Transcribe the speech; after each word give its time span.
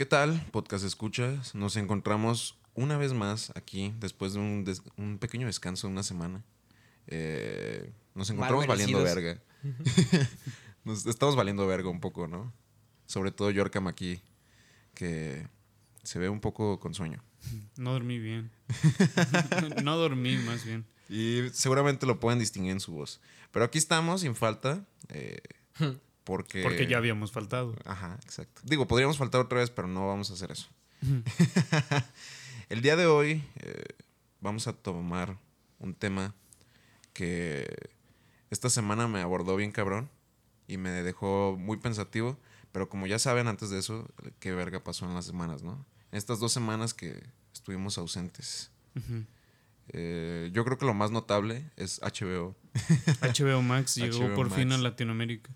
¿Qué 0.00 0.06
tal, 0.06 0.40
podcast 0.50 0.82
escuchas? 0.82 1.54
Nos 1.54 1.76
encontramos 1.76 2.58
una 2.72 2.96
vez 2.96 3.12
más 3.12 3.52
aquí 3.54 3.92
después 4.00 4.32
de 4.32 4.38
un, 4.38 4.64
des- 4.64 4.80
un 4.96 5.18
pequeño 5.18 5.46
descanso 5.46 5.88
de 5.88 5.92
una 5.92 6.02
semana. 6.02 6.42
Eh, 7.06 7.92
nos 8.14 8.30
encontramos 8.30 8.66
valiendo 8.66 9.02
verga. 9.02 9.42
nos 10.84 11.04
estamos 11.04 11.36
valiendo 11.36 11.66
verga 11.66 11.90
un 11.90 12.00
poco, 12.00 12.26
¿no? 12.28 12.50
Sobre 13.04 13.30
todo 13.30 13.50
Yorkam 13.50 13.88
aquí, 13.88 14.22
que 14.94 15.46
se 16.02 16.18
ve 16.18 16.30
un 16.30 16.40
poco 16.40 16.80
con 16.80 16.94
sueño. 16.94 17.22
No 17.76 17.92
dormí 17.92 18.18
bien. 18.18 18.50
no 19.84 19.98
dormí, 19.98 20.34
más 20.38 20.64
bien. 20.64 20.86
Y 21.10 21.50
seguramente 21.52 22.06
lo 22.06 22.18
pueden 22.20 22.38
distinguir 22.38 22.72
en 22.72 22.80
su 22.80 22.92
voz. 22.92 23.20
Pero 23.52 23.66
aquí 23.66 23.76
estamos 23.76 24.22
sin 24.22 24.34
falta. 24.34 24.82
eh, 25.10 25.42
porque... 26.24 26.62
Porque 26.62 26.86
ya 26.86 26.98
habíamos 26.98 27.32
faltado. 27.32 27.74
Ajá, 27.84 28.18
exacto. 28.24 28.60
Digo, 28.64 28.86
podríamos 28.86 29.18
faltar 29.18 29.40
otra 29.40 29.60
vez, 29.60 29.70
pero 29.70 29.88
no 29.88 30.06
vamos 30.06 30.30
a 30.30 30.34
hacer 30.34 30.50
eso. 30.50 30.68
El 32.68 32.82
día 32.82 32.96
de 32.96 33.06
hoy 33.06 33.42
eh, 33.56 33.84
vamos 34.40 34.66
a 34.66 34.72
tomar 34.72 35.38
un 35.78 35.94
tema 35.94 36.34
que 37.12 37.90
esta 38.50 38.70
semana 38.70 39.08
me 39.08 39.20
abordó 39.20 39.56
bien 39.56 39.72
cabrón 39.72 40.10
y 40.66 40.76
me 40.76 40.90
dejó 40.90 41.56
muy 41.58 41.78
pensativo. 41.78 42.38
Pero 42.72 42.88
como 42.88 43.06
ya 43.06 43.18
saben 43.18 43.48
antes 43.48 43.70
de 43.70 43.78
eso, 43.78 44.08
qué 44.38 44.52
verga 44.52 44.84
pasó 44.84 45.04
en 45.06 45.14
las 45.14 45.26
semanas, 45.26 45.62
¿no? 45.62 45.84
En 46.12 46.18
estas 46.18 46.38
dos 46.38 46.52
semanas 46.52 46.94
que 46.94 47.20
estuvimos 47.52 47.98
ausentes. 47.98 48.70
Eh, 49.88 50.50
yo 50.52 50.64
creo 50.64 50.78
que 50.78 50.86
lo 50.86 50.94
más 50.94 51.10
notable 51.10 51.68
es 51.76 52.00
HBO. 52.00 52.54
HBO 53.20 53.62
Max 53.62 53.96
llegó 53.96 54.18
HBO 54.28 54.34
por 54.36 54.50
fin 54.50 54.70
a. 54.72 54.78
Latinoamérica. 54.78 55.50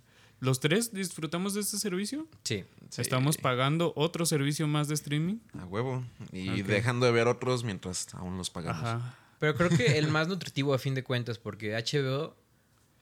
¿Los 0.44 0.60
tres 0.60 0.92
disfrutamos 0.92 1.54
de 1.54 1.60
este 1.60 1.78
servicio? 1.78 2.28
Sí. 2.44 2.64
Sí. 2.90 3.00
Estamos 3.00 3.38
pagando 3.38 3.92
otro 3.96 4.26
servicio 4.26 4.68
más 4.68 4.88
de 4.88 4.94
streaming. 4.94 5.38
A 5.58 5.64
huevo. 5.64 6.04
Y 6.32 6.62
dejando 6.62 7.06
de 7.06 7.12
ver 7.12 7.28
otros 7.28 7.64
mientras 7.64 8.12
aún 8.14 8.36
los 8.36 8.50
pagamos. 8.50 8.84
Ajá. 8.84 9.18
Pero 9.38 9.54
creo 9.56 9.70
que 9.70 9.98
el 9.98 10.08
más 10.08 10.28
nutritivo 10.28 10.74
a 10.74 10.78
fin 10.78 10.94
de 10.94 11.02
cuentas, 11.02 11.38
porque 11.38 11.72
HBO 11.74 12.36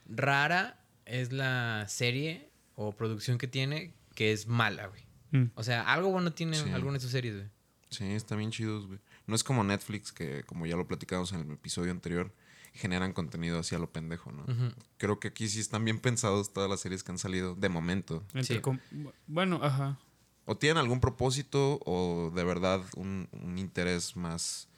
rara 0.09 0.81
es 1.05 1.33
la 1.33 1.85
serie 1.89 2.49
o 2.75 2.93
producción 2.93 3.39
que 3.39 3.49
tiene 3.49 3.93
que 4.15 4.33
es 4.33 4.47
mala, 4.47 4.87
güey. 4.87 5.03
Mm. 5.33 5.51
O 5.55 5.63
sea, 5.65 5.83
algo 5.93 6.11
bueno 6.11 6.33
tiene 6.33 6.57
Sí. 6.57 6.69
alguna 6.71 6.95
de 6.95 7.01
sus 7.01 7.11
series, 7.11 7.35
güey. 7.37 7.49
Sí, 7.91 8.05
están 8.05 8.39
bien 8.39 8.51
chidos, 8.51 8.87
güey. 8.87 8.99
No 9.27 9.35
es 9.35 9.45
como 9.45 9.65
Netflix, 9.65 10.13
que 10.13 10.43
como 10.45 10.67
ya 10.67 10.77
lo 10.77 10.87
platicamos 10.87 11.33
en 11.33 11.41
el 11.41 11.51
episodio 11.53 11.91
anterior, 11.91 12.33
generan 12.75 13.13
contenido 13.13 13.59
así 13.59 13.75
a 13.75 13.79
lo 13.79 13.91
pendejo, 13.93 14.33
¿no? 14.33 14.45
Creo 14.97 15.21
que 15.21 15.29
aquí 15.29 15.49
sí 15.49 15.61
están 15.61 15.85
bien 15.85 15.99
pensados 16.01 16.53
todas 16.53 16.71
las 16.71 16.81
series 16.81 17.03
que 17.03 17.13
han 17.13 17.19
salido 17.19 17.55
de 17.55 17.69
momento. 17.69 18.25
Entre 18.35 18.57
Sí. 18.57 18.61
com- 18.61 18.79
bueno, 19.27 19.61
ajá. 19.63 19.99
O 20.47 20.57
tienen 20.57 20.79
algún 20.79 21.01
propósito 21.01 21.79
o 21.85 22.33
de 22.35 22.45
verdad 22.45 22.81
un, 22.97 23.29
un 23.33 23.59
interés 23.59 24.17
más, 24.17 24.69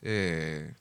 eh, 0.00 0.74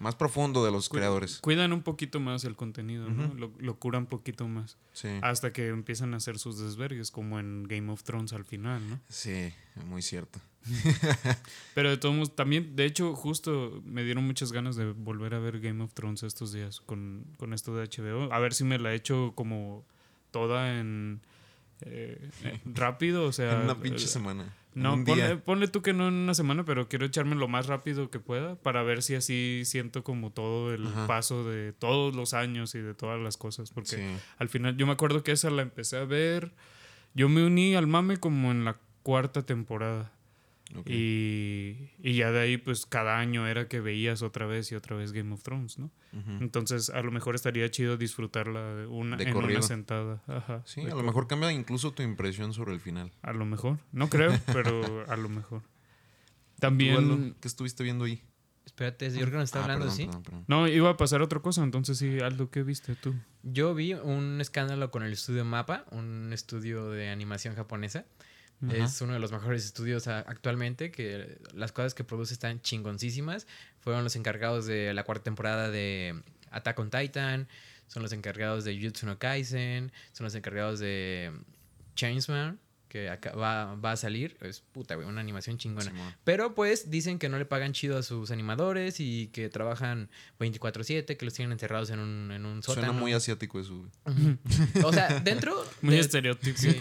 más 0.00 0.14
profundo 0.14 0.64
de 0.64 0.70
los 0.70 0.88
Cu- 0.88 0.96
creadores. 0.96 1.38
Cuidan 1.40 1.72
un 1.72 1.82
poquito 1.82 2.20
más 2.20 2.44
el 2.44 2.56
contenido, 2.56 3.08
¿no? 3.08 3.32
Lo, 3.34 3.52
lo 3.58 3.78
curan 3.78 4.02
un 4.02 4.06
poquito 4.08 4.46
más. 4.48 4.76
Sí, 4.92 5.08
Hasta 5.22 5.52
que 5.52 5.68
empiezan 5.68 6.14
a 6.14 6.18
hacer 6.18 6.38
sus 6.38 6.58
desvergues, 6.58 7.10
como 7.10 7.38
en 7.38 7.64
Game 7.64 7.90
of 7.92 8.02
Thrones 8.02 8.32
al 8.32 8.44
final, 8.44 8.88
¿no? 8.88 9.00
sí, 9.08 9.52
muy 9.86 10.02
cierto. 10.02 10.40
Pero 11.74 11.90
de 11.90 11.96
todos 11.96 12.14
modos, 12.14 12.34
también, 12.34 12.74
de 12.76 12.84
hecho, 12.86 13.14
justo 13.14 13.80
me 13.84 14.02
dieron 14.04 14.24
muchas 14.26 14.52
ganas 14.52 14.76
de 14.76 14.92
volver 14.92 15.34
a 15.34 15.38
ver 15.38 15.60
Game 15.60 15.82
of 15.82 15.92
Thrones 15.94 16.22
estos 16.22 16.52
días 16.52 16.80
con, 16.80 17.24
con 17.36 17.52
esto 17.52 17.76
de 17.76 17.86
HBO. 17.88 18.32
A 18.32 18.38
ver 18.38 18.52
si 18.54 18.64
me 18.64 18.78
la 18.78 18.94
echo 18.94 19.32
como 19.34 19.84
toda 20.30 20.78
en 20.80 21.20
eh, 21.82 22.30
eh, 22.44 22.60
rápido, 22.64 23.24
o 23.26 23.32
sea... 23.32 23.52
en 23.52 23.60
una 23.64 23.80
pinche 23.80 24.04
eh, 24.04 24.08
semana. 24.08 24.54
No, 24.82 24.94
un 24.94 25.04
ponle, 25.04 25.26
día. 25.26 25.42
ponle 25.44 25.68
tú 25.68 25.80
que 25.82 25.92
no 25.92 26.06
en 26.08 26.14
una 26.14 26.34
semana, 26.34 26.64
pero 26.64 26.88
quiero 26.88 27.06
echarme 27.06 27.34
lo 27.34 27.48
más 27.48 27.66
rápido 27.66 28.10
que 28.10 28.20
pueda 28.20 28.56
para 28.56 28.82
ver 28.82 29.02
si 29.02 29.14
así 29.14 29.62
siento 29.64 30.04
como 30.04 30.30
todo 30.32 30.72
el 30.74 30.86
Ajá. 30.86 31.06
paso 31.06 31.44
de 31.48 31.72
todos 31.72 32.14
los 32.14 32.34
años 32.34 32.74
y 32.74 32.80
de 32.80 32.92
todas 32.94 33.20
las 33.20 33.36
cosas. 33.36 33.70
Porque 33.70 33.96
Sí. 33.96 34.02
al 34.38 34.48
final 34.48 34.76
yo 34.76 34.86
me 34.86 34.92
acuerdo 34.92 35.22
que 35.22 35.32
esa 35.32 35.50
la 35.50 35.62
empecé 35.62 35.96
a 35.96 36.04
ver. 36.04 36.52
Yo 37.14 37.28
me 37.30 37.44
uní 37.44 37.74
al 37.74 37.86
mame 37.86 38.18
como 38.18 38.50
en 38.50 38.64
la 38.66 38.76
cuarta 39.02 39.42
temporada. 39.46 40.12
Y, 40.84 41.90
y 41.98 42.14
ya 42.14 42.30
de 42.32 42.40
ahí, 42.40 42.56
pues 42.56 42.86
cada 42.86 43.18
año 43.18 43.46
era 43.46 43.68
que 43.68 43.80
veías 43.80 44.22
otra 44.22 44.46
vez 44.46 44.70
y 44.72 44.74
otra 44.74 44.96
vez 44.96 45.12
Game 45.12 45.32
of 45.32 45.42
Thrones, 45.42 45.78
¿no? 45.78 45.90
Entonces, 46.40 46.90
a 46.90 47.02
lo 47.02 47.12
mejor 47.12 47.34
estaría 47.34 47.70
chido 47.70 47.96
disfrutarla 47.96 48.74
de 48.74 48.86
una, 48.86 49.16
De 49.16 49.24
en 49.24 49.32
corrido. 49.32 49.58
una 49.60 49.66
sentada. 49.66 50.22
Ajá. 50.26 50.62
Sí, 50.64 50.82
de 50.84 50.92
a 50.92 50.94
lo 50.94 51.02
mejor 51.02 51.26
cambia 51.28 51.52
incluso 51.52 51.92
tu 51.92 52.02
impresión 52.02 52.52
sobre 52.54 52.72
el 52.72 52.80
final. 52.80 53.12
A 53.22 53.32
lo 53.32 53.44
mejor. 53.44 53.78
No 53.92 54.08
creo, 54.08 54.32
pero 54.52 55.04
a 55.10 55.16
lo 55.16 55.28
mejor. 55.28 55.60
¿Tú, 55.62 56.60
También. 56.60 56.96
Aldo, 56.96 57.34
¿Qué 57.40 57.48
estuviste 57.48 57.84
viendo 57.84 58.04
ahí? 58.06 58.22
Espérate, 58.64 59.10
Jorge 59.10 59.36
nos 59.36 59.44
está 59.44 59.60
Ah, 59.60 59.62
hablando, 59.62 59.84
perdón, 59.84 59.96
¿sí? 59.96 60.06
perdón, 60.06 60.22
perdón. 60.24 60.44
No, 60.48 60.66
iba 60.66 60.90
a 60.90 60.96
pasar 60.96 61.22
otra 61.22 61.38
cosa, 61.40 61.62
entonces 61.62 61.98
sí, 61.98 62.18
Aldo, 62.20 62.50
¿qué 62.50 62.62
viste 62.64 62.96
tú? 62.96 63.14
Yo 63.44 63.74
vi 63.74 63.94
un 63.94 64.40
escándalo 64.40 64.90
con 64.90 65.02
el 65.04 65.12
estudio 65.12 65.44
Mapa, 65.44 65.84
un 65.92 66.30
estudio 66.32 66.90
de 66.90 67.08
animación 67.10 67.54
japonesa. 67.54 68.06
Es 68.70 69.00
uno 69.02 69.12
de 69.12 69.18
los 69.18 69.32
mejores 69.32 69.64
estudios 69.64 70.08
actualmente, 70.08 70.90
que 70.90 71.38
las 71.52 71.72
cosas 71.72 71.94
que 71.94 72.04
produce 72.04 72.32
están 72.32 72.60
chingoncísimas. 72.60 73.46
Fueron 73.80 74.02
los 74.02 74.16
encargados 74.16 74.66
de 74.66 74.94
la 74.94 75.04
cuarta 75.04 75.24
temporada 75.24 75.70
de 75.70 76.22
Attack 76.50 76.78
on 76.78 76.90
Titan, 76.90 77.48
son 77.86 78.02
los 78.02 78.12
encargados 78.12 78.64
de 78.64 78.74
Jujutsu 78.76 79.06
no 79.06 79.18
Kaisen, 79.18 79.92
son 80.12 80.24
los 80.24 80.34
encargados 80.34 80.78
de 80.78 81.32
Chainsman, 81.94 82.58
que 82.88 83.10
acá 83.10 83.32
va, 83.32 83.74
va 83.74 83.92
a 83.92 83.96
salir. 83.96 84.36
Es 84.40 84.60
puta, 84.60 84.94
güey, 84.94 85.06
una 85.06 85.20
animación 85.20 85.58
chingona. 85.58 85.92
Pero 86.24 86.54
pues 86.54 86.90
dicen 86.90 87.18
que 87.18 87.28
no 87.28 87.38
le 87.38 87.44
pagan 87.46 87.72
chido 87.72 87.98
a 87.98 88.02
sus 88.02 88.30
animadores 88.30 89.00
y 89.00 89.28
que 89.28 89.48
trabajan 89.48 90.08
24/7, 90.38 91.16
que 91.16 91.24
los 91.24 91.34
tienen 91.34 91.52
encerrados 91.52 91.90
en 91.90 91.98
un, 91.98 92.30
en 92.32 92.46
un 92.46 92.62
sótano. 92.62 92.86
Suena 92.86 92.98
muy 93.00 93.12
asiático 93.12 93.60
eso, 93.60 93.76
güey. 94.04 94.38
O 94.84 94.92
sea, 94.92 95.20
dentro... 95.20 95.54
Muy 95.82 95.94
de- 95.94 96.00
estereotipo. 96.00 96.58
Sí. 96.58 96.76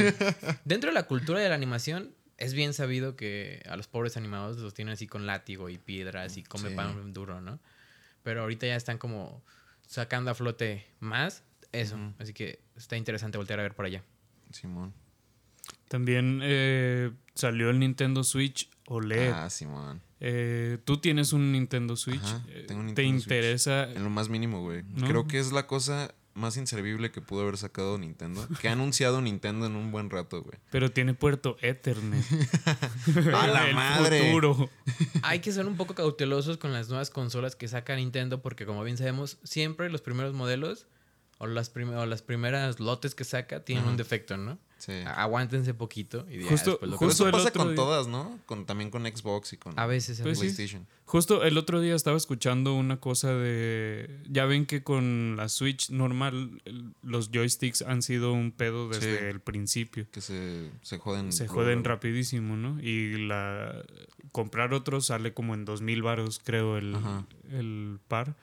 Dentro 0.63 0.89
de 0.89 0.93
la 0.93 1.03
cultura 1.03 1.39
de 1.39 1.49
la 1.49 1.55
animación, 1.55 2.13
es 2.37 2.53
bien 2.53 2.73
sabido 2.73 3.15
que 3.15 3.63
a 3.69 3.75
los 3.77 3.87
pobres 3.87 4.17
animados 4.17 4.57
los 4.57 4.73
tienen 4.73 4.93
así 4.93 5.07
con 5.07 5.25
látigo 5.25 5.69
y 5.69 5.77
piedras 5.77 6.37
y 6.37 6.43
come 6.43 6.69
Sí. 6.69 6.75
pan 6.75 7.13
duro, 7.13 7.41
¿no? 7.41 7.59
Pero 8.23 8.41
ahorita 8.41 8.67
ya 8.67 8.75
están 8.75 8.97
como 8.97 9.43
sacando 9.87 10.31
a 10.31 10.35
flote 10.35 10.85
más 10.99 11.43
eso. 11.71 11.97
Así 12.19 12.33
que 12.33 12.59
está 12.75 12.97
interesante 12.97 13.37
voltear 13.37 13.59
a 13.59 13.63
ver 13.63 13.73
por 13.75 13.85
allá. 13.85 14.01
Simón. 14.51 14.93
También 15.87 16.39
eh, 16.43 17.11
salió 17.33 17.69
el 17.69 17.79
Nintendo 17.79 18.23
Switch 18.23 18.69
OLED. 18.87 19.31
Ah, 19.31 19.49
Simón. 19.49 20.01
Eh, 20.19 20.77
Tú 20.85 20.97
tienes 20.97 21.33
un 21.33 21.51
Nintendo 21.51 21.95
Switch. 21.95 22.23
Ajá, 22.23 22.43
Eh, 22.49 22.65
tengo 22.67 22.81
un 22.81 22.87
¿Te 22.95 23.03
Nintendo 23.03 23.11
Switch. 23.19 23.23
interesa? 23.23 23.91
En 23.91 24.03
lo 24.03 24.09
más 24.09 24.29
mínimo, 24.29 24.61
güey. 24.61 24.83
No. 24.95 25.07
Creo 25.07 25.27
que 25.27 25.39
es 25.39 25.51
la 25.51 25.67
cosa 25.67 26.13
más 26.33 26.57
inservible 26.57 27.11
que 27.11 27.21
pudo 27.21 27.43
haber 27.43 27.57
sacado 27.57 27.97
Nintendo. 27.97 28.45
Que 28.59 28.67
ha 28.67 28.73
anunciado 28.73 29.21
Nintendo 29.21 29.67
en 29.67 29.75
un 29.75 29.91
buen 29.91 30.09
rato, 30.09 30.41
güey. 30.43 30.57
Pero 30.69 30.91
tiene 30.91 31.13
puerto 31.13 31.57
Ethernet. 31.61 32.25
¡A 33.33 33.47
la 33.47 33.69
El 33.69 33.75
madre! 33.75 34.31
futuro. 34.31 34.69
Hay 35.21 35.39
que 35.39 35.51
ser 35.51 35.65
un 35.65 35.77
poco 35.77 35.95
cautelosos 35.95 36.57
con 36.57 36.73
las 36.73 36.89
nuevas 36.89 37.09
consolas 37.09 37.55
que 37.55 37.67
saca 37.67 37.95
Nintendo 37.95 38.41
porque 38.41 38.65
como 38.65 38.83
bien 38.83 38.97
sabemos, 38.97 39.37
siempre 39.43 39.89
los 39.89 40.01
primeros 40.01 40.33
modelos 40.33 40.87
o 41.37 41.47
las, 41.47 41.69
prim- 41.69 41.89
o 41.95 42.05
las 42.05 42.21
primeras 42.21 42.79
lotes 42.79 43.13
que 43.15 43.23
saca 43.23 43.63
tienen 43.65 43.85
un 43.85 43.97
defecto, 43.97 44.37
¿no? 44.37 44.57
Sí. 44.77 44.91
Aguántense 45.05 45.73
poquito 45.73 46.27
y 46.29 46.43
ya 46.43 46.49
Justo- 46.49 46.71
después 46.71 46.91
lo 46.91 46.97
justo 46.97 47.13
eso 47.23 47.25
el 47.27 47.31
pasa 47.31 47.47
otro 47.49 47.59
con 47.63 47.67
día- 47.69 47.75
todas, 47.75 48.07
¿no? 48.07 48.37
Con, 48.45 48.65
también 48.65 48.91
con 48.91 49.03
Xbox 49.05 49.53
y 49.53 49.57
con 49.57 49.77
A 49.79 49.85
veces, 49.87 50.19
a 50.19 50.23
Pues 50.23 50.37
sí. 50.37 50.43
PlayStation. 50.45 50.85
Justo 51.05 51.43
el 51.43 51.57
otro 51.57 51.81
día 51.81 51.95
estaba 51.95 52.17
escuchando 52.17 52.73
una 52.75 52.99
cosa 52.99 53.33
de. 53.33 54.09
Ya 54.29 54.45
ven 54.45 54.65
que 54.65 54.83
con 54.83 55.35
la 55.37 55.49
Switch 55.49 55.89
normal 55.91 56.61
los 57.03 57.31
joysticks 57.31 57.81
han 57.83 58.01
sido 58.01 58.33
un 58.33 58.51
pedo 58.51 58.89
desde 58.89 59.17
Sí. 59.19 59.25
el 59.25 59.39
principio. 59.39 60.07
Que 60.11 60.21
se, 60.21 60.69
se 60.81 60.97
joden. 60.99 61.31
Se 61.31 61.47
joden 61.47 61.75
luego. 61.79 61.89
rapidísimo, 61.89 62.55
¿no? 62.57 62.79
Y 62.81 63.17
la 63.27 63.81
comprar 64.31 64.73
otro 64.73 64.99
sale 65.01 65.33
como 65.33 65.53
en 65.53 65.63
dos 65.65 65.81
mil 65.81 66.01
varos, 66.01 66.41
creo, 66.43 66.77
el, 66.77 66.95
Ajá. 66.95 67.25
el 67.51 67.99
par. 68.07 68.35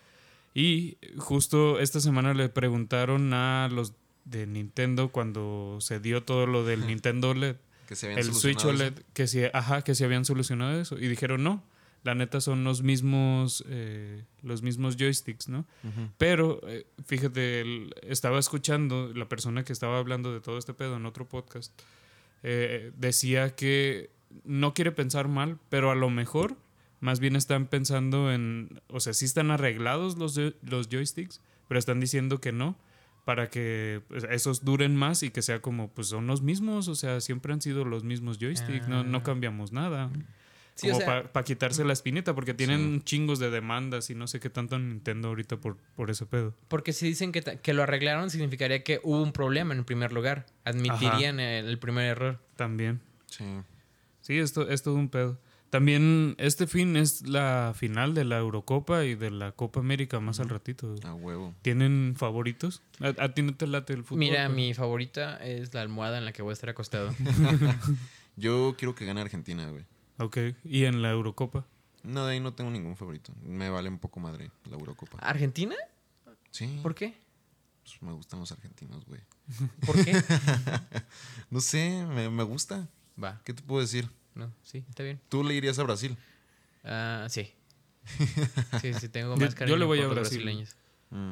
Y 0.54 0.98
justo 1.18 1.80
esta 1.80 2.00
semana 2.00 2.34
le 2.34 2.48
preguntaron 2.48 3.32
a 3.32 3.68
los 3.72 3.94
de 4.24 4.46
Nintendo 4.46 5.08
cuando 5.10 5.78
se 5.80 5.98
dio 6.00 6.22
todo 6.22 6.46
lo 6.46 6.64
del 6.64 6.86
Nintendo 6.86 7.30
OLED, 7.30 7.56
Que 7.88 7.96
se 7.96 8.06
habían 8.06 8.18
el 8.20 8.32
Switch 8.34 8.64
OLED, 8.64 8.94
que 9.14 9.26
si, 9.26 9.40
ajá, 9.52 9.82
que 9.82 9.94
si 9.94 10.04
habían 10.04 10.24
solucionado 10.24 10.80
eso. 10.80 10.98
Y 10.98 11.08
dijeron 11.08 11.42
no, 11.42 11.62
la 12.04 12.14
neta 12.14 12.40
son 12.40 12.64
los 12.64 12.82
mismos, 12.82 13.64
eh, 13.68 14.24
los 14.42 14.62
mismos 14.62 14.96
joysticks, 14.96 15.48
¿no? 15.48 15.64
eso. 15.84 16.08
Pero, 16.18 16.60
eh, 16.68 16.86
fíjate, 17.06 17.60
el- 17.62 17.94
estaba 18.02 18.38
escuchando 18.38 19.12
la 19.14 19.28
persona 19.28 19.64
que 19.64 19.72
estaba 19.72 19.98
hablando 19.98 20.32
de 20.32 20.40
todo 20.40 20.58
este 20.58 20.74
pedo 20.74 20.96
en 20.96 21.06
otro 21.06 21.28
podcast. 21.28 21.72
eh, 22.44 22.90
decía 22.96 23.54
que 23.54 24.10
no 24.44 24.74
quiere 24.74 24.90
pensar 24.90 25.28
mal, 25.28 25.58
pero 25.68 25.92
a 25.92 25.94
lo 25.94 26.10
mejor 26.10 26.56
más 27.02 27.20
bien 27.20 27.36
están 27.36 27.66
pensando 27.66 28.32
en. 28.32 28.80
O 28.88 29.00
sea, 29.00 29.12
sí 29.12 29.26
están 29.26 29.50
arreglados 29.50 30.16
los, 30.16 30.40
los 30.62 30.88
joysticks, 30.88 31.42
pero 31.68 31.78
están 31.78 32.00
diciendo 32.00 32.40
que 32.40 32.52
no. 32.52 32.78
para 33.24 33.50
que 33.50 34.02
pues, 34.08 34.24
esos 34.30 34.64
duren 34.64 34.96
más 34.96 35.22
y 35.22 35.30
que 35.30 35.42
sea 35.42 35.60
como, 35.62 35.88
pues 35.92 36.08
son 36.08 36.26
los 36.26 36.42
mismos, 36.42 36.88
o 36.88 36.96
sea, 36.96 37.20
siempre 37.20 37.52
han 37.52 37.60
sido 37.62 37.84
los 37.84 38.02
mismos 38.02 38.38
joysticks, 38.40 38.88
no, 38.88 39.04
no 39.04 39.18
Ah. 39.18 39.22
cambiamos 39.22 39.70
nada. 39.70 40.10
Sí, 40.74 40.88
o 40.88 40.94
como 40.94 41.04
sea- 41.04 41.30
para 41.32 41.44
quitarse 41.44 41.84
la 41.84 41.92
espinita, 41.92 42.34
porque 42.34 42.52
tienen 42.52 43.04
chingos 43.04 43.38
de 43.38 43.50
demandas 43.50 44.10
y 44.10 44.16
no 44.16 44.26
sé 44.26 44.40
qué 44.40 44.50
tanto 44.50 44.76
Nintendo 44.76 45.28
ahorita 45.28 45.58
por, 45.58 45.76
por 45.94 46.10
ese 46.10 46.26
pedo. 46.26 46.52
Porque 46.66 46.92
si 46.92 47.06
dicen 47.06 47.30
que, 47.30 47.42
que 47.42 47.72
lo 47.74 47.84
arreglaron, 47.84 48.28
significaría 48.28 48.82
que 48.82 48.98
hubo 49.04 49.22
un 49.22 49.32
problema 49.32 49.72
en 49.72 49.84
primer 49.84 50.12
lugar. 50.12 50.46
Admitirían 50.64 51.38
el, 51.38 51.66
el 51.68 51.78
primer 51.78 52.06
error. 52.06 52.40
También. 52.56 53.00
Sí. 53.26 53.44
Sí, 54.22 54.38
esto 54.38 54.68
es 54.68 54.82
todo 54.82 54.94
un 54.96 55.08
pedo. 55.10 55.38
También 55.72 56.34
este 56.36 56.66
fin 56.66 56.96
es 56.98 57.26
la 57.26 57.72
final 57.74 58.12
de 58.12 58.26
la 58.26 58.36
Eurocopa 58.36 59.06
y 59.06 59.14
de 59.14 59.30
la 59.30 59.52
Copa 59.52 59.80
América 59.80 60.20
más 60.20 60.38
al 60.38 60.50
ratito. 60.50 60.94
A 61.02 61.14
huevo. 61.14 61.54
¿Tienen 61.62 62.12
favoritos? 62.14 62.82
¿A, 63.00 63.24
a 63.24 63.32
ti 63.32 63.40
no 63.40 63.54
te 63.56 63.66
late 63.66 63.94
el 63.94 64.04
fútbol? 64.04 64.18
Mira, 64.18 64.50
mi 64.50 64.74
favorita 64.74 65.42
es 65.42 65.72
la 65.72 65.80
almohada 65.80 66.18
en 66.18 66.26
la 66.26 66.34
que 66.34 66.42
voy 66.42 66.50
a 66.50 66.52
estar 66.52 66.68
acostado. 66.68 67.14
Yo 68.36 68.74
quiero 68.76 68.94
que 68.94 69.06
gane 69.06 69.22
Argentina, 69.22 69.66
güey. 69.70 69.86
Ok. 70.18 70.36
¿Y 70.62 70.84
en 70.84 71.00
la 71.00 71.10
Eurocopa? 71.10 71.64
No, 72.02 72.26
de 72.26 72.34
ahí 72.34 72.40
no 72.40 72.52
tengo 72.52 72.70
ningún 72.70 72.94
favorito. 72.94 73.32
Me 73.42 73.70
vale 73.70 73.88
un 73.88 73.98
poco 73.98 74.20
madre 74.20 74.50
la 74.68 74.76
Eurocopa. 74.76 75.16
¿Argentina? 75.20 75.74
Sí. 76.50 76.80
¿Por 76.82 76.94
qué? 76.94 77.14
Pues 77.82 78.02
me 78.02 78.12
gustan 78.12 78.40
los 78.40 78.52
argentinos, 78.52 79.06
güey. 79.06 79.22
¿Por 79.86 80.04
qué? 80.04 80.22
No 81.50 81.62
sé, 81.62 82.04
me, 82.10 82.28
me 82.28 82.42
gusta. 82.42 82.90
Va, 83.22 83.40
¿Qué 83.42 83.54
te 83.54 83.62
puedo 83.62 83.80
decir? 83.80 84.10
No, 84.34 84.52
sí, 84.62 84.84
está 84.88 85.02
bien. 85.02 85.20
Tú 85.28 85.44
le 85.44 85.54
irías 85.54 85.78
a 85.78 85.82
Brasil. 85.84 86.16
Ah, 86.84 87.26
sí. 87.28 87.52
Sí, 88.80 88.92
sí, 88.94 89.08
tengo 89.08 89.34
Yo- 89.36 89.40
más 89.44 89.50
yo 89.54 89.58
cariño 89.58 89.76
le 89.78 89.84
voy 89.84 89.98
por 89.98 90.06
a 90.06 90.14
Brasil. 90.14 90.38
brasileños. 90.42 90.76
Mm. 91.10 91.30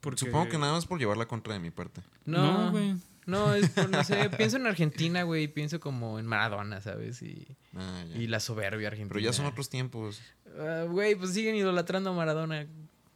Porque- 0.00 0.20
Supongo 0.20 0.48
que 0.48 0.58
nada 0.58 0.72
más 0.72 0.86
por 0.86 0.98
llevar 0.98 1.16
la 1.16 1.26
contra 1.26 1.54
de 1.54 1.60
mi 1.60 1.70
parte. 1.70 2.02
No, 2.24 2.64
No, 2.66 2.70
güey. 2.70 2.94
No, 3.26 3.54
es 3.54 3.70
por, 3.70 3.90
no 3.90 4.04
sé, 4.04 4.30
pienso 4.38 4.56
en 4.56 4.66
Argentina, 4.66 5.24
güey, 5.24 5.48
pienso 5.48 5.80
como 5.80 6.18
en 6.20 6.26
Maradona, 6.26 6.80
¿sabes? 6.80 7.22
Y, 7.22 7.46
Ah, 7.74 8.04
y 8.14 8.26
la 8.28 8.38
soberbia 8.38 8.86
argentina. 8.88 9.12
Pero 9.12 9.20
ya 9.24 9.32
son 9.32 9.46
otros 9.46 9.68
tiempos. 9.68 10.20
Ah, 10.58 10.84
Güey, 10.88 11.14
pues 11.16 11.32
siguen 11.34 11.56
idolatrando 11.56 12.10
a 12.10 12.12
Maradona, 12.12 12.66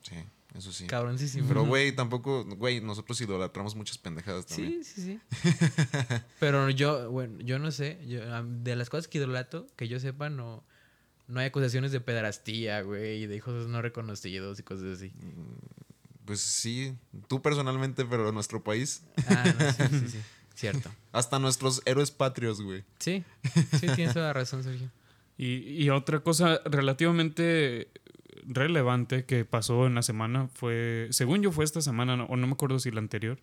Sí, 0.02 0.16
eso 0.54 0.72
sí. 0.72 0.86
cabroncísimo. 0.86 1.46
Pero, 1.48 1.64
güey, 1.64 1.92
tampoco, 1.94 2.44
güey, 2.44 2.80
nosotros 2.80 3.20
idolatramos 3.20 3.74
muchas 3.76 3.98
pendejadas 3.98 4.46
también. 4.46 4.84
Sí, 4.84 5.02
sí, 5.02 5.20
sí. 5.42 5.48
Pero 6.40 6.68
yo, 6.70 7.10
bueno, 7.10 7.38
yo 7.40 7.58
no 7.58 7.70
sé. 7.70 7.98
Yo, 8.06 8.20
de 8.44 8.76
las 8.76 8.90
cosas 8.90 9.08
que 9.08 9.18
idolato, 9.18 9.66
que 9.76 9.88
yo 9.88 10.00
sepa, 10.00 10.28
no, 10.30 10.64
no 11.28 11.40
hay 11.40 11.46
acusaciones 11.46 11.92
de 11.92 12.00
pedrastía, 12.00 12.82
güey, 12.82 13.22
y 13.22 13.26
de 13.26 13.36
hijos 13.36 13.68
no 13.68 13.80
reconocidos 13.82 14.58
y 14.58 14.62
cosas 14.62 14.98
así. 14.98 15.12
Pues 16.24 16.40
sí, 16.40 16.94
tú 17.28 17.42
personalmente, 17.42 18.04
pero 18.04 18.28
en 18.28 18.34
nuestro 18.34 18.62
país, 18.62 19.02
Ah, 19.28 19.54
no, 19.58 19.72
sí, 19.72 19.98
sí, 20.00 20.08
sí. 20.12 20.18
Cierto. 20.54 20.90
hasta 21.12 21.38
nuestros 21.38 21.80
héroes 21.86 22.10
patrios, 22.10 22.60
güey. 22.60 22.84
Sí, 22.98 23.24
sí, 23.78 23.86
tienes 23.94 24.12
toda 24.12 24.26
la 24.26 24.32
razón, 24.34 24.62
Sergio. 24.62 24.90
Y, 25.38 25.82
y 25.82 25.88
otra 25.88 26.20
cosa 26.20 26.60
relativamente 26.66 27.88
relevante 28.46 29.24
que 29.24 29.44
pasó 29.44 29.86
en 29.86 29.94
la 29.94 30.02
semana 30.02 30.48
fue, 30.54 31.08
según 31.10 31.42
yo 31.42 31.52
fue 31.52 31.64
esta 31.64 31.80
semana, 31.80 32.16
no- 32.16 32.24
o 32.26 32.36
no 32.36 32.46
me 32.46 32.52
acuerdo 32.54 32.78
si 32.78 32.90
la 32.90 33.00
anterior, 33.00 33.38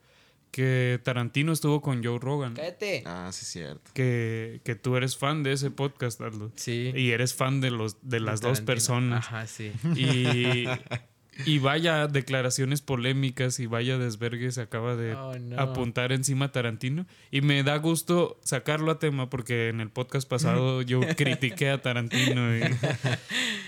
que 0.51 0.99
Tarantino 1.03 1.51
estuvo 1.51 1.81
con 1.81 2.03
Joe 2.03 2.19
Rogan. 2.19 2.53
¡Cállate! 2.53 3.03
Ah, 3.05 3.29
sí, 3.33 3.45
cierto. 3.45 3.91
Que, 3.93 4.61
que 4.63 4.75
tú 4.75 4.95
eres 4.95 5.17
fan 5.17 5.43
de 5.43 5.51
ese 5.51 5.71
podcast, 5.71 6.21
Aldo. 6.21 6.51
Sí. 6.55 6.93
Y 6.95 7.11
eres 7.11 7.33
fan 7.33 7.59
de, 7.59 7.69
los, 7.71 7.97
de 8.01 8.19
las 8.21 8.39
dos 8.39 8.61
personas. 8.61 9.25
Ajá, 9.27 9.45
sí. 9.47 9.71
Y, 9.95 10.65
y 11.45 11.59
vaya 11.59 12.07
declaraciones 12.07 12.81
polémicas 12.81 13.59
y 13.59 13.65
vaya 13.67 13.97
desvergue 13.97 14.51
se 14.51 14.61
acaba 14.61 14.95
de 14.95 15.13
Oh, 15.15 15.37
no. 15.37 15.59
apuntar 15.59 16.11
encima 16.11 16.45
a 16.45 16.51
Tarantino. 16.51 17.05
Y 17.31 17.41
me 17.41 17.63
da 17.63 17.77
gusto 17.77 18.39
sacarlo 18.43 18.91
a 18.91 18.99
tema 18.99 19.29
porque 19.29 19.69
en 19.69 19.81
el 19.81 19.89
podcast 19.89 20.27
pasado 20.27 20.81
yo 20.83 21.01
critiqué 21.15 21.69
a 21.69 21.81
Tarantino 21.81 22.57
y, 22.57 22.61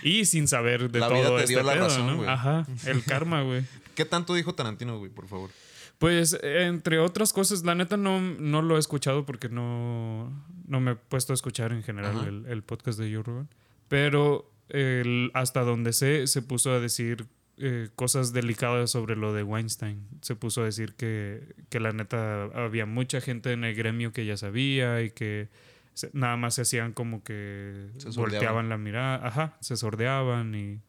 y 0.03 0.25
sin 0.25 0.47
saber 0.47 0.89
de 0.91 0.99
La 0.99 1.07
todo 1.07 1.17
vida 1.17 1.29
te 1.35 1.43
este 1.43 1.53
dio 1.53 1.63
la 1.63 1.73
pedo, 1.73 1.83
razón, 1.85 2.07
¿no? 2.07 2.15
güey. 2.17 2.29
Ajá, 2.29 2.65
el 2.85 3.03
karma, 3.03 3.41
güey. 3.43 3.63
¿Qué 3.95 4.05
tanto 4.05 4.33
dijo 4.33 4.55
Tarantino, 4.55 4.97
güey, 4.97 5.11
por 5.11 5.27
favor? 5.27 5.49
Pues, 5.97 6.39
entre 6.41 6.97
otras 6.99 7.33
cosas, 7.33 7.63
la 7.65 7.75
neta 7.75 7.97
no, 7.97 8.21
no 8.21 8.61
lo 8.61 8.77
he 8.77 8.79
escuchado 8.79 9.25
porque 9.25 9.49
no, 9.49 10.31
no 10.65 10.79
me 10.79 10.91
he 10.91 10.95
puesto 10.95 11.33
a 11.33 11.35
escuchar 11.35 11.73
en 11.73 11.83
general 11.83 12.25
el, 12.25 12.45
el 12.49 12.63
podcast 12.63 12.97
de 12.97 13.13
Joe 13.13 13.23
Rogan. 13.23 13.49
Pero 13.89 14.49
el- 14.69 15.29
hasta 15.33 15.61
donde 15.63 15.91
sé, 15.91 16.27
se 16.27 16.41
puso 16.41 16.71
a 16.71 16.79
decir 16.79 17.25
eh, 17.59 17.89
cosas 17.95 18.31
delicadas 18.33 18.89
sobre 18.91 19.15
lo 19.15 19.33
de 19.33 19.43
Weinstein. 19.43 20.07
Se 20.21 20.35
puso 20.35 20.61
a 20.61 20.65
decir 20.65 20.93
que, 20.95 21.43
que 21.69 21.79
la 21.79 21.91
neta 21.91 22.45
había 22.55 22.85
mucha 22.85 23.21
gente 23.21 23.51
en 23.51 23.63
el 23.65 23.75
gremio 23.75 24.11
que 24.13 24.25
ya 24.25 24.37
sabía 24.37 25.01
y 25.03 25.11
que 25.11 25.49
se- 25.93 26.09
nada 26.13 26.37
más 26.37 26.55
se 26.55 26.61
hacían 26.61 26.93
como 26.93 27.23
que 27.23 27.89
Se 27.97 28.09
volteaban 28.21 28.69
la 28.69 28.77
mirada. 28.77 29.25
Ajá, 29.27 29.57
se 29.61 29.75
sordeaban 29.75 30.55
y 30.55 30.79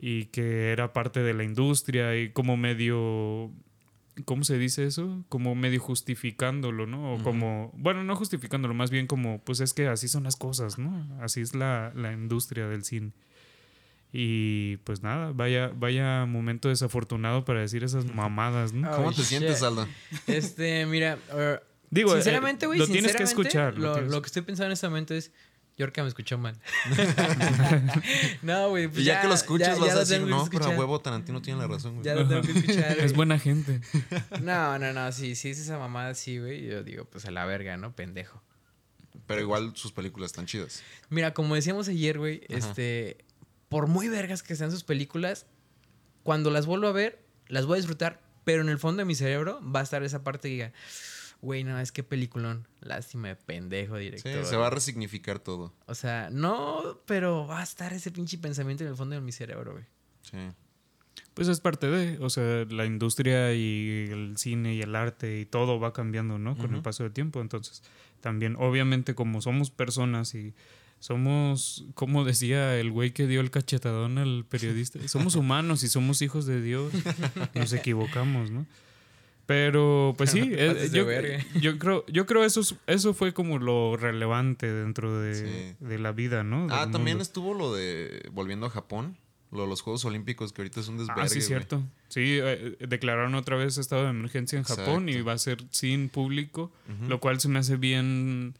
y 0.00 0.26
que 0.26 0.70
era 0.70 0.92
parte 0.92 1.20
de 1.24 1.34
la 1.34 1.42
industria 1.42 2.16
y 2.16 2.30
como 2.30 2.56
medio 2.56 3.50
¿cómo 4.24 4.44
se 4.44 4.56
dice 4.58 4.84
eso? 4.86 5.24
Como 5.28 5.54
medio 5.54 5.80
justificándolo, 5.80 6.86
¿no? 6.86 7.14
O 7.14 7.22
como, 7.22 7.72
bueno, 7.76 8.02
no 8.04 8.14
justificándolo, 8.16 8.74
más 8.74 8.90
bien 8.90 9.06
como, 9.06 9.40
pues 9.44 9.60
es 9.60 9.74
que 9.74 9.86
así 9.88 10.08
son 10.08 10.24
las 10.24 10.34
cosas, 10.36 10.78
¿no? 10.78 11.06
Así 11.20 11.40
es 11.40 11.54
la, 11.54 11.92
la 11.94 12.12
industria 12.12 12.66
del 12.68 12.84
cine. 12.84 13.12
Y 14.12 14.78
pues 14.78 15.02
nada, 15.02 15.32
vaya, 15.34 15.70
vaya 15.74 16.24
momento 16.24 16.68
desafortunado 16.70 17.44
para 17.44 17.60
decir 17.60 17.84
esas 17.84 18.06
mamadas, 18.06 18.72
¿no? 18.72 18.90
Oh, 18.90 18.96
¿Cómo 18.96 19.10
te 19.10 19.16
shit. 19.18 19.26
sientes, 19.26 19.62
Aldo? 19.62 19.86
Este, 20.26 20.86
mira, 20.86 21.18
uh, 21.32 21.62
Digo, 21.90 22.12
eh, 22.12 22.16
sinceramente, 22.16 22.66
güey, 22.66 22.78
lo 22.78 22.86
tienes 22.86 23.14
que 23.14 23.22
escuchar. 23.22 23.74
lo 23.74 23.88
Lo, 23.88 23.92
tienes- 23.94 24.10
lo 24.10 24.22
que 24.22 24.26
estoy 24.26 24.42
pensando 24.42 24.66
en 24.66 24.72
este 24.72 24.88
momento 24.88 25.14
es, 25.14 25.30
Yorka 25.76 26.02
me 26.02 26.08
escuchó 26.08 26.38
mal. 26.38 26.58
no, 28.42 28.70
güey, 28.70 28.88
pues 28.88 29.00
y 29.00 29.04
ya, 29.04 29.20
que 29.20 29.28
lo 29.28 29.34
escuchas 29.34 29.74
ya- 29.76 29.80
vas 29.80 29.86
ya 29.86 29.92
a 29.92 29.94
lo 29.94 30.00
decir, 30.00 30.20
no, 30.22 30.48
pero 30.50 30.64
a 30.66 30.68
huevo 30.70 31.00
Tarantino 31.00 31.40
tiene 31.42 31.60
la 31.60 31.66
razón, 31.66 31.94
güey. 31.94 32.04
Ya 32.04 32.14
lo 32.14 32.26
tengo 32.26 32.42
que 32.42 32.52
escuchar. 32.52 32.98
Es 32.98 33.12
buena 33.12 33.38
gente. 33.38 33.80
No, 34.42 34.78
no, 34.78 34.92
no, 34.92 35.12
sí, 35.12 35.34
sí 35.36 35.50
es 35.50 35.58
esa 35.60 35.78
mamada 35.78 36.10
así, 36.10 36.38
güey. 36.38 36.66
Yo 36.66 36.82
digo, 36.82 37.04
pues 37.04 37.26
a 37.26 37.30
la 37.30 37.44
verga, 37.44 37.76
¿no? 37.76 37.94
Pendejo. 37.94 38.42
Pero 39.26 39.40
igual 39.40 39.72
sus 39.74 39.92
películas 39.92 40.30
están 40.30 40.46
chidas. 40.46 40.82
Mira, 41.10 41.34
como 41.34 41.54
decíamos 41.54 41.88
ayer, 41.88 42.18
güey, 42.18 42.42
este, 42.48 43.18
por 43.68 43.86
muy 43.86 44.08
vergas 44.08 44.42
que 44.42 44.56
sean 44.56 44.70
sus 44.70 44.84
películas, 44.84 45.46
cuando 46.22 46.50
las 46.50 46.66
vuelvo 46.66 46.86
a 46.88 46.92
ver, 46.92 47.24
las 47.48 47.66
voy 47.66 47.74
a 47.74 47.76
disfrutar, 47.78 48.20
pero 48.44 48.62
en 48.62 48.68
el 48.68 48.78
fondo 48.78 49.00
de 49.00 49.04
mi 49.04 49.14
cerebro 49.14 49.60
va 49.62 49.80
a 49.80 49.82
estar 49.82 50.02
esa 50.02 50.22
parte 50.24 50.48
que 50.48 50.54
diga, 50.54 50.72
güey, 51.40 51.64
no, 51.64 51.78
es 51.78 51.92
que 51.92 52.02
peliculón, 52.02 52.66
lástima 52.80 53.28
de 53.28 53.36
pendejo 53.36 53.96
Sí, 53.96 54.02
director. 54.04 54.44
se 54.44 54.56
va 54.56 54.66
a 54.68 54.70
resignificar 54.70 55.38
todo. 55.38 55.74
O 55.86 55.94
sea, 55.94 56.28
no, 56.30 57.00
pero 57.06 57.46
va 57.46 57.60
a 57.60 57.62
estar 57.62 57.92
ese 57.92 58.10
pinche 58.10 58.38
pensamiento 58.38 58.84
en 58.84 58.90
el 58.90 58.96
fondo 58.96 59.14
de 59.14 59.20
mi 59.20 59.32
cerebro, 59.32 59.72
güey. 59.72 59.84
Sí. 60.22 60.38
Pues 61.34 61.48
es 61.48 61.60
parte 61.60 61.86
de, 61.88 62.18
o 62.18 62.30
sea, 62.30 62.64
la 62.68 62.84
industria 62.84 63.52
y 63.54 64.08
el 64.10 64.36
cine 64.38 64.74
y 64.74 64.82
el 64.82 64.94
arte 64.96 65.38
y 65.40 65.46
todo 65.46 65.78
va 65.78 65.92
cambiando, 65.92 66.38
¿no? 66.38 66.56
Con 66.56 66.74
el 66.74 66.82
paso 66.82 67.04
del 67.04 67.12
tiempo. 67.12 67.40
Entonces, 67.40 67.82
también, 68.20 68.56
obviamente, 68.58 69.14
como 69.14 69.40
somos 69.40 69.70
personas 69.70 70.34
y 70.34 70.54
somos, 71.00 71.84
como 71.94 72.24
decía 72.24 72.78
el 72.78 72.90
güey 72.90 73.12
que 73.12 73.26
dio 73.26 73.40
el 73.40 73.50
cachetadón 73.50 74.18
al 74.18 74.44
periodista, 74.48 74.98
somos 75.08 75.34
humanos 75.36 75.82
y 75.84 75.88
somos 75.88 76.22
hijos 76.22 76.46
de 76.46 76.60
Dios. 76.62 76.92
Nos 77.54 77.72
equivocamos, 77.72 78.50
¿no? 78.50 78.66
Pero, 79.46 80.14
pues 80.18 80.30
sí, 80.30 80.40
eh, 80.52 80.90
yo, 80.92 81.06
yo 81.60 81.78
creo, 81.78 82.04
yo 82.06 82.26
creo 82.26 82.44
eso, 82.44 82.60
es- 82.60 82.74
eso 82.86 83.14
fue 83.14 83.32
como 83.32 83.58
lo 83.58 83.96
relevante 83.96 84.70
dentro 84.70 85.20
de, 85.20 85.34
Sí. 85.34 85.76
de 85.86 85.98
la 85.98 86.12
vida, 86.12 86.44
¿no? 86.44 86.66
Ah, 86.70 86.82
también 86.90 87.16
mundo. 87.16 87.22
estuvo 87.22 87.54
lo 87.54 87.74
de 87.74 88.28
volviendo 88.32 88.66
a 88.66 88.70
Japón, 88.70 89.16
lo 89.50 89.62
de 89.62 89.68
los 89.68 89.80
Juegos 89.80 90.04
Olímpicos, 90.04 90.52
que 90.52 90.60
ahorita 90.60 90.80
es 90.80 90.88
un 90.88 90.98
desvergue. 90.98 91.22
Ah, 91.22 91.28
sí, 91.30 91.40
cierto. 91.40 91.82
Sí, 92.08 92.20
eh, 92.42 92.76
declararon 92.86 93.34
otra 93.36 93.56
vez 93.56 93.78
estado 93.78 94.04
de 94.04 94.10
emergencia 94.10 94.58
en 94.58 94.64
Japón 94.64 95.08
y 95.08 95.22
va 95.22 95.32
a 95.32 95.38
ser 95.38 95.64
sin 95.70 96.10
público, 96.10 96.70
lo 97.08 97.18
cual 97.18 97.40
se 97.40 97.48
me 97.48 97.58
hace 97.58 97.76
bien 97.76 98.54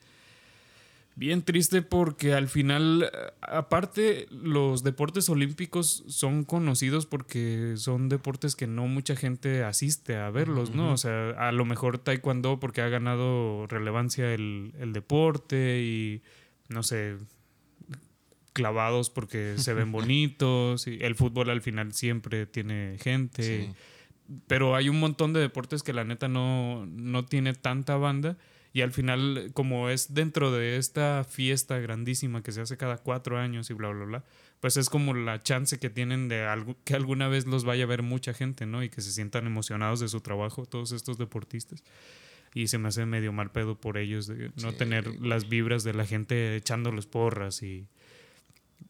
bien 1.19 1.43
triste 1.43 1.83
porque 1.83 2.33
al 2.33 2.47
final 2.47 3.11
eh, 3.13 3.31
aparte 3.43 4.27
los 4.31 4.85
deportes 4.85 5.29
olímpicos 5.29 6.05
son 6.07 6.45
conocidos 6.45 7.07
porque 7.07 7.75
son 7.77 8.09
deportes 8.09 8.55
que 8.55 8.69
no 8.69 8.87
mucha 8.87 9.17
gente 9.17 9.65
asiste 9.65 10.15
a 10.17 10.31
verlos, 10.31 10.71
¿no? 10.75 10.93
O 10.93 10.97
sea, 10.97 11.31
a 11.31 11.51
lo 11.51 11.65
mejor 11.65 11.99
taekwondo 11.99 12.61
porque 12.61 12.83
ha 12.83 12.89
ganado 12.89 13.67
relevancia 13.67 14.33
el, 14.33 14.73
el 14.79 14.93
deporte 14.93 15.81
y 15.83 16.23
no 16.69 16.85
sé, 16.85 17.17
clavados 18.53 19.11
porque 19.11 19.55
se 19.59 19.75
ven 19.75 19.93
bonitos 19.99 20.87
y 20.87 20.99
el 21.03 21.15
fútbol 21.15 21.51
al 21.51 21.63
final 21.63 21.93
siempre 21.93 22.47
tiene 22.47 22.97
gente 23.01 23.43
Sí. 23.43 23.73
pero 24.47 24.77
hay 24.77 24.89
un 24.89 25.01
montón 25.01 25.33
de 25.33 25.41
deportes 25.41 25.83
que 25.83 25.93
la 25.93 26.05
neta 26.05 26.29
no, 26.29 26.87
no 26.87 27.25
tiene 27.25 27.55
tanta 27.55 27.97
banda 27.97 28.37
y 28.73 28.83
al 28.83 28.93
final 28.93 29.51
como 29.55 29.89
es 29.91 30.15
dentro 30.15 30.53
de 30.53 30.77
esta 30.77 31.25
fiesta 31.25 31.79
grandísima 31.79 32.43
que 32.43 32.53
se 32.53 32.61
hace 32.61 32.77
cada 32.77 32.99
cuatro 32.99 33.39
años 33.39 33.71
y 33.71 33.75
bla 33.75 33.89
bla 33.89 34.05
bla 34.05 34.25
pues 34.61 34.77
es 34.77 34.91
como 34.91 35.15
la 35.15 35.41
chance 35.43 35.79
que 35.79 35.89
tienen 35.89 36.29
de 36.29 36.45
algo, 36.45 36.77
que 36.85 36.95
alguna 36.95 37.29
vez 37.29 37.47
los 37.47 37.65
vaya 37.65 37.85
a 37.85 37.87
ver 37.87 38.03
mucha 38.03 38.35
gente, 38.35 38.67
¿no? 38.67 38.83
Y 38.83 38.89
que 38.89 39.01
se 39.03 39.13
sientan 39.13 39.47
emocionados 39.47 40.01
de 40.01 40.09
su 40.09 40.21
trabajo, 40.21 40.67
todos 40.67 40.91
estos 40.91 41.17
deportistas. 41.17 41.85
Y 42.55 42.67
se 42.67 42.79
me 42.79 42.89
hace 42.89 43.07
medio 43.07 43.33
mal 43.33 43.53
pedo 43.53 43.79
por 43.81 43.99
ellos 43.99 44.27
de 44.27 44.51
no 44.61 44.73
Sí, 44.73 44.77
tener 44.79 45.05
güey. 45.13 45.29
las 45.29 45.49
vibras 45.49 45.85
de 45.85 45.95
la 45.95 46.05
gente 46.05 46.57
echándoles 46.57 47.07
porras 47.07 47.63
y, 47.63 47.87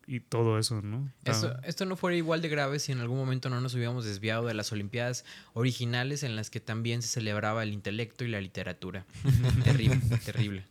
y 0.09 0.21
todo 0.21 0.59
eso, 0.59 0.81
¿no? 0.81 1.12
Esto, 1.25 1.55
esto 1.65 1.85
no 1.85 1.95
fuera 1.95 2.17
igual 2.17 2.41
de 2.41 2.49
grave 2.49 2.79
si 2.79 2.93
en 2.93 3.00
algún 3.00 3.19
momento 3.19 3.50
no 3.50 3.61
nos 3.61 3.75
hubiéramos 3.75 4.07
desviado 4.07 4.47
de 4.47 4.55
las 4.55 4.73
Olimpiadas 4.73 5.27
originales 5.53 6.23
en 6.23 6.35
las 6.35 6.49
que 6.49 6.61
también 6.61 7.03
se 7.03 7.09
celebraba 7.09 7.62
el 7.62 7.75
intelecto 7.75 8.25
y 8.25 8.29
la 8.29 8.41
literatura. 8.41 9.05
terrible, 9.65 10.00
terrible. 10.25 10.65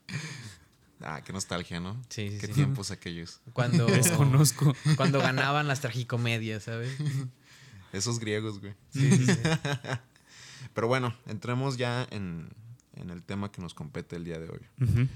Ah, 1.02 1.22
qué 1.24 1.32
nostalgia, 1.32 1.80
¿no? 1.80 2.02
Sí, 2.10 2.32
sí, 2.32 2.38
Qué 2.40 2.48
sí. 2.48 2.54
tiempos 2.54 2.90
aquellos. 2.90 3.40
Cuando, 3.54 3.86
Desconozco. 3.86 4.76
cuando 4.96 5.20
ganaban 5.20 5.68
las 5.68 5.82
tragicomedias, 5.82 6.64
¿sabes? 6.64 6.92
Esos 7.94 8.20
griegos, 8.20 8.60
güey. 8.60 8.74
Sí, 8.90 9.12
sí, 9.12 9.26
sí. 9.28 9.38
Pero 10.74 10.88
bueno, 10.88 11.16
entremos 11.28 11.78
ya 11.78 12.08
en, 12.10 12.50
en 12.96 13.12
el 13.12 13.22
tema 13.22 13.52
que 13.52 13.62
nos 13.62 13.76
compete 13.76 14.16
el 14.16 14.24
día 14.24 14.40
de 14.40 14.50
hoy. 14.50 15.08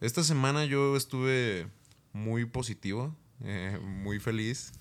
Esta 0.00 0.22
semana 0.22 0.64
yo 0.64 0.96
estuve 0.96 1.66
muy 2.12 2.44
positivo, 2.44 3.14
eh, 3.44 3.78
muy 3.82 4.18
feliz 4.20 4.72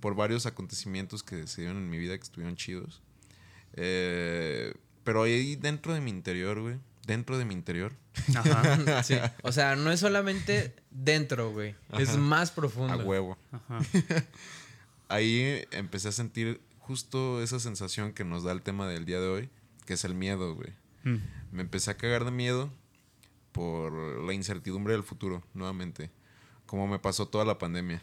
por 0.00 0.14
varios 0.14 0.46
acontecimientos 0.46 1.22
que 1.22 1.46
se 1.46 1.62
dieron 1.62 1.78
en 1.78 1.90
mi 1.90 1.98
vida 1.98 2.16
que 2.16 2.22
estuvieron 2.22 2.56
chidos. 2.56 3.02
Eh, 3.74 4.74
pero 5.04 5.22
ahí 5.22 5.56
dentro 5.56 5.94
de 5.94 6.00
mi 6.00 6.10
interior, 6.10 6.60
güey, 6.60 6.76
dentro 7.06 7.38
de 7.38 7.44
mi 7.44 7.54
interior, 7.54 7.92
Ajá, 8.34 9.02
sí. 9.02 9.16
O 9.42 9.52
sea, 9.52 9.76
no 9.76 9.90
es 9.90 10.00
solamente 10.00 10.74
dentro, 10.90 11.52
güey. 11.52 11.74
Es 11.98 12.16
más 12.16 12.50
profundo. 12.50 12.94
a 12.94 12.96
huevo, 12.96 13.38
Ajá. 13.52 13.80
ahí 15.08 15.64
empecé 15.70 16.08
a 16.08 16.12
sentir 16.12 16.60
justo 16.78 17.42
esa 17.42 17.60
sensación 17.60 18.12
que 18.12 18.24
nos 18.24 18.44
da 18.44 18.52
el 18.52 18.62
tema 18.62 18.88
del 18.88 19.04
día 19.04 19.20
de 19.20 19.28
hoy, 19.28 19.50
que 19.86 19.94
es 19.94 20.04
el 20.04 20.14
miedo, 20.14 20.54
güey. 20.54 20.72
Mm. 21.04 21.16
Me 21.52 21.62
empecé 21.62 21.90
a 21.90 21.96
cagar 21.96 22.24
de 22.24 22.30
miedo 22.30 22.70
por 23.52 23.92
la 23.92 24.32
incertidumbre 24.32 24.92
del 24.92 25.02
futuro, 25.02 25.42
nuevamente, 25.54 26.10
como 26.68 26.86
me 26.86 27.00
pasó 27.00 27.26
toda 27.26 27.44
la 27.44 27.58
pandemia. 27.58 28.00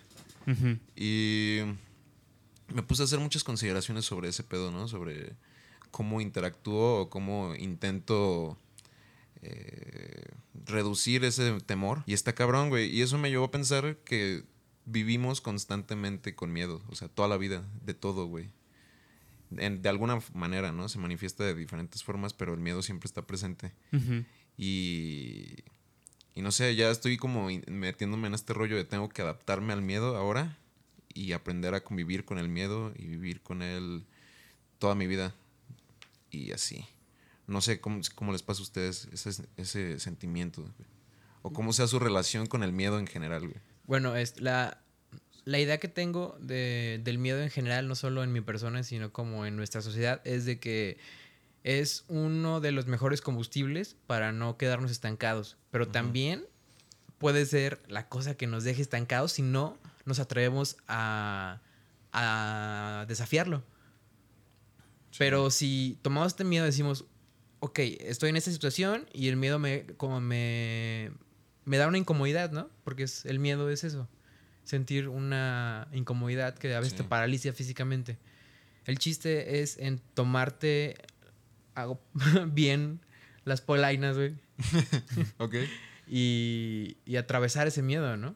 Y 0.97 1.59
me 2.73 2.83
puse 2.83 3.03
a 3.03 3.05
hacer 3.05 3.19
muchas 3.19 3.43
consideraciones 3.45 4.03
sobre 4.05 4.27
ese 4.27 4.43
pedo, 4.43 4.71
¿no? 4.71 4.87
Sobre 4.89 5.33
cómo 5.91 6.19
interactúo 6.19 7.01
o 7.03 7.09
cómo 7.09 7.55
intento 7.55 8.57
eh, 9.41 10.25
reducir 10.65 11.23
ese 11.23 11.61
temor. 11.61 12.03
Y 12.05 12.13
está 12.13 12.33
cabrón, 12.35 12.69
güey. 12.69 12.89
Y 12.93 13.01
eso 13.01 13.17
me 13.17 13.29
llevó 13.29 13.45
a 13.45 13.51
pensar 13.51 13.97
que 14.03 14.43
vivimos 14.85 15.41
constantemente 15.41 16.35
con 16.35 16.51
miedo. 16.51 16.81
O 16.89 16.95
sea, 16.95 17.07
toda 17.07 17.27
la 17.27 17.37
vida, 17.37 17.63
de 17.85 17.93
todo, 17.93 18.25
güey. 18.25 18.49
En- 19.57 19.81
de 19.81 19.89
alguna 19.89 20.19
manera, 20.33 20.71
¿no? 20.71 20.89
Se 20.89 20.97
manifiesta 20.99 21.43
de 21.43 21.53
diferentes 21.55 22.03
formas, 22.03 22.33
pero 22.33 22.53
el 22.53 22.59
miedo 22.59 22.81
siempre 22.81 23.07
está 23.07 23.25
presente. 23.25 23.71
Y, 24.57 25.55
y 26.35 26.41
no 26.41 26.51
sé, 26.51 26.75
ya 26.75 26.91
estoy 26.91 27.17
como 27.17 27.47
metiéndome 27.67 28.27
en 28.27 28.33
este 28.35 28.53
rollo 28.53 28.75
de 28.75 28.83
tengo 28.83 29.09
que 29.09 29.21
adaptarme 29.21 29.73
al 29.73 29.81
miedo 29.81 30.15
ahora 30.17 30.57
y 31.13 31.31
aprender 31.31 31.73
a 31.73 31.81
convivir 31.83 32.25
con 32.25 32.37
el 32.37 32.49
miedo 32.49 32.93
y 32.97 33.07
vivir 33.07 33.41
con 33.41 33.61
él 33.61 34.03
toda 34.79 34.93
mi 34.95 35.07
vida. 35.07 35.33
Y 36.29 36.51
así. 36.51 36.85
No 37.47 37.61
sé 37.61 37.79
cómo, 37.79 38.01
cómo 38.15 38.31
les 38.33 38.43
pasa 38.43 38.59
a 38.59 38.63
ustedes 38.63 39.07
ese, 39.13 39.45
ese 39.55 39.99
sentimiento. 39.99 40.69
O 41.41 41.53
cómo 41.53 41.71
sea 41.73 41.87
su 41.87 41.99
relación 41.99 42.47
con 42.47 42.63
el 42.63 42.73
miedo 42.73 42.99
en 42.99 43.07
general. 43.07 43.53
Bueno, 43.85 44.15
es 44.15 44.41
la, 44.41 44.81
la 45.45 45.59
idea 45.59 45.77
que 45.77 45.87
tengo 45.87 46.35
de- 46.41 46.99
del 47.03 47.19
miedo 47.19 47.39
en 47.41 47.51
general, 47.51 47.87
no 47.87 47.95
solo 47.95 48.23
en 48.23 48.33
mi 48.33 48.41
persona, 48.41 48.83
sino 48.83 49.13
como 49.13 49.45
en 49.45 49.55
nuestra 49.55 49.81
sociedad, 49.81 50.21
es 50.25 50.43
de 50.45 50.59
que 50.59 50.97
es 51.65 52.05
uno 52.09 52.61
de 52.61 52.71
los 52.71 52.85
mejores 52.85 53.21
combustibles 53.21 53.97
para 54.05 54.31
no 54.31 54.55
quedarnos 54.55 54.91
estancados. 54.91 55.57
Pero 55.71 55.87
también 55.87 56.45
puede 57.17 57.43
ser 57.47 57.81
la 57.87 58.07
cosa 58.07 58.37
que 58.37 58.45
nos 58.45 58.63
deje 58.63 58.83
estancados 58.83 59.31
si 59.31 59.41
no 59.41 59.77
nos 60.05 60.19
atrevemos 60.19 60.77
a, 60.87 61.59
a 62.13 63.05
desafiarlo. 63.07 63.63
Pero 65.17 65.49
si 65.49 65.97
tomamos 66.03 66.33
este 66.33 66.43
miedo, 66.43 66.65
decimos, 66.65 67.05
ok, 67.61 67.79
estoy 67.79 68.29
en 68.29 68.35
esta 68.37 68.51
situación 68.51 69.07
y 69.11 69.29
el 69.29 69.35
miedo 69.37 69.57
me, 69.57 69.85
como 69.97 70.21
me, 70.21 71.11
me 71.63 71.77
da 71.77 71.87
una 71.87 71.97
incomodidad, 71.97 72.51
¿no? 72.51 72.69
Porque 72.83 73.03
es, 73.03 73.25
el 73.25 73.39
miedo 73.39 73.69
es 73.71 73.83
eso, 73.83 74.07
sentir 74.63 75.07
una 75.07 75.87
incomodidad 75.93 76.55
que 76.57 76.75
a 76.75 76.79
veces 76.79 76.91
Sí. 76.93 76.97
te 76.97 77.03
paraliza 77.05 77.51
físicamente. 77.53 78.19
El 78.85 78.99
chiste 78.99 79.61
es 79.61 79.79
en 79.79 79.99
tomarte 80.13 80.97
hago 81.75 82.01
bien 82.51 82.99
las 83.43 83.61
polainas, 83.61 84.15
güey, 84.17 84.33
Ok. 85.37 85.55
y, 86.07 86.97
y 87.05 87.15
atravesar 87.17 87.67
ese 87.67 87.81
miedo, 87.83 88.17
¿no? 88.17 88.35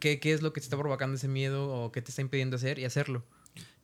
¿Qué, 0.00 0.20
¿Qué 0.20 0.32
es 0.32 0.42
lo 0.42 0.52
que 0.52 0.60
te 0.60 0.64
está 0.64 0.76
provocando 0.78 1.16
ese 1.16 1.28
miedo 1.28 1.68
o 1.72 1.92
qué 1.92 2.02
te 2.02 2.10
está 2.10 2.22
impidiendo 2.22 2.56
hacer 2.56 2.78
y 2.78 2.84
hacerlo? 2.84 3.24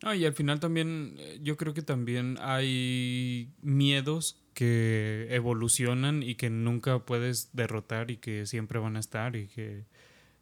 No, 0.02 0.14
y 0.14 0.24
al 0.26 0.34
final 0.34 0.60
también, 0.60 1.14
eh, 1.18 1.38
yo 1.42 1.56
creo 1.56 1.72
que 1.74 1.82
también 1.82 2.36
hay 2.40 3.50
miedos 3.62 4.38
que 4.52 5.28
evolucionan 5.30 6.22
y 6.22 6.34
que 6.34 6.50
nunca 6.50 6.98
puedes 7.06 7.50
derrotar 7.54 8.10
y 8.10 8.16
que 8.18 8.44
siempre 8.46 8.78
van 8.78 8.96
a 8.96 9.00
estar 9.00 9.36
y 9.36 9.46
que 9.46 9.84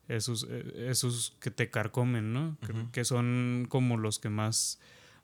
esos, 0.09 0.47
eh, 0.51 0.87
esos 0.89 1.37
que 1.41 1.51
te 1.53 1.71
carcomen, 1.71 2.33
¿no? 2.33 2.57
Que 2.91 3.05
son 3.05 3.67
como 3.69 3.97
los 3.97 4.19
que 4.19 4.31
más, 4.31 4.81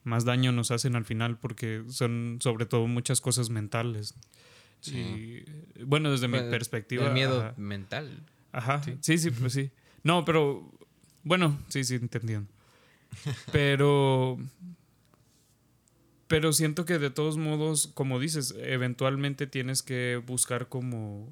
más 0.07 0.25
daño 0.25 0.51
nos 0.51 0.71
hacen 0.71 0.95
al 0.95 1.05
final 1.05 1.37
porque 1.37 1.83
son 1.89 2.39
sobre 2.41 2.65
todo 2.65 2.87
muchas 2.87 3.21
cosas 3.21 3.49
mentales. 3.51 4.15
Sí. 4.79 5.43
Y, 5.75 5.83
bueno, 5.83 6.09
desde 6.11 6.27
mi 6.27 6.37
Pues, 6.39 6.49
perspectiva. 6.49 7.07
El 7.07 7.13
miedo 7.13 7.41
ajá. 7.41 7.53
mental. 7.57 8.23
Ajá, 8.51 8.81
Sí. 8.83 8.97
sí, 9.01 9.17
sí, 9.17 9.31
pues 9.31 9.53
sí. 9.53 9.71
No, 10.03 10.23
pero 10.25 10.71
bueno, 11.23 11.59
sí, 11.67 11.83
sí, 11.83 11.95
entendiendo. 11.95 12.49
Pero 13.51 14.37
pero 16.27 16.51
siento 16.51 16.83
que 16.83 16.99
de 16.99 17.09
todos 17.09 17.37
modos, 17.37 17.87
como 17.93 18.19
dices, 18.19 18.53
eventualmente 18.59 19.47
tienes 19.47 19.81
que 19.81 20.21
buscar 20.25 20.67
como 20.67 21.29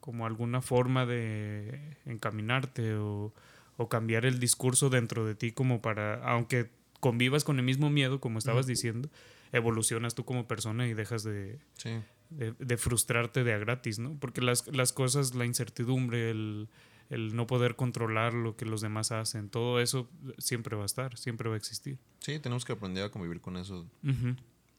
como 0.00 0.26
alguna 0.26 0.62
forma 0.62 1.04
de 1.06 1.96
encaminarte 2.06 2.94
o, 2.94 3.32
o 3.76 3.88
cambiar 3.88 4.24
el 4.24 4.38
discurso 4.38 4.88
dentro 4.90 5.24
de 5.26 5.34
ti 5.34 5.50
como 5.52 5.80
para 5.82 6.22
aunque 6.28 6.70
convivas 7.06 7.44
con 7.44 7.58
el 7.58 7.64
mismo 7.64 7.88
miedo, 7.90 8.18
como 8.20 8.38
estabas 8.38 8.66
diciendo, 8.66 9.08
evolucionas 9.52 10.14
tú 10.14 10.24
como 10.24 10.48
persona 10.48 10.88
y 10.88 10.94
dejas 10.94 11.22
de, 11.22 11.58
Sí. 11.78 11.90
de, 12.30 12.52
de 12.58 12.76
frustrarte 12.76 13.44
de 13.44 13.52
a 13.52 13.58
gratis, 13.58 13.98
¿no? 14.00 14.16
Porque 14.18 14.40
las, 14.40 14.66
las 14.66 14.92
cosas, 14.92 15.34
la 15.36 15.44
incertidumbre, 15.46 16.30
el, 16.30 16.68
el 17.10 17.36
no 17.36 17.46
poder 17.46 17.76
controlar 17.76 18.34
lo 18.34 18.56
que 18.56 18.64
los 18.64 18.80
demás 18.80 19.12
hacen, 19.12 19.48
todo 19.50 19.80
eso 19.80 20.08
siempre 20.38 20.74
va 20.76 20.82
a 20.82 20.86
estar, 20.86 21.16
siempre 21.16 21.48
va 21.48 21.54
a 21.54 21.58
existir. 21.58 21.98
Sí, 22.18 22.38
tenemos 22.40 22.64
que 22.64 22.72
aprender 22.72 23.04
a 23.04 23.10
convivir 23.10 23.40
con 23.40 23.56
eso 23.56 23.86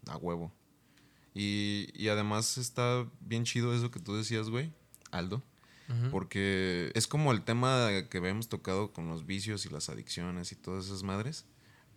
a 0.08 0.18
huevo. 0.18 0.52
Y, 1.34 1.88
y 1.94 2.10
además 2.10 2.58
está 2.58 3.08
bien 3.22 3.44
chido 3.46 3.74
eso 3.74 3.90
que 3.92 4.00
tú 4.00 4.16
decías, 4.16 4.50
güey, 4.50 4.72
Aldo. 5.12 5.42
Porque 6.12 6.92
es 6.96 7.08
como 7.08 7.32
el 7.32 7.44
tema 7.44 7.88
que 8.10 8.18
habíamos 8.18 8.50
tocado 8.50 8.92
con 8.92 9.08
los 9.08 9.26
vicios 9.26 9.66
y 9.66 9.70
las 9.70 9.88
adicciones 9.88 10.52
y 10.52 10.56
todas 10.58 10.88
esas 10.88 11.04
madres. 11.04 11.46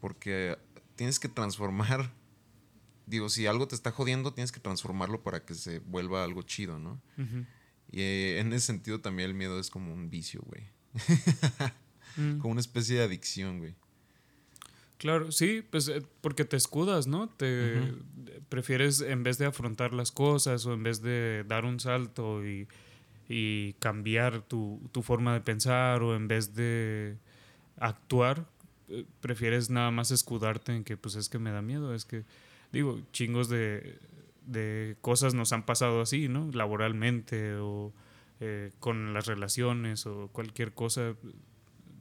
Porque 0.00 0.58
tienes 0.96 1.18
que 1.20 1.28
transformar. 1.28 2.12
Digo, 3.06 3.28
si 3.28 3.46
algo 3.46 3.66
te 3.66 3.74
está 3.74 3.90
jodiendo, 3.90 4.32
tienes 4.32 4.52
que 4.52 4.60
transformarlo 4.60 5.22
para 5.22 5.44
que 5.44 5.54
se 5.54 5.80
vuelva 5.80 6.22
algo 6.22 6.42
chido, 6.42 6.78
¿no? 6.78 7.00
Y 7.90 8.00
eh, 8.00 8.38
en 8.38 8.52
ese 8.52 8.66
sentido 8.66 9.00
también 9.00 9.30
el 9.30 9.34
miedo 9.34 9.58
es 9.58 9.68
como 9.68 9.92
un 9.92 10.10
vicio, 10.10 10.40
güey. 10.46 10.68
Mm. 12.16 12.38
Como 12.38 12.52
una 12.52 12.60
especie 12.60 12.96
de 12.96 13.04
adicción, 13.04 13.58
güey. 13.58 13.74
Claro, 15.00 15.32
sí, 15.32 15.64
pues 15.68 15.88
eh, 15.88 16.02
porque 16.20 16.44
te 16.44 16.58
escudas, 16.58 17.06
¿no? 17.06 17.28
Te 17.30 17.94
prefieres 18.50 19.00
en 19.00 19.22
vez 19.22 19.38
de 19.38 19.46
afrontar 19.46 19.94
las 19.94 20.12
cosas 20.12 20.66
o 20.66 20.74
en 20.74 20.82
vez 20.82 21.00
de 21.00 21.44
dar 21.48 21.64
un 21.64 21.80
salto 21.80 22.46
y, 22.46 22.68
y 23.26 23.72
cambiar 23.74 24.42
tu, 24.42 24.78
tu 24.92 25.02
forma 25.02 25.32
de 25.32 25.40
pensar 25.40 26.02
o 26.02 26.14
en 26.14 26.28
vez 26.28 26.54
de 26.54 27.16
actuar, 27.78 28.46
prefieres 29.20 29.70
nada 29.70 29.90
más 29.90 30.10
escudarte 30.10 30.74
en 30.74 30.84
que 30.84 30.96
pues 30.96 31.14
es 31.14 31.28
que 31.28 31.38
me 31.38 31.50
da 31.50 31.62
miedo, 31.62 31.94
es 31.94 32.04
que 32.04 32.24
digo, 32.72 33.00
chingos 33.12 33.48
de, 33.48 33.98
de 34.46 34.96
cosas 35.00 35.34
nos 35.34 35.52
han 35.52 35.64
pasado 35.64 36.00
así, 36.00 36.28
¿no? 36.28 36.50
Laboralmente 36.52 37.56
o 37.56 37.92
eh, 38.40 38.72
con 38.80 39.12
las 39.12 39.26
relaciones 39.26 40.06
o 40.06 40.28
cualquier 40.32 40.72
cosa 40.72 41.14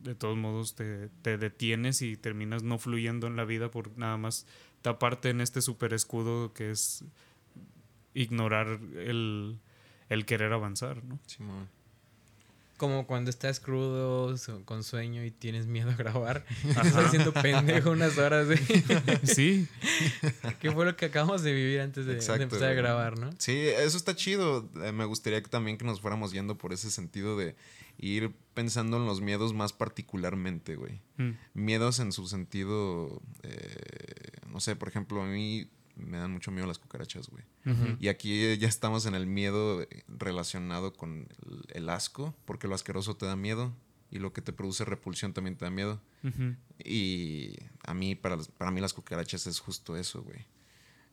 de 0.04 0.16
todos 0.16 0.38
modos 0.38 0.76
te, 0.76 1.10
te 1.22 1.38
detienes 1.38 2.02
y 2.02 2.16
terminas 2.16 2.64
no 2.64 2.78
fluyendo 2.78 3.28
en 3.28 3.36
la 3.36 3.44
vida 3.44 3.70
por 3.70 3.98
nada 3.98 4.18
más 4.18 4.48
taparte 4.82 5.30
en 5.30 5.42
este 5.42 5.62
super 5.62 5.94
escudo 5.94 6.54
que 6.54 6.72
es 6.72 7.04
ignorar 8.14 8.80
el, 8.96 9.60
el 10.08 10.26
querer 10.26 10.54
avanzar, 10.54 11.04
¿no? 11.04 11.20
Simón. 11.26 11.68
Como 12.80 13.06
cuando 13.06 13.30
estás 13.30 13.60
crudo, 13.60 14.34
con 14.64 14.86
sueño 14.86 15.26
y 15.26 15.32
tienes 15.32 15.68
miedo 15.68 15.92
a 15.92 15.96
grabar. 15.96 16.46
Estás 16.66 16.96
haciendo 16.96 17.34
pendejo 17.34 17.92
unas 17.92 18.18
horas, 18.18 18.46
güey. 18.48 18.60
Sí, 19.24 19.68
¿Qué 20.62 20.72
fue 20.72 20.86
lo 20.86 20.96
que 20.96 21.08
acabamos 21.08 21.44
de 21.44 21.52
vivir 21.52 21.82
antes 21.82 22.06
de, 22.06 22.16
de 22.16 22.44
empezar 22.44 22.70
a 22.70 22.74
grabar, 22.74 23.20
no? 23.20 23.32
Sí, 23.38 23.68
eso 23.68 23.98
está 23.98 24.16
chido. 24.16 24.70
Eh, 24.82 24.94
me 24.94 25.04
gustaría 25.04 25.44
que 25.44 25.50
también 25.50 25.78
que 25.78 25.84
nos 25.84 26.00
fuéramos 26.00 26.32
yendo 26.32 26.58
por 26.58 26.72
ese 26.72 26.90
sentido 26.90 27.38
de 27.38 27.58
ir 27.98 28.32
pensando 28.54 28.96
en 28.96 29.06
los 29.06 29.20
miedos 29.20 29.54
más 29.54 29.74
particularmente, 29.74 30.78
güey. 30.78 31.02
Mm. 31.18 31.32
Miedos 31.56 32.00
en 32.00 32.14
su 32.14 32.28
sentido, 32.28 33.22
eh, 33.44 34.40
no 34.48 34.62
sé, 34.62 34.78
por 34.78 34.88
ejemplo, 34.88 35.22
a 35.22 35.26
mí 35.26 35.70
me 36.00 36.18
dan 36.18 36.32
mucho 36.32 36.52
miedo 36.52 36.66
las 36.68 36.80
cucarachas, 36.80 37.30
güey. 37.30 37.44
Y 38.00 38.08
aquí 38.08 38.58
ya 38.58 38.68
estamos 38.68 39.06
en 39.06 39.16
el 39.16 39.28
miedo 39.28 39.86
relacionado 40.08 40.94
con 40.94 41.28
el, 41.46 41.66
el 41.70 41.90
asco, 41.90 42.34
porque 42.46 42.68
lo 42.68 42.76
asqueroso 42.76 43.16
te 43.16 43.26
da 43.26 43.36
miedo 43.36 43.74
y 44.12 44.20
lo 44.20 44.34
que 44.34 44.42
te 44.42 44.54
produce 44.54 44.86
repulsión 44.86 45.34
también 45.34 45.56
te 45.56 45.66
da 45.66 45.72
miedo. 45.72 46.02
Y 46.84 47.56
a 47.84 47.94
mí, 47.94 48.16
para, 48.16 48.38
para 48.58 48.72
mí 48.72 48.82
las 48.82 48.94
cucarachas 48.94 49.48
es 49.48 49.60
justo 49.60 49.96
eso, 49.96 50.24
güey. 50.24 50.46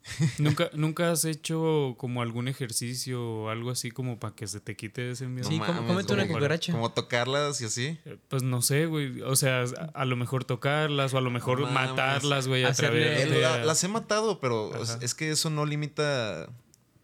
¿Nunca, 0.38 0.70
¿Nunca 0.74 1.10
has 1.10 1.24
hecho 1.24 1.94
como 1.98 2.22
algún 2.22 2.48
ejercicio 2.48 3.22
o 3.22 3.48
algo 3.50 3.70
así 3.70 3.90
como 3.90 4.18
para 4.18 4.34
que 4.34 4.46
se 4.46 4.60
te 4.60 4.76
quite 4.76 5.10
ese 5.10 5.26
miedo? 5.26 5.48
Sí, 5.48 5.58
come- 5.58 5.86
cómete 5.86 6.12
una 6.14 6.26
cucaracha. 6.28 6.72
Como 6.72 6.92
tocarlas 6.92 7.60
y 7.60 7.64
así. 7.64 7.98
Eh, 8.04 8.16
Pues 8.28 8.42
no 8.42 8.62
sé, 8.62 8.86
güey. 8.86 9.20
O 9.22 9.34
sea, 9.36 9.64
a, 9.94 10.04
lo 10.04 10.16
mejor 10.16 10.44
tocarlas 10.44 11.12
o 11.14 11.18
a 11.18 11.20
lo 11.20 11.30
mejor 11.30 11.60
No 11.60 11.66
mames. 11.70 11.90
matarlas, 11.90 12.46
güey, 12.48 12.64
a 12.64 12.72
través 12.72 13.28
de... 13.30 13.40
la- 13.40 13.64
las 13.64 13.82
he 13.84 13.88
matado, 13.88 14.38
pero 14.40 14.72
Ajá. 14.74 14.82
es, 14.82 14.98
es 15.02 15.14
que 15.14 15.30
eso 15.30 15.50
no 15.50 15.66
limita. 15.66 16.48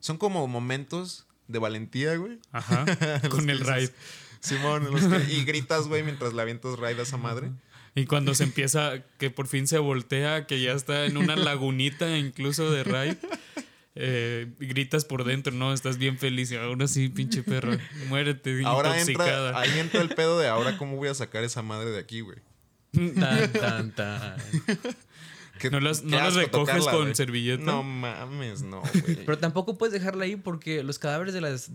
Son 0.00 0.16
como 0.16 0.47
momentos 0.47 1.26
de 1.49 1.59
valentía, 1.59 2.16
güey. 2.16 2.38
Ajá, 2.52 2.85
con 3.30 3.50
el 3.50 3.61
raid. 3.61 3.90
Simón, 4.40 4.87
en 4.87 4.92
los 4.92 5.04
que- 5.04 5.32
y 5.35 5.44
gritas, 5.44 5.87
güey, 5.88 6.02
mientras 6.02 6.32
le 6.35 6.42
avientas 6.42 6.78
raid 6.78 6.99
a 6.99 7.02
esa 7.02 7.16
madre. 7.16 7.50
Y 7.94 8.06
cuando 8.06 8.34
se 8.34 8.44
empieza, 8.44 9.02
que 9.18 9.28
por 9.30 9.46
fin 9.49 9.66
se 9.66 9.78
voltea, 9.78 10.46
que 10.46 10.61
ya 10.62 10.72
está 10.72 11.04
en 11.04 11.16
una 11.18 11.37
lagunita 11.37 12.16
incluso 12.16 12.70
de 12.70 12.84
raid, 12.84 13.16
eh, 13.94 14.46
gritas 14.58 15.04
por 15.04 15.25
dentro, 15.25 15.52
¿no? 15.52 15.75
Estás 15.75 15.99
bien 15.99 16.16
feliz. 16.18 16.50
Y 16.50 16.56
ahora 16.56 16.88
sí, 16.88 17.11
pinche 17.11 17.42
perro, 17.42 17.76
muérete, 18.08 18.62
Ahora 18.64 18.90
intoxicada. 18.99 19.49
entra, 19.49 19.61
ahí 19.61 19.78
entra 19.78 20.00
el 20.00 20.08
pedo 20.08 20.38
de 20.38 20.49
ahora 20.49 20.78
cómo 20.78 20.96
voy 20.96 21.08
a 21.08 21.14
sacar 21.14 21.44
esa 21.44 21.61
madre 21.61 21.90
de 21.90 21.99
aquí, 21.99 22.20
güey. 22.22 22.38
Tan, 23.14 23.52
tan, 23.52 23.94
tan. 23.94 24.37
Qué- 25.58 25.70
No 25.70 25.80
las, 25.80 26.02
no 26.02 26.16
las 26.16 26.34
recoges 26.34 26.50
tocarla, 26.76 26.90
con 26.92 27.02
güey. 27.02 27.14
servilleta. 27.14 27.62
No 27.62 27.82
mames, 27.82 28.62
no, 28.62 28.80
güey. 29.02 29.16
Pero 29.25 29.38
tampoco 29.38 29.76
puedes 29.76 29.92
dejarla 29.92 30.25
ahí 30.25 30.37
porque 30.37 30.82
los 30.82 30.99
cadáveres 30.99 31.34
de 31.34 31.40
las 31.42 31.70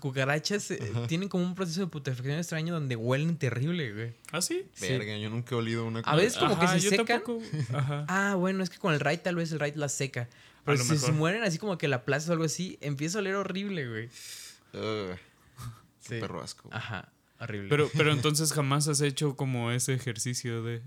cucarachas 0.00 0.70
eh, 0.70 0.78
tienen 1.08 1.28
como 1.28 1.44
un 1.44 1.54
proceso 1.54 1.80
de 1.80 1.86
putrefacción 1.86 2.38
extraño 2.38 2.74
donde 2.74 2.96
huelen 2.96 3.36
terrible, 3.36 3.92
güey. 3.92 4.12
¿Ah, 4.32 4.40
sí? 4.42 4.64
Sí. 4.74 4.88
Verga, 4.88 5.16
yo 5.18 5.30
nunca 5.30 5.54
he 5.54 5.58
olido 5.58 5.84
una 5.86 6.00
A 6.00 6.16
veces 6.16 6.38
como 6.38 6.54
Ajá, 6.54 6.74
que 6.74 6.80
se 6.80 6.88
secan. 6.90 7.06
tampoco. 7.06 7.42
Ajá. 7.74 8.04
Ah, 8.08 8.34
bueno, 8.36 8.62
es 8.62 8.70
que 8.70 8.78
con 8.78 8.92
el 8.94 9.00
raid 9.00 9.20
tal 9.20 9.36
vez 9.36 9.52
el 9.52 9.60
raid 9.60 9.74
las 9.76 9.92
seca. 9.92 10.28
Pero 10.64 10.78
si 10.84 10.98
se 10.98 11.12
mueren 11.12 11.42
así 11.44 11.58
como 11.58 11.78
que 11.78 11.88
la 11.88 12.04
plaza 12.04 12.30
o 12.30 12.32
algo 12.32 12.44
así, 12.44 12.76
empieza 12.82 13.18
a 13.18 13.20
oler 13.20 13.36
horrible, 13.36 13.88
güey. 13.88 14.08
Sí. 14.10 14.78
qué 16.08 16.20
perro 16.20 16.42
asco. 16.42 16.68
güey. 16.68 16.76
Ajá, 16.78 17.10
horrible. 17.40 17.68
Pero, 17.68 17.90
pero 17.96 18.12
entonces 18.12 18.52
jamás 18.52 18.88
has 18.88 19.00
hecho 19.00 19.36
como 19.36 19.70
ese 19.70 19.94
ejercicio 19.94 20.62
de... 20.62 20.82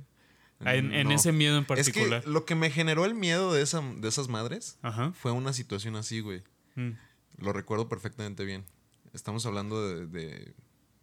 En, 0.64 0.94
en 0.94 1.08
No. 1.08 1.16
ese 1.16 1.32
miedo 1.32 1.56
en 1.58 1.64
Es 1.64 1.68
particular. 1.68 2.22
que 2.24 2.30
lo 2.30 2.46
que 2.46 2.54
me 2.54 2.70
generó 2.70 3.06
el 3.06 3.16
miedo 3.16 3.52
de, 3.52 3.64
esa, 3.64 3.82
de 3.82 4.08
esas 4.08 4.28
madres 4.28 4.78
Ajá. 4.84 5.12
fue 5.14 5.32
una 5.32 5.54
situación 5.54 5.96
así, 5.96 6.20
güey. 6.20 6.44
Mm. 6.76 6.92
Lo 7.40 7.52
recuerdo 7.52 7.90
perfectamente 7.90 8.46
bien. 8.46 8.64
Estamos 9.14 9.46
hablando 9.46 9.88
de, 9.88 10.06
de 10.08 10.54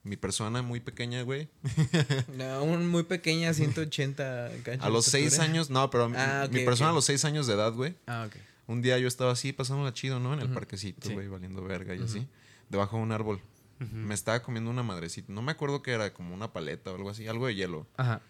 mi 0.03 0.17
persona 0.17 0.62
muy 0.62 0.81
pequeña, 0.81 1.23
güey. 1.23 1.49
No, 2.37 2.62
un 2.65 2.88
muy 2.88 3.03
pequeña, 3.03 3.53
180 3.53 4.50
cachos 4.65 4.85
A 4.85 4.88
los 4.91 5.05
seis 5.05 5.38
años, 5.38 5.71
no, 5.71 5.91
pero 5.91 6.09
mi- 6.09 6.17
Ah, 6.17 6.49
mi 6.50 6.65
persona 6.65 6.91
a 6.91 6.93
los 6.95 7.05
seis 7.05 7.25
años 7.25 7.47
de 7.47 7.55
edad, 7.55 7.73
güey. 7.73 7.95
Ah, 8.07 8.25
ok. 8.29 8.37
Un 8.67 8.83
día 8.83 8.99
yo 8.99 9.09
estaba 9.09 9.33
así, 9.33 9.53
pasándola 9.53 9.93
chido, 9.95 10.21
¿no? 10.21 10.35
En 10.35 10.41
el 10.41 10.50
parquecito, 10.50 11.09
Sí. 11.09 11.15
güey, 11.15 11.27
valiendo 11.29 11.63
verga 11.63 11.95
y 11.95 12.02
así. 12.02 12.26
Debajo 12.69 12.97
de 12.99 13.02
un 13.02 13.13
árbol. 13.13 13.41
Me 13.93 14.13
estaba 14.15 14.43
comiendo 14.43 14.71
una 14.71 14.82
madrecita. 14.82 15.32
No 15.32 15.41
me 15.41 15.52
acuerdo 15.52 15.82
qué 15.82 15.93
era, 15.93 16.13
como 16.13 16.35
una 16.35 16.52
paleta 16.52 16.91
o 16.93 16.97
algo 16.97 17.11
así. 17.11 17.26
Algo 17.28 17.47
de 17.47 17.54
hielo. 17.54 17.87
Ajá. 17.97 18.21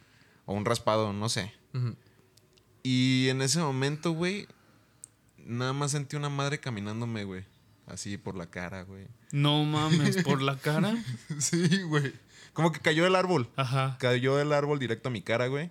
O 0.44 0.52
un 0.54 0.64
raspado, 0.64 1.12
no 1.12 1.28
sé. 1.28 1.52
Y 2.82 3.28
en 3.30 3.42
ese 3.42 3.58
momento, 3.60 4.12
güey, 4.12 4.46
nada 5.38 5.72
más 5.72 5.90
sentí 5.92 6.16
una 6.16 6.28
madre 6.28 6.60
caminándome, 6.60 7.24
güey. 7.24 7.44
Así 7.88 8.18
por 8.18 8.36
la 8.36 8.50
cara, 8.50 8.82
güey. 8.82 9.06
No 9.32 9.64
mames, 9.64 10.22
por 10.22 10.42
la 10.42 10.56
cara. 10.58 10.94
Sí, 11.38 11.82
güey. 11.82 12.12
Como 12.52 12.72
que 12.72 12.80
cayó 12.80 13.04
del 13.04 13.14
árbol. 13.16 13.48
Ajá. 13.56 13.96
Cayó 13.98 14.36
del 14.36 14.52
árbol 14.52 14.78
directo 14.78 15.08
a 15.08 15.12
mi 15.12 15.22
cara, 15.22 15.46
güey. 15.46 15.70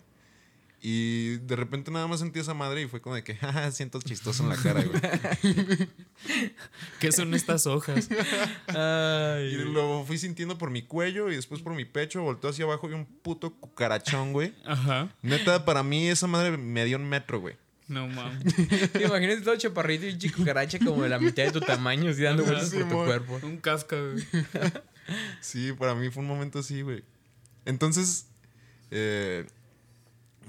Y 0.80 1.38
de 1.38 1.56
repente 1.56 1.89
nada 1.89 2.06
más 2.08 2.19
sentí 2.19 2.39
esa 2.39 2.53
madre 2.53 2.84
y 2.84 2.88
fue 2.88 3.01
como 3.01 3.15
de 3.15 3.23
que, 3.23 3.36
jaja, 3.36 3.71
siento 3.71 3.99
chistoso 3.99 4.43
en 4.43 4.49
la 4.49 4.56
cara, 4.56 4.84
güey. 4.84 5.01
¿Qué 6.99 7.12
son 7.12 7.34
estas 7.34 7.65
hojas? 7.65 8.10
Y 8.10 8.75
Ay. 8.77 9.53
lo 9.65 10.03
fui 10.06 10.17
sintiendo 10.17 10.58
por 10.58 10.69
mi 10.69 10.84
cuello 10.84 11.32
y 11.32 11.36
después 11.36 11.62
por 11.62 11.73
mi 11.73 11.86
pecho, 11.86 12.21
volteó 12.21 12.51
hacia 12.51 12.65
abajo 12.65 12.89
y 12.89 12.93
un 12.93 13.06
puto 13.06 13.53
cucarachón, 13.56 14.34
güey. 14.34 14.53
Ajá. 14.65 15.10
Neta, 15.21 15.65
para 15.65 15.82
mí 15.84 16.08
esa 16.08 16.27
madre 16.27 16.58
me 16.58 16.86
dio 16.86 16.97
un 16.97 17.10
metro, 17.10 17.39
güey. 17.39 17.58
No 17.88 18.08
mames. 18.08 18.54
Imagínate 19.00 19.41
todo 19.41 19.56
chaparrito 19.56 20.06
y 20.08 20.13
un 20.13 20.19
chico 20.19 20.43
caracha 20.43 20.78
como 20.80 21.04
de 21.04 21.10
la 21.10 21.19
mitad 21.19 21.43
de 21.43 21.52
tu 21.52 21.62
tamaño, 21.62 22.12
así 22.12 22.21
dando 22.21 22.43
vueltas 22.43 22.69
por 22.69 22.89
tu 22.89 22.95
cuerpo. 23.06 23.39
Un 23.43 23.58
Kafka, 23.58 23.95
güey. 24.00 24.26
Sí, 25.39 25.71
para 25.71 25.95
mí 25.95 26.10
fue 26.10 26.21
un 26.21 26.28
momento 26.28 26.60
así, 26.60 26.82
güey. 26.82 27.02
Entonces, 27.63 28.28
eh, 28.91 29.47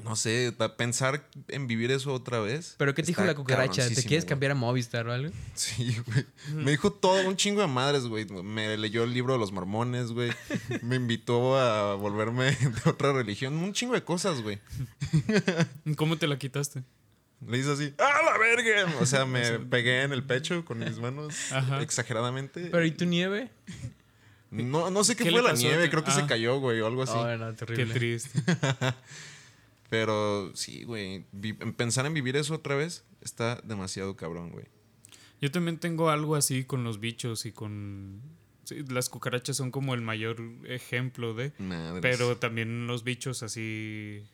no 0.04 0.16
sé, 0.16 0.52
pensar 0.76 1.28
en 1.48 1.66
vivir 1.66 1.90
eso 1.90 2.12
otra 2.12 2.40
vez. 2.40 2.74
¿Pero 2.78 2.94
qué 2.94 3.02
te 3.02 3.08
dijo 3.08 3.24
la 3.24 3.34
cucaracha? 3.34 3.88
¿Te 3.88 3.94
quieres 3.94 4.24
güey. 4.24 4.28
cambiar 4.28 4.52
a 4.52 4.54
Movistar 4.54 5.06
o 5.06 5.12
algo? 5.12 5.32
Sí, 5.54 5.96
güey. 6.06 6.26
Me 6.54 6.72
dijo 6.72 6.92
todo, 6.92 7.28
un 7.28 7.36
chingo 7.36 7.60
de 7.60 7.68
madres, 7.68 8.04
güey. 8.06 8.26
Me 8.26 8.76
leyó 8.76 9.04
el 9.04 9.14
libro 9.14 9.32
de 9.32 9.38
los 9.38 9.52
mormones, 9.52 10.12
güey. 10.12 10.32
Me 10.82 10.96
invitó 10.96 11.56
a 11.56 11.94
volverme 11.94 12.50
de 12.84 12.90
otra 12.90 13.12
religión. 13.12 13.54
Un 13.54 13.72
chingo 13.72 13.94
de 13.94 14.02
cosas, 14.02 14.40
güey. 14.42 14.58
¿Cómo 15.96 16.16
te 16.16 16.26
la 16.26 16.38
quitaste? 16.38 16.82
Le 17.46 17.58
hice 17.58 17.70
así, 17.72 17.94
¡ah, 17.98 18.20
la 18.24 18.36
verga! 18.38 18.92
O 19.00 19.06
sea, 19.06 19.24
me 19.24 19.58
pegué 19.70 20.02
en 20.02 20.12
el 20.12 20.24
pecho 20.24 20.64
con 20.64 20.78
mis 20.80 20.98
manos 20.98 21.52
Ajá. 21.52 21.80
exageradamente. 21.82 22.66
¿Pero 22.70 22.84
y 22.84 22.90
tu 22.90 23.04
nieve? 23.04 23.50
No, 24.50 24.90
no 24.90 25.04
sé 25.04 25.14
qué, 25.14 25.24
¿Qué 25.24 25.30
fue 25.30 25.42
la 25.42 25.52
nieve, 25.52 25.88
creo 25.90 26.02
que 26.02 26.10
se 26.10 26.22
Ah. 26.22 26.26
cayó, 26.26 26.58
güey, 26.58 26.80
o 26.80 26.86
algo 26.86 27.02
así. 27.02 27.12
Oh, 27.14 27.36
no, 27.36 27.50
Qué 27.54 27.66
terrible. 27.66 27.94
triste. 27.94 28.40
Pero 29.90 30.50
sí, 30.54 30.84
güey. 30.84 31.24
Pensar 31.76 32.06
en 32.06 32.14
vivir 32.14 32.36
eso 32.36 32.54
otra 32.54 32.74
vez 32.74 33.04
está 33.22 33.60
demasiado 33.64 34.16
cabrón, 34.16 34.50
güey. 34.50 34.66
Yo 35.40 35.50
también 35.50 35.78
tengo 35.78 36.10
algo 36.10 36.34
así 36.36 36.64
con 36.64 36.82
los 36.84 36.98
bichos 37.00 37.46
y 37.46 37.52
con... 37.52 38.20
sí, 38.64 38.84
las 38.88 39.08
cucarachas 39.08 39.56
son 39.56 39.70
como 39.70 39.94
el 39.94 40.00
mayor 40.02 40.40
ejemplo 40.66 41.32
de... 41.32 41.52
Madres. 41.58 42.00
Pero 42.02 42.36
también 42.38 42.86
los 42.86 43.04
bichos 43.04 43.42
así... 43.42 44.24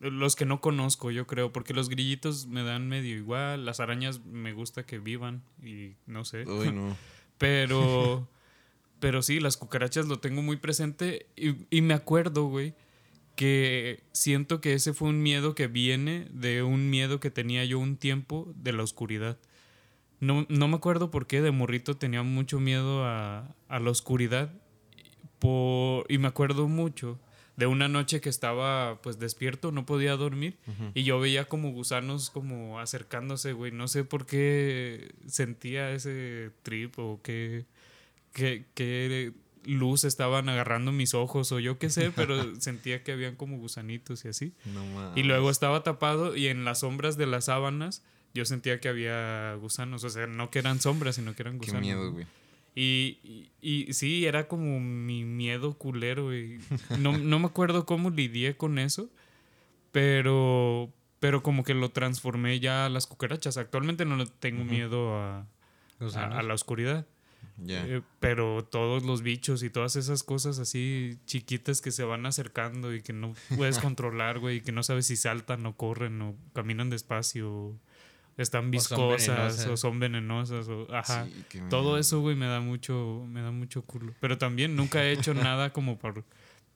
Los 0.00 0.36
que 0.36 0.44
no 0.44 0.60
conozco, 0.60 1.10
yo 1.10 1.26
creo, 1.26 1.52
porque 1.52 1.74
los 1.74 1.88
grillitos 1.88 2.46
me 2.46 2.62
dan 2.62 2.88
medio 2.88 3.16
igual, 3.16 3.64
las 3.64 3.80
arañas 3.80 4.24
me 4.24 4.52
gusta 4.52 4.84
que 4.84 4.98
vivan 4.98 5.42
y 5.62 5.94
no 6.06 6.24
sé. 6.24 6.44
Uy, 6.46 6.72
no. 6.72 6.96
Pero, 7.38 8.28
pero 9.00 9.20
sí, 9.20 9.40
las 9.40 9.56
cucarachas 9.56 10.06
lo 10.06 10.20
tengo 10.20 10.40
muy 10.40 10.56
presente 10.56 11.26
y, 11.34 11.66
y 11.68 11.82
me 11.82 11.92
acuerdo, 11.92 12.44
güey, 12.44 12.74
que 13.34 14.04
siento 14.12 14.60
que 14.60 14.74
ese 14.74 14.94
fue 14.94 15.08
un 15.08 15.20
miedo 15.20 15.56
que 15.56 15.66
viene 15.66 16.28
de 16.30 16.62
un 16.62 16.90
miedo 16.90 17.18
que 17.18 17.32
tenía 17.32 17.64
yo 17.64 17.80
un 17.80 17.96
tiempo 17.96 18.52
de 18.54 18.72
la 18.72 18.84
oscuridad. 18.84 19.38
No, 20.20 20.46
no 20.48 20.68
me 20.68 20.76
acuerdo 20.76 21.10
por 21.10 21.26
qué 21.26 21.42
de 21.42 21.50
morrito 21.50 21.96
tenía 21.96 22.22
mucho 22.22 22.60
miedo 22.60 23.04
a, 23.04 23.54
a 23.68 23.78
la 23.80 23.90
oscuridad 23.90 24.52
por, 25.38 26.06
y 26.08 26.18
me 26.18 26.28
acuerdo 26.28 26.68
mucho 26.68 27.18
de 27.56 27.66
una 27.66 27.86
noche 27.88 28.20
que 28.20 28.28
estaba 28.28 29.00
pues 29.02 29.18
despierto, 29.18 29.70
no 29.70 29.86
podía 29.86 30.16
dormir 30.16 30.56
y 30.94 31.04
yo 31.04 31.20
veía 31.20 31.44
como 31.46 31.70
gusanos 31.70 32.30
como 32.30 32.80
acercándose, 32.80 33.52
güey. 33.52 33.70
No 33.72 33.86
sé 33.88 34.04
por 34.04 34.26
qué 34.26 35.12
sentía 35.26 35.90
ese 35.92 36.50
trip 36.62 36.98
o 36.98 37.20
qué, 37.22 37.64
qué, 38.32 38.64
qué 38.74 39.32
luz 39.64 40.04
estaban 40.04 40.48
agarrando 40.48 40.92
mis 40.92 41.14
ojos 41.14 41.52
o 41.52 41.60
yo 41.60 41.78
qué 41.78 41.90
sé, 41.90 42.10
pero 42.16 42.60
sentía 42.60 43.02
que 43.02 43.12
habían 43.12 43.36
como 43.36 43.56
gusanitos 43.58 44.24
y 44.24 44.28
así. 44.28 44.52
No 44.66 44.84
mames. 44.86 45.16
Y 45.16 45.22
luego 45.22 45.48
estaba 45.50 45.82
tapado 45.82 46.36
y 46.36 46.48
en 46.48 46.64
las 46.64 46.80
sombras 46.80 47.16
de 47.16 47.26
las 47.26 47.44
sábanas 47.46 48.02
yo 48.34 48.44
sentía 48.44 48.80
que 48.80 48.88
había 48.88 49.54
gusanos, 49.60 50.02
o 50.02 50.10
sea, 50.10 50.26
no 50.26 50.50
que 50.50 50.58
eran 50.58 50.80
sombras, 50.80 51.14
sino 51.14 51.36
que 51.36 51.42
eran 51.42 51.54
Qué 51.60 51.66
gusanos. 51.66 51.80
miedo, 51.82 52.10
güey. 52.10 52.26
Y, 52.74 53.18
y, 53.22 53.50
y 53.60 53.92
sí, 53.92 54.26
era 54.26 54.48
como 54.48 54.80
mi 54.80 55.24
miedo 55.24 55.78
culero. 55.78 56.36
Y 56.36 56.58
no, 56.98 57.16
no 57.16 57.38
me 57.38 57.46
acuerdo 57.46 57.86
cómo 57.86 58.10
lidié 58.10 58.56
con 58.56 58.78
eso, 58.78 59.10
pero, 59.92 60.92
pero 61.20 61.42
como 61.42 61.62
que 61.62 61.74
lo 61.74 61.90
transformé 61.90 62.58
ya 62.60 62.86
a 62.86 62.88
las 62.88 63.06
cucarachas. 63.06 63.56
Actualmente 63.56 64.04
no 64.04 64.26
tengo 64.26 64.64
miedo 64.64 65.16
a, 65.16 65.46
a, 66.00 66.38
a 66.38 66.42
la 66.42 66.54
oscuridad. 66.54 67.06
Ya. 67.58 67.86
Eh, 67.86 68.02
pero 68.18 68.64
todos 68.64 69.04
los 69.04 69.22
bichos 69.22 69.62
y 69.62 69.70
todas 69.70 69.94
esas 69.96 70.24
cosas 70.24 70.58
así 70.58 71.18
chiquitas 71.26 71.80
que 71.80 71.92
se 71.92 72.02
van 72.02 72.26
acercando 72.26 72.92
y 72.92 73.02
que 73.02 73.12
no 73.12 73.34
puedes 73.56 73.78
controlar, 73.80 74.40
güey, 74.40 74.56
y 74.56 74.60
que 74.60 74.72
no 74.72 74.82
sabes 74.82 75.06
si 75.06 75.16
saltan 75.16 75.64
o 75.66 75.76
corren 75.76 76.20
o 76.22 76.34
caminan 76.52 76.90
despacio, 76.90 77.52
o 77.52 77.78
están 78.36 78.70
viscosas 78.70 79.66
o 79.66 79.76
son 79.76 80.00
venenosas 80.00 80.68
o 80.68 80.86
ajá. 80.94 81.26
Sí, 81.48 81.60
Todo 81.70 81.98
eso, 81.98 82.20
güey, 82.20 82.34
me 82.36 82.46
da 82.46 82.60
mucho 82.60 83.24
me 83.28 83.42
da 83.42 83.50
mucho 83.50 83.82
culo. 83.82 84.12
Pero 84.20 84.38
también 84.38 84.74
nunca 84.76 85.04
he 85.04 85.12
hecho 85.12 85.34
nada 85.34 85.72
como 85.72 85.98
por 85.98 86.24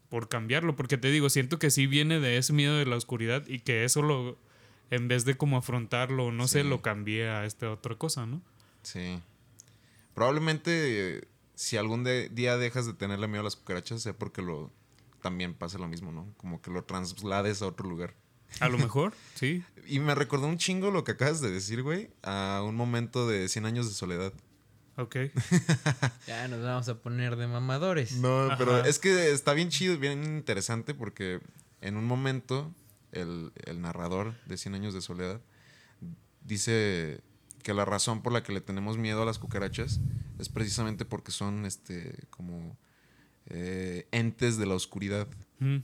por 0.09 0.29
cambiarlo, 0.29 0.75
porque 0.75 0.97
te 0.97 1.11
digo, 1.11 1.29
siento 1.29 1.59
que 1.59 1.71
sí 1.71 1.87
viene 1.87 2.19
de 2.19 2.39
ese 2.39 2.53
miedo 2.55 2.77
de 2.79 2.87
la 2.87 2.97
oscuridad 2.97 3.47
y 3.47 3.59
que 3.61 3.85
eso 3.85 4.01
lo 4.03 4.39
en 4.91 5.07
vez 5.07 5.25
de 5.27 5.37
como 5.37 5.59
afrontarlo, 5.59 6.33
no 6.33 6.49
sé, 6.49 6.65
lo 6.65 6.81
cambié 6.81 7.29
a 7.29 7.45
esta 7.45 7.71
otra 7.71 7.95
cosa, 7.97 8.25
¿no? 8.25 8.41
Sí. 8.83 9.21
Probablemente 10.15 11.29
si 11.55 11.77
algún 11.77 12.05
de- 12.05 12.29
día 12.31 12.57
dejas 12.57 12.87
de 12.87 12.95
tenerle 12.95 13.29
miedo 13.29 13.41
a 13.41 13.45
las 13.45 13.57
cucarachas, 13.57 14.03
sea 14.03 14.15
porque 14.17 14.43
lo 14.43 14.73
también 15.21 15.53
pasa 15.55 15.79
lo 15.79 15.89
mismo, 15.89 16.13
¿no? 16.13 16.33
Como 16.37 16.63
que 16.63 16.71
lo 16.71 16.85
traslades 16.85 17.61
a 17.63 17.67
otro 17.67 17.89
lugar. 17.89 18.15
A 18.61 18.69
lo 18.69 18.79
mejor, 18.79 19.15
sí. 19.35 19.65
Y 19.87 20.01
me 20.01 20.15
recordó 20.15 20.47
un 20.47 20.59
chingo 20.59 20.91
lo 20.91 21.03
que 21.03 21.13
acabas 21.13 21.41
de 21.41 21.51
decir, 21.51 21.83
güey, 21.83 22.11
a 22.23 22.63
un 22.63 22.75
momento 22.77 23.27
de 23.27 23.49
100 23.49 23.65
años 23.65 23.89
de 23.89 23.95
soledad. 23.95 24.35
Ok. 24.97 25.17
Ya 26.27 26.47
nos 26.49 26.63
vamos 26.63 26.89
a 26.89 27.01
poner 27.01 27.37
de 27.37 27.47
mamadores. 27.47 28.13
No, 28.13 28.51
pero 28.59 28.85
es 28.85 28.99
que 28.99 29.33
está 29.33 29.55
bien 29.55 29.71
chido, 29.71 29.97
bien 29.97 30.25
interesante 30.25 30.93
porque 30.93 31.41
en 31.81 31.97
un 31.97 32.05
momento 32.05 32.75
el, 33.13 33.53
el 33.65 33.81
narrador 33.81 34.35
de 34.45 34.59
100 34.59 34.75
años 34.75 34.93
de 34.93 35.01
soledad 35.01 35.41
dice 36.43 37.23
que 37.63 37.75
la 37.75 37.85
razón 37.85 38.23
por 38.23 38.33
la 38.33 38.43
que 38.43 38.53
le 38.53 38.61
tenemos 38.61 38.99
miedo 38.99 39.23
a 39.23 39.27
las 39.27 39.39
cucarachas 39.39 40.01
es 40.39 40.49
precisamente 40.49 41.05
porque 41.05 41.33
son 41.33 41.65
este 41.65 42.27
como 42.31 42.77
eh, 43.47 44.07
entes 44.11 44.57
de 44.59 44.67
la 44.67 44.75
oscuridad. 44.75 45.29
Mm. 45.59 45.79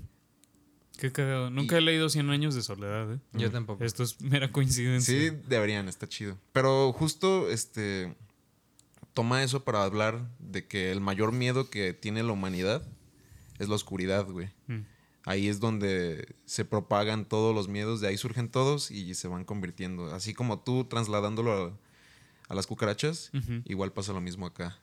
Qué 0.98 1.12
cagado. 1.12 1.50
Nunca 1.50 1.76
he 1.76 1.80
leído 1.80 2.09
100 2.09 2.30
años 2.30 2.54
de 2.54 2.62
soledad, 2.62 3.12
¿eh? 3.12 3.18
Yo 3.33 3.50
tampoco. 3.50 3.85
Esto 3.85 4.02
es 4.02 4.20
mera 4.20 4.52
coincidencia. 4.52 5.12
Sí, 5.12 5.37
deberían, 5.48 5.88
está 5.88 6.09
chido. 6.09 6.38
Pero 6.52 6.92
justo 6.92 7.50
este 7.50 8.14
toma 9.12 9.42
eso 9.42 9.64
para 9.64 9.85
hablar 9.85 10.28
de 10.38 10.66
que 10.66 10.90
el 10.90 11.00
mayor 11.00 11.33
miedo 11.33 11.70
que 11.70 11.92
tiene 11.94 12.22
la 12.22 12.33
humanidad 12.33 12.83
es 13.59 13.68
la 13.68 13.76
oscuridad, 13.76 14.28
güey. 14.28 14.50
Mm. 14.66 14.80
Ahí 15.26 15.48
es 15.48 15.59
donde 15.59 16.35
se 16.44 16.64
propagan 16.64 17.24
todos 17.24 17.54
los 17.54 17.68
miedos, 17.68 18.00
de 18.00 18.09
ahí 18.09 18.16
surgen 18.18 18.50
todos 18.50 18.90
y 18.90 19.14
se 19.14 19.26
van 19.26 19.44
convirtiendo. 19.44 20.12
Así 20.14 20.35
como 20.35 20.61
tú 20.61 20.85
trasladándolo 20.85 21.52
a, 21.52 21.78
a 22.48 22.54
las 22.54 22.66
cucarachas, 22.66 23.30
igual 23.64 23.92
pasa 23.92 24.12
lo 24.12 24.20
mismo 24.20 24.46
acá. 24.46 24.78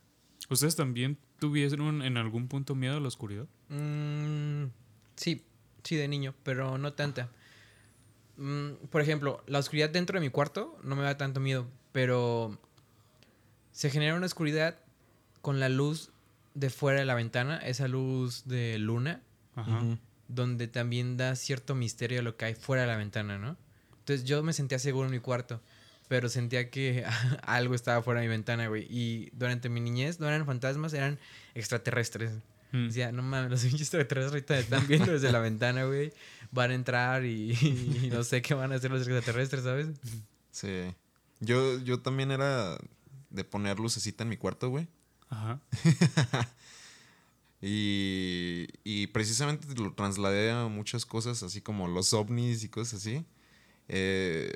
¿Ustedes 0.50 0.76
también 0.76 1.18
tuvieron 1.40 2.02
en 2.02 2.18
algún 2.18 2.48
punto 2.48 2.74
miedo 2.74 2.98
a 2.98 3.00
la 3.00 3.08
oscuridad? 3.08 3.48
Mm, 3.70 4.66
sí, 5.16 5.46
sí, 5.84 5.96
de 5.96 6.08
niño, 6.08 6.34
pero 6.44 6.78
no 6.78 6.94
tanta. 6.94 7.30
Mm, 8.38 8.88
por 8.90 9.02
ejemplo, 9.02 9.44
la 9.48 9.60
oscuridad 9.60 9.90
dentro 9.90 10.20
de 10.20 10.26
mi 10.26 10.30
cuarto 10.30 10.80
no 10.84 10.96
me 10.96 11.04
da 11.04 11.18
tanto 11.18 11.40
miedo, 11.40 11.68
pero 11.92 12.58
se 13.72 13.90
genera 13.90 14.16
una 14.16 14.26
oscuridad 14.26 14.78
con 15.42 15.60
la 15.60 15.70
luz 15.70 16.12
de 16.54 16.70
fuera 16.70 17.00
de 17.00 17.06
la 17.06 17.16
ventana, 17.16 17.58
esa 17.58 17.88
luz 17.88 18.44
de 18.46 18.78
luna, 18.78 19.22
Ajá. 19.56 19.98
Donde 20.28 20.68
también 20.68 21.18
da 21.18 21.36
cierto 21.36 21.76
misterio 21.76 22.20
a 22.20 22.24
lo 22.24 22.38
que 22.38 22.46
hay 22.46 22.56
fuera 22.56 22.84
de 22.84 22.88
la 22.88 22.96
ventana, 22.96 23.38
¿no? 23.38 23.58
Entonces 24.00 24.26
yo 24.26 24.42
me 24.44 24.54
sentía 24.54 24.80
seguro 24.80 25.08
en 25.08 25.12
mi 25.12 25.20
cuarto, 25.20 25.62
pero 26.08 26.30
sentía 26.30 26.70
que 26.70 27.06
algo 27.44 27.76
estaba 27.76 28.02
fuera 28.02 28.22
de 28.22 28.28
mi 28.28 28.32
ventana, 28.32 28.68
güey. 28.68 28.88
Y 28.90 29.30
durante 29.34 29.68
mi 29.70 29.82
niñez 29.82 30.20
no 30.20 30.28
eran 30.28 30.46
fantasmas, 30.46 30.94
eran 30.94 31.20
extraterrestres. 31.54 32.32
Mm. 32.72 32.88
Decía, 32.88 33.12
no 33.12 33.22
mames, 33.22 33.52
los 33.52 33.62
pinches 33.62 33.82
extraterrestres 33.82 34.32
ahorita 34.32 34.60
están 34.60 34.88
viendo 34.88 35.12
desde 35.12 35.32
la 35.32 35.40
ventana, 35.40 35.86
güey. 35.86 36.14
Van 36.52 36.72
a 36.72 36.74
entrar 36.74 37.26
y, 37.26 37.52
y 38.04 38.10
no 38.12 38.24
sé 38.24 38.42
qué 38.42 38.54
van 38.54 38.72
a 38.72 38.76
hacer 38.76 38.92
los 38.92 39.02
extraterrestres, 39.02 39.64
¿sabes? 39.64 39.88
Sí. 40.52 40.94
Yo, 41.40 41.80
yo 41.80 42.00
también 42.00 42.32
era 42.32 42.78
de 43.30 43.44
poner 43.44 43.80
lucecita 43.80 44.24
en 44.24 44.30
mi 44.30 44.38
cuarto, 44.38 44.70
güey. 44.70 44.88
Ajá. 45.30 45.60
Y, 47.64 48.68
y 48.84 49.08
precisamente 49.08 49.68
lo 49.76 49.94
trasladé 49.94 50.52
a 50.52 50.68
muchas 50.68 51.06
cosas, 51.06 51.44
así 51.44 51.62
como 51.62 51.88
los 51.88 52.12
ovnis 52.14 52.64
y 52.64 52.70
cosas 52.70 53.02
así. 53.02 53.24
Eh, 53.88 54.52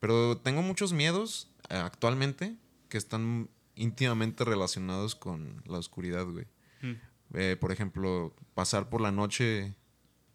pero 0.00 0.36
tengo 0.38 0.60
muchos 0.62 0.92
miedos 0.92 1.48
eh, 1.70 1.76
actualmente 1.76 2.56
que 2.88 2.98
están 2.98 3.48
íntimamente 3.76 4.44
relacionados 4.44 5.14
con 5.14 5.62
la 5.66 5.78
oscuridad, 5.78 6.26
güey. 6.26 6.46
Mm. 6.82 6.94
Eh, 7.34 7.56
por 7.60 7.72
ejemplo, 7.72 8.34
pasar 8.54 8.88
por 8.88 9.00
la 9.00 9.12
noche 9.12 9.74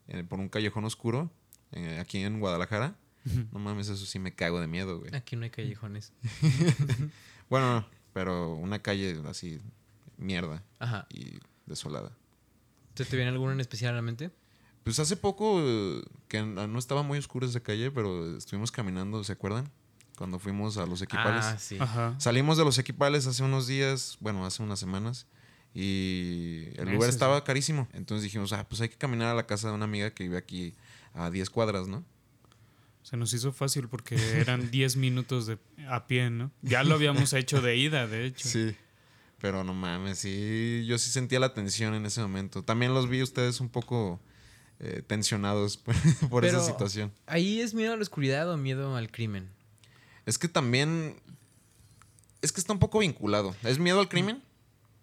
eh, 0.07 0.23
por 0.27 0.39
un 0.39 0.49
callejón 0.49 0.83
oscuro 0.85 1.31
eh, 1.71 1.99
aquí 1.99 2.19
en 2.19 2.39
Guadalajara. 2.39 2.95
No 3.51 3.59
mames, 3.59 3.87
eso 3.87 4.05
sí 4.05 4.17
me 4.17 4.33
cago 4.33 4.59
de 4.59 4.67
miedo, 4.67 4.99
güey. 4.99 5.15
Aquí 5.15 5.35
no 5.35 5.43
hay 5.43 5.49
callejones. 5.51 6.11
Bueno, 7.49 7.81
no, 7.81 7.87
pero 8.13 8.55
una 8.55 8.79
calle 8.79 9.21
así, 9.27 9.59
mierda 10.17 10.63
Ajá. 10.79 11.05
y 11.09 11.37
desolada. 11.65 12.13
¿Te, 12.93 13.03
te 13.03 13.15
viene 13.17 13.29
alguno 13.29 13.51
en 13.51 13.59
especial 13.59 13.91
a 13.91 13.97
la 13.97 14.01
mente? 14.01 14.31
Pues 14.85 14.99
hace 14.99 15.17
poco, 15.17 15.59
eh, 15.61 16.01
que 16.29 16.41
no 16.41 16.65
no 16.67 16.79
estaba 16.79 17.03
muy 17.03 17.17
oscura 17.19 17.45
esa 17.45 17.59
calle, 17.59 17.91
pero 17.91 18.37
estuvimos 18.37 18.71
caminando, 18.71 19.21
¿se 19.25 19.33
acuerdan? 19.33 19.69
Cuando 20.17 20.39
fuimos 20.39 20.77
a 20.77 20.85
los 20.85 21.01
equipales. 21.01 21.43
Ah, 21.45 21.57
sí. 21.59 21.77
Ajá. 21.79 22.15
Salimos 22.19 22.57
de 22.57 22.63
los 22.63 22.77
equipales 22.77 23.27
hace 23.27 23.43
unos 23.43 23.67
días, 23.67 24.17
bueno, 24.21 24.45
hace 24.45 24.63
unas 24.63 24.79
semanas, 24.79 25.27
y 25.73 26.67
el 26.75 26.91
lugar 26.91 27.09
estaba 27.09 27.43
carísimo. 27.43 27.87
Entonces 27.93 28.23
dijimos, 28.23 28.53
ah, 28.53 28.67
pues 28.67 28.81
hay 28.81 28.89
que 28.89 28.97
caminar 28.97 29.29
a 29.29 29.33
la 29.33 29.47
casa 29.47 29.69
de 29.69 29.73
una 29.73 29.85
amiga 29.85 30.13
que 30.13 30.23
vive 30.23 30.37
aquí 30.37 30.73
a 31.13 31.29
10 31.29 31.49
cuadras, 31.49 31.87
¿no? 31.87 32.03
Se 33.03 33.17
nos 33.17 33.33
hizo 33.33 33.51
fácil 33.51 33.87
porque 33.87 34.15
eran 34.39 34.69
10 34.71 34.97
minutos 34.97 35.47
de, 35.47 35.57
a 35.87 36.07
pie, 36.07 36.29
¿no? 36.29 36.51
Ya 36.61 36.83
lo 36.83 36.95
habíamos 36.95 37.33
hecho 37.33 37.61
de 37.61 37.77
ida, 37.77 38.07
de 38.07 38.25
hecho. 38.25 38.47
Sí. 38.47 38.75
Pero 39.39 39.63
no 39.63 39.73
mames, 39.73 40.19
sí, 40.19 40.85
yo 40.85 40.99
sí 40.99 41.09
sentía 41.09 41.39
la 41.39 41.53
tensión 41.53 41.95
en 41.95 42.05
ese 42.05 42.21
momento. 42.21 42.63
También 42.63 42.93
los 42.93 43.09
vi 43.09 43.23
ustedes 43.23 43.59
un 43.59 43.69
poco 43.69 44.19
eh, 44.79 45.01
tensionados 45.05 45.77
por, 45.77 45.95
por 46.29 46.45
esa 46.45 46.63
situación. 46.63 47.11
¿Ahí 47.25 47.59
es 47.59 47.73
miedo 47.73 47.93
a 47.93 47.95
la 47.95 48.03
oscuridad 48.03 48.51
o 48.51 48.57
miedo 48.57 48.95
al 48.95 49.09
crimen? 49.09 49.49
Es 50.25 50.37
que 50.37 50.47
también. 50.47 51.15
Es 52.43 52.51
que 52.51 52.59
está 52.59 52.73
un 52.73 52.79
poco 52.79 52.99
vinculado. 52.99 53.55
Es 53.63 53.79
miedo 53.79 53.99
al 53.99 54.09
crimen, 54.09 54.43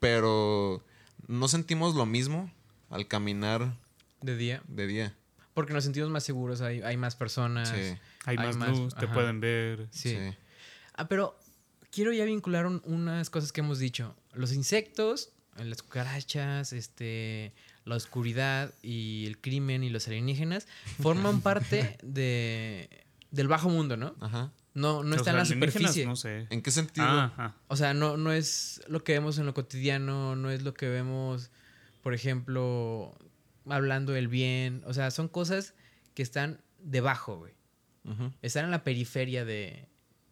pero 0.01 0.85
no 1.27 1.49
sentimos 1.49 1.95
lo 1.95 2.07
mismo 2.07 2.51
al 2.91 3.07
caminar 3.07 3.75
De 4.23 4.37
día. 4.37 4.63
de 4.69 4.87
día. 4.87 5.15
Porque 5.55 5.73
nos 5.73 5.85
sentimos 5.85 6.09
más 6.11 6.23
seguros, 6.25 6.61
hay, 6.61 6.83
hay 6.83 6.97
más 6.97 7.17
personas. 7.17 7.69
Sí. 7.69 7.77
Hay 8.25 8.37
Hay 8.37 8.47
más, 8.47 8.57
más, 8.57 8.71
luz, 8.71 8.95
te 8.95 9.09
pueden 9.09 9.41
ver. 9.41 9.89
Sí. 9.91 10.11
sí. 10.11 10.37
Ah, 10.95 11.09
pero 11.09 11.37
quiero 11.91 12.13
ya 12.13 12.25
vincular 12.25 12.67
un- 12.67 12.83
unas 12.85 13.29
cosas 13.31 13.51
que 13.53 13.61
hemos 13.61 13.79
dicho. 13.79 14.15
Los 14.35 14.53
insectos, 14.53 15.31
las 15.57 15.83
cucarachas, 15.83 16.73
este, 16.73 17.53
la 17.85 17.97
oscuridad 17.97 18.73
y 18.83 19.25
el 19.27 19.39
crimen 19.41 19.83
y 19.83 19.91
los 19.91 20.07
alienígenas 20.07 20.69
forman 21.03 21.41
parte 21.43 21.99
de, 22.03 22.89
del 23.33 23.49
bajo 23.49 23.69
mundo, 23.69 23.97
¿no? 23.97 24.15
Ajá. 24.21 24.53
No, 24.79 25.03
no 25.03 25.11
Los 25.11 25.19
está 25.19 25.31
en 25.31 25.37
la 25.37 25.45
superficie. 25.45 26.07
No 26.07 26.17
sé. 26.17 26.47
¿En 26.51 26.63
qué 26.63 26.71
sentido? 26.71 27.07
Ah, 27.07 27.33
ajá. 27.35 27.57
O 27.67 27.77
sea, 27.77 27.95
no, 27.95 28.17
no 28.17 28.33
es 28.33 28.83
lo 28.89 29.03
que 29.03 29.13
vemos 29.13 29.39
en 29.39 29.47
lo 29.47 29.55
cotidiano, 29.55 30.37
no 30.37 30.51
es 30.51 30.63
lo 30.63 30.75
que 30.75 30.89
vemos, 30.89 31.51
por 32.03 32.15
ejemplo, 32.15 33.17
hablando 33.67 34.13
del 34.13 34.29
bien. 34.29 34.83
O 34.87 34.95
sea, 34.95 35.11
son 35.11 35.29
cosas 35.29 35.75
que 36.15 36.23
están 36.23 36.61
debajo, 36.79 37.39
güey. 37.39 37.55
Están 38.41 38.65
en 38.65 38.71
la 38.71 38.85
periferia 38.85 39.45
de, 39.45 39.87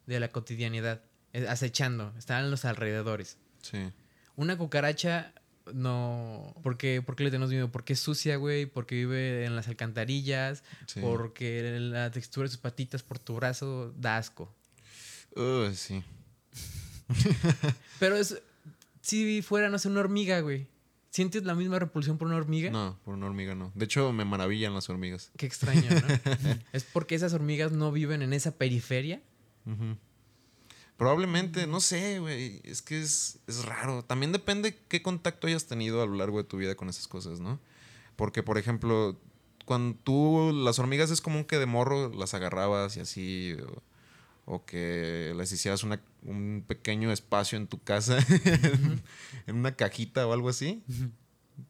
de 0.07 0.19
la 0.19 0.29
cotidianidad, 0.29 1.03
eh, 1.33 1.45
acechando, 1.47 2.11
están 2.17 2.45
en 2.45 2.49
los 2.49 2.65
alrededores. 2.65 3.37
Sí. 3.61 3.91
Una 4.35 4.57
cucaracha, 4.57 5.33
no. 5.73 6.53
¿Por 6.63 6.77
qué, 6.77 7.01
por 7.01 7.15
qué 7.15 7.23
le 7.23 7.31
tenemos 7.31 7.49
miedo? 7.49 7.71
Porque 7.71 7.93
es 7.93 7.99
sucia, 7.99 8.35
güey, 8.37 8.65
porque 8.65 8.95
vive 8.95 9.45
en 9.45 9.55
las 9.55 9.67
alcantarillas, 9.67 10.63
sí. 10.85 10.99
porque 11.01 11.79
la 11.79 12.11
textura 12.11 12.45
de 12.45 12.49
sus 12.49 12.59
patitas 12.59 13.03
por 13.03 13.19
tu 13.19 13.35
brazo 13.35 13.93
da 13.97 14.17
asco. 14.17 14.53
Uy, 15.35 15.75
sí. 15.75 16.03
Pero 17.99 18.15
es. 18.15 18.41
Si 19.01 19.41
fuera, 19.41 19.69
no 19.69 19.79
sé, 19.79 19.87
una 19.87 20.01
hormiga, 20.01 20.39
güey. 20.41 20.67
¿Sientes 21.09 21.45
la 21.45 21.55
misma 21.55 21.79
repulsión 21.79 22.17
por 22.17 22.27
una 22.27 22.37
hormiga? 22.37 22.69
No, 22.69 22.99
por 23.03 23.13
una 23.15 23.25
hormiga 23.25 23.55
no. 23.55 23.71
De 23.73 23.85
hecho, 23.85 24.11
me 24.11 24.25
maravillan 24.25 24.73
las 24.73 24.89
hormigas. 24.89 25.31
Qué 25.37 25.45
extraño, 25.45 25.89
¿no? 25.89 26.59
es 26.73 26.83
porque 26.83 27.15
esas 27.15 27.33
hormigas 27.33 27.71
no 27.71 27.91
viven 27.91 28.21
en 28.21 28.33
esa 28.33 28.51
periferia. 28.57 29.21
Ujú. 29.65 29.97
Probablemente, 30.97 31.67
no 31.67 31.79
sé, 31.79 32.19
güey. 32.19 32.59
Es 32.63 32.81
que 32.81 32.99
es, 32.99 33.39
es 33.47 33.65
raro. 33.65 34.03
También 34.03 34.31
depende 34.31 34.79
qué 34.87 35.01
contacto 35.01 35.47
hayas 35.47 35.65
tenido 35.67 36.01
a 36.01 36.05
lo 36.07 36.15
largo 36.15 36.37
de 36.39 36.43
tu 36.43 36.57
vida 36.57 36.75
con 36.75 36.89
esas 36.89 37.07
cosas, 37.07 37.39
¿no? 37.39 37.59
Porque, 38.15 38.41
por 38.41 38.57
ejemplo, 38.57 39.15
cuando 39.65 39.97
tú, 40.03 40.51
las 40.53 40.79
hormigas 40.79 41.11
es 41.11 41.21
común 41.21 41.45
que 41.45 41.59
de 41.59 41.67
morro 41.67 42.09
las 42.09 42.33
agarrabas 42.33 42.97
y 42.97 42.99
así, 43.01 43.55
o 44.45 44.65
que 44.65 45.33
les 45.37 45.51
hicieras 45.51 45.83
una- 45.83 46.01
un 46.23 46.63
pequeño 46.67 47.11
espacio 47.11 47.57
en 47.57 47.67
tu 47.67 47.79
casa, 47.83 48.17
en 49.47 49.55
una 49.55 49.75
cajita 49.75 50.25
o 50.25 50.33
algo 50.33 50.49
así. 50.49 50.81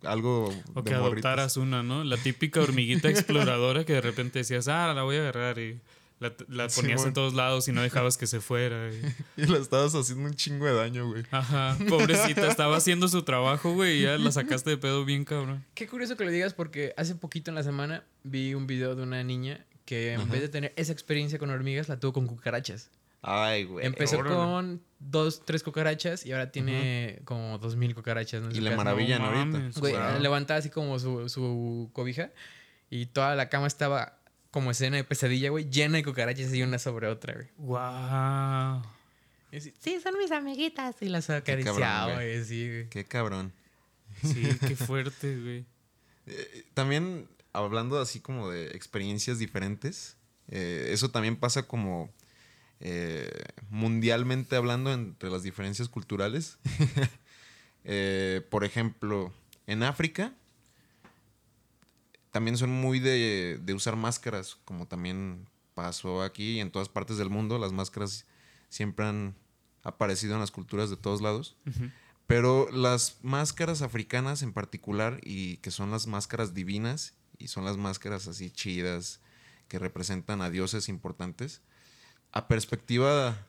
Algo 0.04 0.48
O 0.74 0.82
de 0.82 0.92
que 0.92 0.98
morritos. 0.98 1.02
adoptaras 1.26 1.58
una, 1.58 1.82
¿no? 1.84 2.04
La 2.04 2.18
típica 2.18 2.62
hormiguita 2.62 3.10
exploradora 3.10 3.86
que 3.86 3.94
de 3.94 4.02
repente 4.02 4.40
decías, 4.40 4.68
ah, 4.68 4.94
la 4.94 5.04
voy 5.04 5.16
a 5.18 5.20
agarrar 5.22 5.60
y 5.60 5.80
la, 6.20 6.34
la 6.50 6.70
Sí, 6.70 6.82
ponías 6.82 6.98
bueno. 6.98 7.08
en 7.10 7.14
todos 7.14 7.34
lados 7.34 7.68
y 7.68 7.72
no 7.72 7.82
dejabas 7.82 8.18
que 8.18 8.28
se 8.28 8.40
fuera. 8.42 8.90
y- 9.38 9.42
Y 9.42 9.46
le 9.46 9.58
estabas 9.60 9.94
haciendo 9.94 10.26
un 10.28 10.34
chingo 10.36 10.66
de 10.66 10.74
daño, 10.74 11.08
güey. 11.08 11.24
Ajá, 11.32 11.78
pobrecita, 11.90 12.48
estaba 12.50 12.78
haciendo 12.78 13.08
su 13.08 13.24
trabajo, 13.24 13.74
güey, 13.74 14.00
y 14.00 14.02
ya 14.04 14.18
la 14.18 14.32
sacaste 14.32 14.72
de 14.72 14.78
pedo 14.78 15.06
bien 15.06 15.26
cabrón. 15.26 15.64
Qué 15.76 15.88
curioso 15.88 16.18
que 16.18 16.26
lo 16.26 16.32
digas 16.32 16.54
porque 16.54 16.94
hace 16.98 17.16
poquito 17.16 17.52
en 17.52 17.56
la 17.56 17.64
semana 17.64 18.04
vi 18.24 18.54
un 18.54 18.66
video 18.68 18.96
de 18.96 19.04
una 19.04 19.24
niña 19.24 19.66
que 19.86 20.14
en 20.14 20.22
Ajá. 20.22 20.32
vez 20.32 20.42
de 20.42 20.50
tener 20.50 20.74
esa 20.76 20.92
experiencia 20.92 21.40
con 21.40 21.50
hormigas, 21.50 21.88
la 21.88 22.00
tuvo 22.00 22.14
con 22.14 22.28
cucarachas. 22.28 22.90
Ay, 23.22 23.64
güey. 23.64 23.86
Empezó 23.86 24.20
órale. 24.20 24.36
con 24.36 24.82
dos, 25.00 25.44
tres 25.46 25.64
cucarachas 25.64 26.26
y 26.26 26.32
ahora 26.34 26.52
tiene 26.52 27.20
como 27.26 27.58
dos 27.58 27.76
mil 27.76 27.94
cucarachas. 27.96 28.44
Y 28.56 28.62
le 28.62 28.76
maravillan 28.76 29.22
No 29.22 29.28
ahorita. 29.30 29.46
mames, 29.46 29.78
Güey, 29.80 29.94
wow. 29.94 30.20
levantaba 30.20 30.60
así 30.60 30.70
como 30.70 31.00
su, 31.00 31.28
su 31.30 31.90
cobija 31.94 32.32
y 32.90 33.08
toda 33.08 33.36
la 33.36 33.50
cama 33.50 33.68
estaba 33.68 34.17
como 34.58 34.72
escena 34.72 34.98
de 34.98 35.04
pesadilla, 35.04 35.52
güey, 35.52 35.70
llena 35.70 35.98
de 35.98 36.04
cucarachas 36.04 36.52
y 36.52 36.64
una 36.64 36.80
sobre 36.80 37.06
otra, 37.06 37.36
güey. 37.36 37.48
Wow. 37.58 38.82
Y 39.52 39.58
así, 39.58 39.72
sí, 39.78 40.00
son 40.02 40.18
mis 40.18 40.32
amiguitas. 40.32 40.96
Y 41.00 41.10
las 41.10 41.30
acariciaba, 41.30 42.16
güey. 42.16 42.34
güey, 42.34 42.44
sí, 42.44 42.68
güey. 42.68 42.90
Qué 42.90 43.06
cabrón. 43.06 43.54
Sí, 44.24 44.50
qué 44.68 44.76
fuerte, 44.76 45.38
güey. 45.40 45.66
Eh, 46.30 46.66
también 46.74 47.30
hablando 47.54 48.02
así 48.02 48.20
como 48.20 48.50
de 48.50 48.72
experiencias 48.72 49.40
diferentes, 49.40 50.18
eh, 50.50 50.90
eso 50.92 51.10
también 51.10 51.38
pasa 51.38 51.64
como 51.64 52.12
eh, 52.82 53.32
mundialmente 53.70 54.58
hablando 54.58 54.92
entre 54.92 55.30
las 55.30 55.44
diferencias 55.44 55.88
culturales. 55.88 56.58
Eh, 57.90 58.46
por 58.50 58.66
ejemplo, 58.66 59.32
en 59.66 59.82
África 59.82 60.34
también 62.38 62.56
son 62.56 62.70
muy 62.70 63.00
de, 63.00 63.60
de 63.64 63.74
usar 63.74 63.96
máscaras, 63.96 64.60
como 64.64 64.86
también 64.86 65.48
pasó 65.74 66.22
aquí 66.22 66.58
y 66.58 66.60
en 66.60 66.70
todas 66.70 66.88
partes 66.88 67.18
del 67.18 67.32
mundo. 67.32 67.58
Las 67.58 67.72
máscaras 67.72 68.28
siempre 68.70 69.08
han 69.08 69.34
aparecido 69.82 70.36
en 70.36 70.42
las 70.42 70.52
culturas 70.52 70.92
de 70.92 70.98
todos 70.98 71.20
lados. 71.20 71.58
Pero 72.28 72.70
las 72.70 73.18
máscaras 73.24 73.82
africanas 73.82 74.44
en 74.44 74.54
particular, 74.54 75.20
y 75.24 75.58
que 75.58 75.72
son 75.72 75.90
las 75.90 76.06
máscaras 76.06 76.54
divinas, 76.54 77.16
y 77.40 77.48
son 77.48 77.66
las 77.66 77.76
máscaras 77.76 78.28
así 78.28 78.52
chidas, 78.52 79.20
que 79.68 79.80
representan 79.80 80.44
a 80.44 80.52
dioses 80.52 80.90
importantes, 80.90 81.62
a 82.34 82.48
perspectiva 82.48 83.48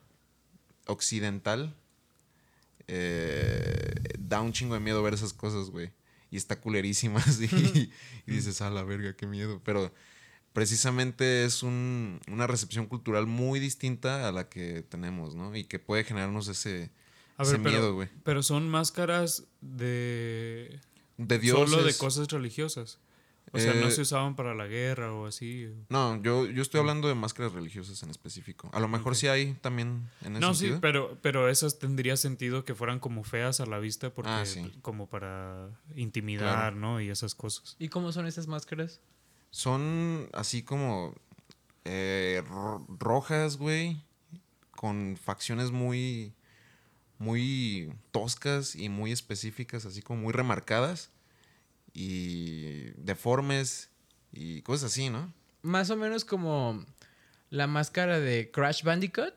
occidental, 0.87 1.75
eh, 2.87 3.93
da 4.17 4.41
un 4.41 4.51
chingo 4.51 4.73
de 4.73 4.79
miedo 4.79 5.03
ver 5.03 5.13
esas 5.13 5.33
cosas, 5.33 5.69
güey. 5.69 5.91
Y 6.31 6.37
está 6.37 6.59
culerísima, 6.61 7.19
así. 7.25 7.49
y 8.27 8.31
dices, 8.31 8.61
a 8.61 8.69
la 8.69 8.83
verga, 8.83 9.15
qué 9.15 9.25
miedo. 9.25 9.61
Pero 9.63 9.91
precisamente 10.53 11.45
es 11.45 11.63
un- 11.63 12.19
una 12.27 12.47
recepción 12.47 12.87
cultural 12.87 13.25
muy 13.27 13.59
distinta 13.59 14.27
a 14.27 14.31
la 14.31 14.49
que 14.49 14.83
tenemos, 14.83 15.35
¿no? 15.35 15.55
Y 15.55 15.63
que 15.63 15.79
puede 15.79 16.03
generarnos 16.03 16.47
ese, 16.47 16.91
A 17.37 17.43
ese 17.43 17.53
ver, 17.53 17.61
pero, 17.63 17.77
miedo, 17.79 17.93
güey. 17.95 18.09
pero 18.23 18.43
son 18.43 18.69
máscaras 18.69 19.43
de... 19.61 20.79
De 21.17 21.37
dioses. 21.39 21.69
Solo 21.69 21.83
de 21.83 21.93
cosas 21.95 22.27
religiosas. 22.29 22.97
O 23.51 23.59
sea, 23.59 23.73
no 23.73 23.87
Eh, 23.87 23.91
se 23.91 24.01
usaban 24.01 24.35
para 24.35 24.53
la 24.53 24.67
guerra 24.67 25.11
o 25.13 25.25
así. 25.25 25.73
No, 25.89 26.21
yo, 26.21 26.45
yo 26.45 26.61
estoy 26.61 26.79
hablando 26.79 27.07
de 27.07 27.15
máscaras 27.15 27.51
religiosas 27.53 28.01
en 28.03 28.09
específico. 28.09 28.69
A 28.73 28.79
lo 28.79 28.87
mejor 28.87 29.15
sí 29.15 29.27
hay 29.27 29.53
también 29.55 30.09
en 30.21 30.33
ese 30.33 30.39
No, 30.41 30.53
sí, 30.53 30.73
pero, 30.81 31.17
pero 31.21 31.49
esas 31.49 31.79
tendría 31.79 32.15
sentido 32.17 32.63
que 32.65 32.75
fueran 32.75 32.99
como 32.99 33.23
feas 33.23 33.59
a 33.59 33.65
la 33.65 33.79
vista 33.79 34.11
porque 34.13 34.29
Ah, 34.31 34.45
sí. 34.45 34.71
como 34.81 35.07
para 35.07 35.69
intimidar, 35.95 36.73
Claro. 36.73 36.75
¿no? 36.75 37.01
Y 37.01 37.09
esas 37.09 37.33
cosas. 37.35 37.75
¿Y 37.79 37.89
cómo 37.89 38.11
son 38.11 38.27
esas 38.27 38.47
máscaras? 38.47 39.01
Son 39.51 40.29
así 40.33 40.61
como 40.63 41.15
eh, 41.85 42.43
ro- 42.47 42.85
rojas, 42.99 43.57
güey, 43.57 44.03
con 44.71 45.17
facciones 45.17 45.71
muy, 45.71 46.33
muy 47.17 47.91
toscas 48.11 48.75
y 48.75 48.89
muy 48.89 49.11
específicas, 49.11 49.85
así 49.85 50.01
como 50.01 50.21
muy 50.21 50.33
remarcadas 50.33 51.11
y 52.03 52.91
deformes 52.97 53.89
y 54.31 54.61
cosas 54.61 54.91
así, 54.91 55.09
¿no? 55.09 55.33
Más 55.63 55.89
o 55.89 55.97
menos 55.97 56.23
como 56.23 56.85
la 57.49 57.67
máscara 57.67 58.19
de 58.19 58.49
Crash 58.51 58.83
Bandicoot. 58.83 59.33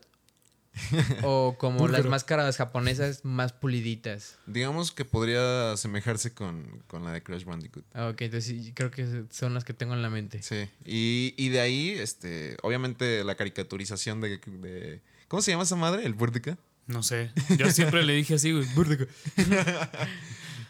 o 1.23 1.55
como 1.59 1.87
las 1.87 2.03
máscaras 2.05 2.57
japonesas 2.57 3.23
más 3.23 3.53
puliditas. 3.53 4.39
Digamos 4.47 4.91
que 4.91 5.05
podría 5.05 5.73
asemejarse 5.73 6.33
con, 6.33 6.81
con 6.87 7.03
la 7.03 7.11
de 7.11 7.21
Crash 7.21 7.43
Bandicoot. 7.43 7.85
Ah, 7.93 8.07
Ok, 8.07 8.21
entonces 8.21 8.45
sí, 8.65 8.71
creo 8.73 8.89
que 8.89 9.25
son 9.29 9.53
las 9.53 9.65
que 9.65 9.73
tengo 9.75 9.93
en 9.93 10.01
la 10.01 10.09
mente. 10.09 10.41
Sí, 10.41 10.67
y, 10.83 11.35
y 11.37 11.49
de 11.49 11.59
ahí, 11.59 11.89
este, 11.89 12.57
obviamente 12.63 13.23
la 13.23 13.35
caricaturización 13.35 14.19
de, 14.19 14.39
de- 14.39 15.01
¿Cómo 15.27 15.43
se 15.43 15.51
llama 15.51 15.63
esa 15.63 15.75
madre? 15.75 16.05
¿El 16.07 16.13
Burdica? 16.15 16.57
No 16.87 17.03
sé. 17.03 17.31
Yo 17.57 17.69
siempre 17.69 18.03
le 18.03 18.13
dije 18.13 18.33
así, 18.33 18.51
güey. 18.51 18.65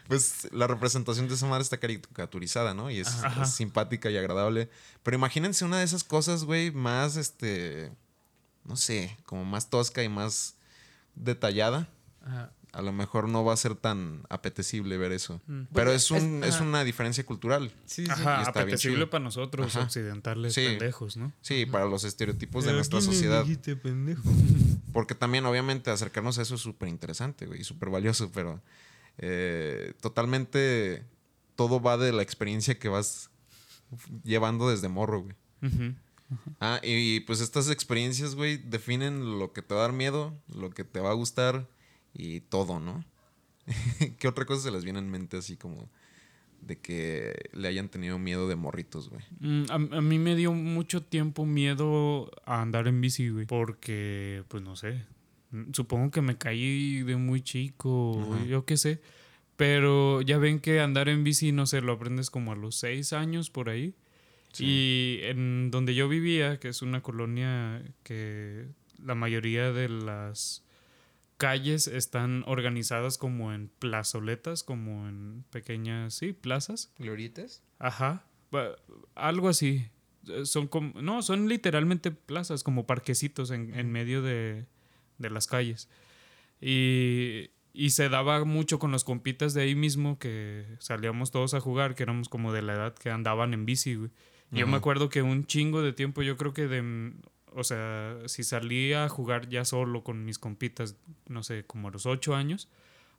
Pues 0.08 0.48
la 0.52 0.66
representación 0.66 1.28
de 1.28 1.34
esa 1.34 1.46
madre 1.46 1.62
está 1.62 1.78
caricaturizada, 1.78 2.74
¿no? 2.74 2.90
Y 2.90 2.98
es, 3.00 3.08
simpática 3.46 4.10
y 4.10 4.16
agradable. 4.16 4.68
Pero 5.02 5.16
imagínense 5.16 5.64
una 5.64 5.78
de 5.78 5.84
esas 5.84 6.04
cosas, 6.04 6.44
güey, 6.44 6.70
más, 6.72 7.16
este, 7.16 7.90
no 8.64 8.76
sé, 8.76 9.16
como 9.24 9.44
más 9.44 9.70
tosca 9.70 10.02
y 10.02 10.08
más 10.08 10.56
detallada. 11.14 11.88
Ajá. 12.24 12.52
A 12.72 12.82
lo 12.82 12.92
mejor 12.92 13.28
no 13.28 13.44
va 13.44 13.52
a 13.52 13.56
ser 13.56 13.76
tan 13.76 14.22
apetecible 14.28 14.96
ver 14.98 15.12
eso. 15.12 15.40
Mm. 15.46 15.62
Pero 15.72 15.84
Bueno, 15.86 15.90
es, 15.92 16.10
un, 16.10 16.42
es- 16.42 16.60
una 16.60 16.82
diferencia 16.82 17.24
cultural. 17.24 17.72
Sí, 17.86 18.04
sí. 18.04 18.10
Ajá, 18.10 18.40
apetecible 18.42 19.06
para 19.06 19.22
nosotros 19.22 19.76
Ajá. 19.76 19.84
occidentales 19.86 20.54
Sí. 20.54 20.66
pendejos, 20.66 21.16
¿no? 21.16 21.32
Sí, 21.40 21.66
para 21.66 21.84
los 21.86 22.02
estereotipos 22.02 22.64
de 22.64 22.72
nuestra 22.72 23.00
sociedad. 23.00 23.44
pendejo. 23.80 24.22
Porque 24.92 25.14
también, 25.14 25.46
obviamente, 25.46 25.90
acercarnos 25.92 26.38
a 26.38 26.42
eso 26.42 26.56
es 26.56 26.62
súper 26.62 26.88
interesante, 26.88 27.46
güey, 27.46 27.60
y 27.60 27.64
súper 27.64 27.90
valioso, 27.90 28.30
pero 28.34 28.60
eh, 29.18 29.92
totalmente 30.00 31.04
todo 31.56 31.80
va 31.80 31.96
de 31.96 32.12
la 32.12 32.22
experiencia 32.22 32.78
que 32.78 32.88
vas 32.88 33.30
llevando 34.24 34.68
desde 34.68 34.88
morro, 34.88 35.22
güey. 35.22 35.34
Ah, 36.60 36.80
y 36.82 37.20
pues 37.20 37.40
estas 37.40 37.70
experiencias, 37.70 38.34
güey, 38.34 38.56
definen 38.56 39.38
lo 39.38 39.52
que 39.52 39.62
te 39.62 39.74
va 39.74 39.80
a 39.80 39.82
dar 39.84 39.92
miedo, 39.92 40.34
lo 40.54 40.70
que 40.70 40.84
te 40.84 41.00
va 41.00 41.10
a 41.10 41.14
gustar 41.14 41.68
y 42.12 42.40
todo, 42.40 42.80
¿no? 42.80 43.04
¿Qué 44.18 44.28
otra 44.28 44.44
cosa 44.44 44.62
se 44.62 44.70
les 44.70 44.84
viene 44.84 44.98
en 44.98 45.10
mente 45.10 45.36
así 45.36 45.56
como 45.56 45.88
de 46.60 46.78
que 46.78 47.50
le 47.52 47.68
hayan 47.68 47.88
tenido 47.88 48.18
miedo 48.18 48.48
de 48.48 48.56
morritos, 48.56 49.10
güey? 49.10 49.22
Mm, 49.40 49.64
A, 49.70 49.74
a 49.74 50.00
mí 50.00 50.18
me 50.18 50.34
dio 50.34 50.52
mucho 50.52 51.02
tiempo 51.02 51.44
miedo 51.46 52.30
a 52.46 52.62
andar 52.62 52.88
en 52.88 53.00
bici, 53.00 53.28
güey. 53.28 53.46
Porque, 53.46 54.44
pues 54.48 54.62
no 54.62 54.74
sé. 54.76 55.04
Mm, 55.54 55.72
Supongo 55.72 56.10
que 56.10 56.20
me 56.20 56.36
caí 56.36 57.02
de 57.02 57.16
muy 57.16 57.40
chico, 57.40 58.20
Ajá. 58.34 58.44
yo 58.44 58.64
qué 58.64 58.76
sé. 58.76 59.00
Pero 59.56 60.20
ya 60.20 60.38
ven 60.38 60.58
que 60.58 60.80
andar 60.80 61.08
en 61.08 61.22
bici, 61.22 61.52
no 61.52 61.66
sé, 61.66 61.80
lo 61.80 61.92
aprendes 61.92 62.28
como 62.28 62.50
a 62.52 62.56
los 62.56 62.74
seis 62.74 63.12
años 63.12 63.50
por 63.50 63.68
ahí. 63.68 63.94
Sí. 64.52 64.64
Y 64.66 65.18
en 65.24 65.70
donde 65.70 65.94
yo 65.94 66.08
vivía, 66.08 66.58
que 66.58 66.68
es 66.68 66.82
una 66.82 67.02
colonia 67.02 67.82
que 68.02 68.66
la 68.98 69.14
mayoría 69.14 69.72
de 69.72 69.88
las 69.88 70.64
calles 71.36 71.86
están 71.86 72.42
organizadas 72.46 73.16
como 73.18 73.52
en 73.52 73.68
plazoletas, 73.78 74.62
como 74.64 75.08
en 75.08 75.44
pequeñas, 75.50 76.14
sí, 76.14 76.32
plazas. 76.32 76.92
¿Glorietas? 76.98 77.62
Ajá, 77.78 78.24
algo 79.14 79.48
así. 79.48 79.86
Son 80.44 80.68
como, 80.68 81.00
no, 81.02 81.22
son 81.22 81.48
literalmente 81.48 82.10
plazas, 82.10 82.62
como 82.62 82.86
parquecitos 82.86 83.50
en, 83.50 83.74
en 83.74 83.92
medio 83.92 84.22
de, 84.22 84.66
de 85.18 85.30
las 85.30 85.46
calles. 85.46 85.88
Y, 86.60 87.50
y 87.72 87.90
se 87.90 88.08
daba 88.08 88.44
mucho 88.44 88.78
con 88.78 88.92
los 88.92 89.04
compitas 89.04 89.54
de 89.54 89.62
ahí 89.62 89.74
mismo 89.74 90.18
que 90.18 90.64
salíamos 90.78 91.30
todos 91.30 91.54
a 91.54 91.60
jugar, 91.60 91.94
que 91.94 92.04
éramos 92.04 92.28
como 92.28 92.52
de 92.52 92.62
la 92.62 92.74
edad 92.74 92.94
que 92.94 93.10
andaban 93.10 93.52
en 93.52 93.66
bici, 93.66 93.96
güey. 93.96 94.10
Yo 94.50 94.68
me 94.68 94.76
acuerdo 94.76 95.08
que 95.08 95.20
un 95.20 95.46
chingo 95.46 95.82
de 95.82 95.92
tiempo, 95.92 96.22
yo 96.22 96.36
creo 96.36 96.52
que 96.52 96.68
de... 96.68 97.12
O 97.56 97.64
sea, 97.64 98.18
si 98.26 98.44
salía 98.44 99.04
a 99.04 99.08
jugar 99.08 99.48
ya 99.48 99.64
solo 99.64 100.04
con 100.04 100.24
mis 100.24 100.38
compitas, 100.38 100.96
no 101.28 101.42
sé, 101.42 101.64
como 101.66 101.88
a 101.88 101.90
los 101.90 102.06
8 102.06 102.34
años, 102.36 102.68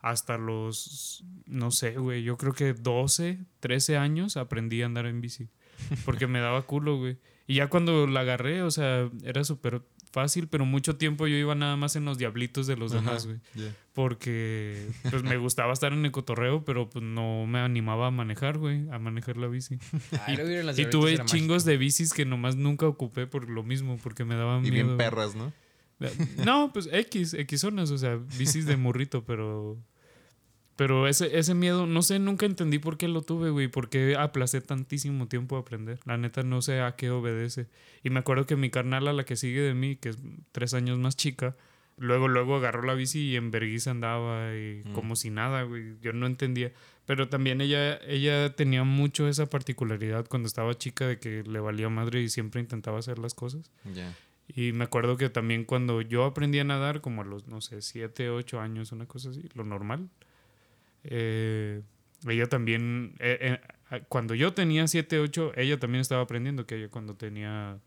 hasta 0.02 0.38
los, 0.38 1.24
no 1.46 1.72
sé, 1.72 1.98
güey, 1.98 2.24
yo 2.24 2.38
creo 2.38 2.54
que 2.54 2.74
12, 2.74 3.40
13 3.60 3.98
años 3.98 4.38
aprendí 4.38 4.82
a 4.82 4.86
andar 4.86 5.08
en 5.08 5.20
bici. 5.20 5.50
Porque 6.06 6.28
me 6.28 6.40
daba 6.40 6.62
culo, 6.64 6.98
güey. 6.98 7.18
Y 7.48 7.56
ya 7.56 7.68
cuando 7.68 8.08
la 8.08 8.22
agarré, 8.22 8.62
o 8.62 8.72
sea, 8.72 9.10
era 9.24 9.44
súper 9.44 9.82
fácil, 10.16 10.48
pero 10.48 10.66
mucho 10.66 10.96
tiempo 10.96 11.28
yo 11.28 11.36
iba 11.38 11.54
nada 11.54 11.76
más 11.76 11.96
en 11.96 12.06
los 12.06 12.18
diablitos 12.18 12.66
de 12.66 12.76
los 12.78 12.94
Ajá, 12.94 13.02
demás, 13.02 13.28
güey. 13.28 13.38
Porque 13.94 14.88
pues 15.10 15.24
me 15.24 15.38
gustaba 15.38 15.72
estar 15.74 15.94
en 15.94 16.04
el 16.06 16.12
cotorreo, 16.12 16.66
pero 16.66 16.90
pues 16.90 17.04
no 17.04 17.46
me 17.46 17.60
animaba 17.60 18.08
a 18.08 18.12
manejar, 18.12 18.58
güey, 18.58 18.90
a 18.90 18.98
manejar 19.00 19.38
la 19.38 19.48
bici. 19.48 19.78
Las 20.12 20.28
Y 20.30 20.36
glorietas 20.36 20.90
tuve 20.90 21.14
chingos 21.26 21.64
mágico. 21.66 21.70
de 21.70 21.78
bicis 21.78 22.14
que 22.14 22.26
nomás 22.26 22.56
nunca 22.56 22.88
ocupé 22.88 23.28
por 23.28 23.50
lo 23.50 23.62
mismo, 23.64 23.98
porque 24.02 24.26
me 24.26 24.36
daban 24.36 24.66
Y 24.66 24.72
miedo. 24.72 24.86
bien 24.88 24.98
perras, 24.98 25.36
¿no? 25.36 25.52
No, 26.44 26.72
pues 26.74 26.90
X, 26.92 27.34
X 27.36 27.62
zonas, 27.62 27.90
o 27.92 27.98
sea, 27.98 28.16
bicis 28.38 28.66
de 28.66 28.76
morrito, 28.78 29.24
pero. 29.26 29.78
Pero 30.76 31.08
ese, 31.08 31.38
ese 31.40 31.54
miedo, 31.54 31.88
no 31.88 32.02
sé, 32.02 32.20
nunca 32.20 32.46
entendí 32.46 32.80
por 32.80 32.98
qué 32.98 33.08
lo 33.08 33.22
tuve, 33.22 33.50
güey. 33.50 33.68
Por 33.70 33.90
qué 33.90 34.16
aplacé 34.18 34.60
tantísimo 34.60 35.28
tiempo 35.28 35.56
a 35.56 35.62
aprender. 35.62 36.00
La 36.06 36.18
neta, 36.18 36.44
no 36.44 36.62
sé 36.62 36.82
a 36.82 36.96
qué 36.98 37.10
obedece. 37.12 37.68
Y 38.04 38.10
me 38.10 38.20
acuerdo 38.20 38.46
que 38.46 38.56
mi 38.58 38.70
carnal, 38.70 39.08
a 39.08 39.14
la 39.14 39.24
que 39.24 39.38
sigue 39.38 39.62
de 39.62 39.74
mí, 39.74 39.96
que 39.96 40.10
es 40.10 40.18
tres 40.52 40.74
años 40.74 41.00
más 41.00 41.16
chica, 41.16 41.56
luego, 41.98 42.28
luego 42.28 42.58
agarró 42.58 42.82
la 42.84 42.94
bici 42.94 43.22
y 43.30 43.36
en 43.38 43.52
vergüenza 43.52 43.92
andaba 43.92 44.54
y 44.54 44.82
Mm. 44.86 44.92
como 44.94 45.16
si 45.16 45.30
nada, 45.30 45.64
güey. 45.64 45.94
Yo 46.02 46.12
no 46.12 46.26
entendía. 46.28 46.74
Pero 47.06 47.30
también 47.30 47.62
ella, 47.62 47.98
ella 48.08 48.54
tenía 48.56 48.84
mucho 48.84 49.30
esa 49.30 49.46
particularidad 49.46 50.28
cuando 50.28 50.48
estaba 50.48 50.78
chica 50.78 51.08
de 51.08 51.20
que 51.20 51.44
le 51.44 51.60
valía 51.62 51.88
madre 51.88 52.22
y 52.22 52.28
siempre 52.30 52.60
intentaba 52.60 53.00
hacer 53.00 53.18
las 53.20 53.34
cosas. 53.34 53.72
Ya. 53.94 54.14
Y 54.54 54.74
me 54.74 54.84
acuerdo 54.84 55.16
que 55.16 55.30
también 55.30 55.64
cuando 55.64 56.02
yo 56.02 56.26
aprendí 56.26 56.60
a 56.60 56.64
nadar, 56.66 57.00
como 57.02 57.22
a 57.22 57.26
los, 57.26 57.48
no 57.48 57.62
sé, 57.62 57.82
7, 57.82 58.30
8 58.30 58.60
años, 58.60 58.92
una 58.92 59.06
cosa 59.06 59.30
así, 59.30 59.48
lo 59.54 59.64
normal, 59.64 60.10
eh, 61.10 61.82
ella 62.28 62.48
también, 62.48 63.16
eh, 63.20 63.60
eh, 63.92 64.04
cuando 64.10 64.36
yo 64.36 64.54
tenía 64.54 64.88
7, 64.88 65.20
8, 65.20 65.54
ella 65.56 65.80
también 65.80 66.02
estaba 66.02 66.22
aprendiendo, 66.24 66.66
que 66.66 66.76
ella 66.76 66.90
cuando 66.90 67.16
tenía 67.16 67.80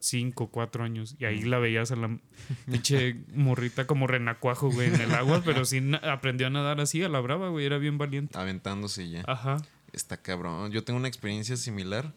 5, 0.00 0.50
4 0.50 0.84
años, 0.84 1.16
y 1.18 1.24
ahí 1.24 1.42
la 1.42 1.58
veías 1.58 1.90
a 1.90 1.96
la 1.96 2.18
pinche 2.66 3.16
morrita 3.34 3.86
como 3.86 4.06
renacuajo, 4.06 4.70
güey, 4.70 4.88
en 4.94 5.00
el 5.00 5.12
agua, 5.14 5.42
pero 5.44 5.64
sí 5.64 5.82
aprendió 6.02 6.46
a 6.46 6.50
nadar 6.50 6.80
así, 6.80 7.02
a 7.02 7.08
la 7.08 7.20
brava, 7.20 7.48
güey, 7.48 7.66
era 7.66 7.78
bien 7.78 7.98
valiente. 7.98 8.38
Aventándose 8.38 9.08
ya. 9.08 9.24
Ajá. 9.26 9.56
Está 9.92 10.18
cabrón. 10.20 10.70
Yo 10.70 10.84
tengo 10.84 10.98
una 10.98 11.08
experiencia 11.08 11.56
similar, 11.56 12.12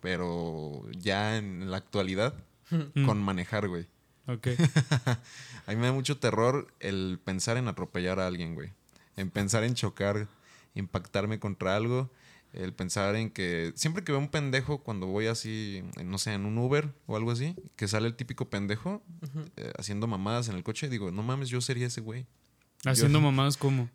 pero 0.00 0.82
ya 0.98 1.36
en 1.38 1.70
la 1.70 1.78
actualidad, 1.78 2.34
Mm. 2.70 3.04
con 3.04 3.20
manejar, 3.20 3.66
güey. 3.66 3.86
Ok. 4.26 4.46
A 5.66 5.70
mí 5.70 5.76
me 5.76 5.86
da 5.88 5.92
mucho 5.92 6.18
terror 6.18 6.68
el 6.78 7.18
pensar 7.24 7.56
en 7.56 7.66
atropellar 7.66 8.20
a 8.20 8.26
alguien, 8.28 8.54
güey. 8.54 8.70
En 9.16 9.30
pensar 9.30 9.64
en 9.64 9.74
chocar, 9.74 10.28
impactarme 10.74 11.38
contra 11.38 11.76
algo. 11.76 12.10
El 12.52 12.72
pensar 12.72 13.14
en 13.14 13.30
que 13.30 13.72
siempre 13.76 14.02
que 14.02 14.10
veo 14.10 14.18
un 14.20 14.28
pendejo 14.28 14.78
cuando 14.82 15.06
voy 15.06 15.28
así, 15.28 15.84
no 16.04 16.18
sé, 16.18 16.34
en 16.34 16.46
un 16.46 16.58
Uber 16.58 16.92
o 17.06 17.16
algo 17.16 17.30
así, 17.30 17.54
que 17.76 17.86
sale 17.86 18.08
el 18.08 18.16
típico 18.16 18.50
pendejo 18.50 19.02
eh, 19.56 19.72
haciendo 19.78 20.08
mamadas 20.08 20.48
en 20.48 20.56
el 20.56 20.64
coche, 20.64 20.88
digo, 20.88 21.12
no 21.12 21.22
mames, 21.22 21.48
yo 21.48 21.60
sería 21.60 21.86
ese 21.86 22.00
güey. 22.00 22.26
Haciendo 22.84 23.20
mamadas 23.20 23.56
como. 23.56 23.88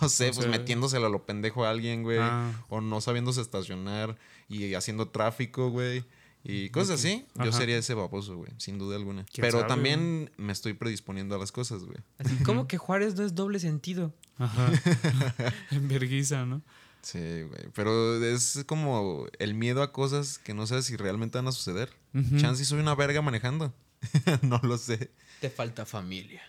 no 0.00 0.08
sé, 0.08 0.30
O 0.30 0.32
pues 0.32 0.36
sea- 0.36 0.48
metiéndosela 0.48 1.08
a 1.08 1.10
lo 1.10 1.26
pendejo 1.26 1.64
a 1.66 1.70
alguien, 1.70 2.02
güey. 2.02 2.18
Ah. 2.20 2.50
O 2.70 2.80
no 2.80 3.02
sabiéndose 3.02 3.42
estacionar 3.42 4.16
y 4.48 4.72
haciendo 4.74 5.08
tráfico, 5.08 5.68
güey. 5.70 6.04
Y 6.42 6.70
cosas 6.70 6.92
Ok. 6.92 6.98
así. 6.98 7.26
Yo 7.44 7.52
sería 7.52 7.76
ese 7.76 7.94
baboso, 7.94 8.36
güey. 8.36 8.50
Sin 8.56 8.78
duda 8.78 8.96
alguna. 8.96 9.24
¿Quién 9.24 9.42
Pero 9.42 9.58
sabe, 9.58 9.68
también 9.68 10.30
me 10.38 10.52
estoy 10.52 10.72
predisponiendo 10.72 11.34
a 11.34 11.38
las 11.38 11.52
cosas, 11.52 11.84
güey. 11.84 11.98
Así, 12.18 12.34
¿Cómo 12.44 12.66
que 12.66 12.78
Juárez 12.78 13.14
no 13.16 13.24
es 13.24 13.34
doble 13.34 13.58
sentido? 13.58 14.14
Ajá. 14.38 14.70
en 15.70 15.88
verguiza, 15.88 16.46
¿no? 16.46 16.62
Sí, 17.02 17.18
güey. 17.18 17.68
Pero 17.74 18.22
es 18.24 18.64
como 18.66 19.26
el 19.38 19.54
miedo 19.54 19.82
a 19.82 19.92
cosas 19.92 20.38
que 20.38 20.54
no 20.54 20.66
sabes 20.66 20.86
si 20.86 20.96
realmente 20.96 21.36
van 21.38 21.48
a 21.48 21.52
suceder. 21.52 21.90
Chance 22.38 22.62
y 22.62 22.66
soy 22.66 22.80
una 22.80 22.94
verga 22.94 23.20
manejando. 23.22 23.74
no 24.42 24.60
lo 24.62 24.78
sé. 24.78 25.10
Te 25.40 25.50
falta 25.50 25.84
familia. 25.86 26.42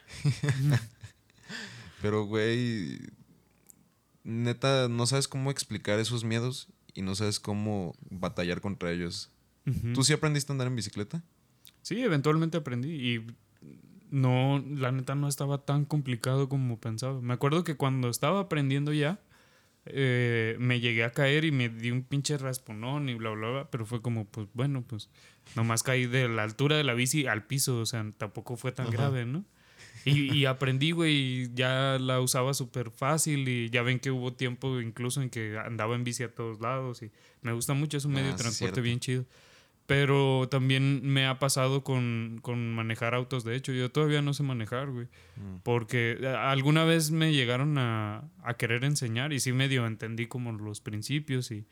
Pero, 2.02 2.26
güey. 2.26 3.00
Neta, 4.24 4.88
no 4.88 5.08
sabes 5.08 5.28
cómo 5.28 5.50
explicar 5.52 6.00
esos 6.00 6.24
miedos 6.24 6.68
y 6.94 7.02
no 7.02 7.16
sabes 7.16 7.40
cómo 7.40 7.96
batallar 8.10 8.62
contra 8.62 8.92
ellos. 8.92 9.31
¿Tú 9.94 10.04
sí 10.04 10.14
aprendiste 10.14 10.52
a 10.52 10.54
andar 10.54 10.68
en 10.68 10.76
bicicleta? 10.76 11.24
Sí, 11.82 12.02
eventualmente 12.02 12.58
aprendí 12.58 12.90
y 13.16 13.28
no, 14.10 14.64
la 14.68 14.92
neta 14.92 15.16
no 15.16 15.28
estaba 15.28 15.60
tan 15.66 15.86
complicado 15.86 16.50
como 16.50 16.80
pensaba. 16.80 17.22
Me 17.22 17.34
acuerdo 17.34 17.64
que 17.64 17.76
cuando 17.76 18.10
estaba 18.10 18.42
aprendiendo 18.42 18.92
ya, 18.94 19.20
eh, 19.86 20.56
me 20.60 20.80
llegué 20.80 21.04
a 21.04 21.12
caer 21.12 21.46
y 21.46 21.52
me 21.52 21.70
di 21.70 21.92
un 21.92 22.04
pinche 22.04 22.38
rasponón 22.38 23.10
y 23.10 23.16
bla, 23.16 23.32
bla, 23.32 23.50
bla, 23.50 23.70
pero 23.72 23.86
fue 23.86 24.02
como, 24.02 24.26
pues 24.26 24.48
bueno, 24.54 24.84
pues 24.86 25.10
nomás 25.56 25.82
caí 25.84 26.06
de 26.08 26.28
la 26.28 26.44
altura 26.44 26.78
de 26.78 26.84
la 26.84 26.94
bici 26.94 27.26
al 27.28 27.46
piso, 27.46 27.80
o 27.80 27.86
sea, 27.86 28.06
tampoco 28.18 28.58
fue 28.58 28.72
tan 28.72 28.88
Ajá. 28.88 28.98
grave, 28.98 29.26
¿no? 29.26 29.46
Y, 30.04 30.34
y 30.34 30.46
aprendí, 30.46 30.92
güey, 30.92 31.54
ya 31.54 31.98
la 32.00 32.20
usaba 32.22 32.54
súper 32.56 32.90
fácil 32.92 33.48
y 33.48 33.70
ya 33.70 33.82
ven 33.84 34.00
que 34.00 34.10
hubo 34.12 34.34
tiempo 34.34 34.82
incluso 34.82 35.22
en 35.22 35.30
que 35.30 35.58
andaba 35.58 35.96
en 35.96 36.04
bici 36.04 36.24
a 36.24 36.34
todos 36.34 36.60
lados 36.60 37.04
y 37.04 37.12
me 37.44 37.54
gusta 37.54 37.74
mucho, 37.76 37.98
es 37.98 38.06
un 38.06 38.14
medio 38.14 38.28
Ah, 38.30 38.32
de 38.32 38.38
sí, 38.38 38.44
transporte 38.44 38.82
bien 38.82 39.00
chido. 39.00 39.26
Pero 39.92 40.48
también 40.50 41.02
me 41.04 41.28
ha 41.28 41.38
pasado 41.38 41.84
con, 41.84 42.40
con 42.42 42.74
manejar 42.74 43.14
autos. 43.14 43.44
De 43.44 43.58
hecho, 43.58 43.74
yo 43.74 43.92
todavía 43.92 44.22
no 44.22 44.34
sé 44.34 44.42
manejar, 44.42 44.90
güey. 44.90 45.08
Mm. 45.36 45.58
Porque 45.64 46.18
alguna 46.40 46.86
vez 46.86 47.12
me 47.12 47.34
llegaron 47.34 47.78
a, 47.78 48.24
a 48.42 48.54
querer 48.54 48.86
enseñar 48.86 49.34
y 49.34 49.42
sí 49.42 49.52
medio 49.52 49.86
entendí 49.86 50.28
como 50.28 50.54
los 50.54 50.80
principios 50.80 51.52
y, 51.52 51.66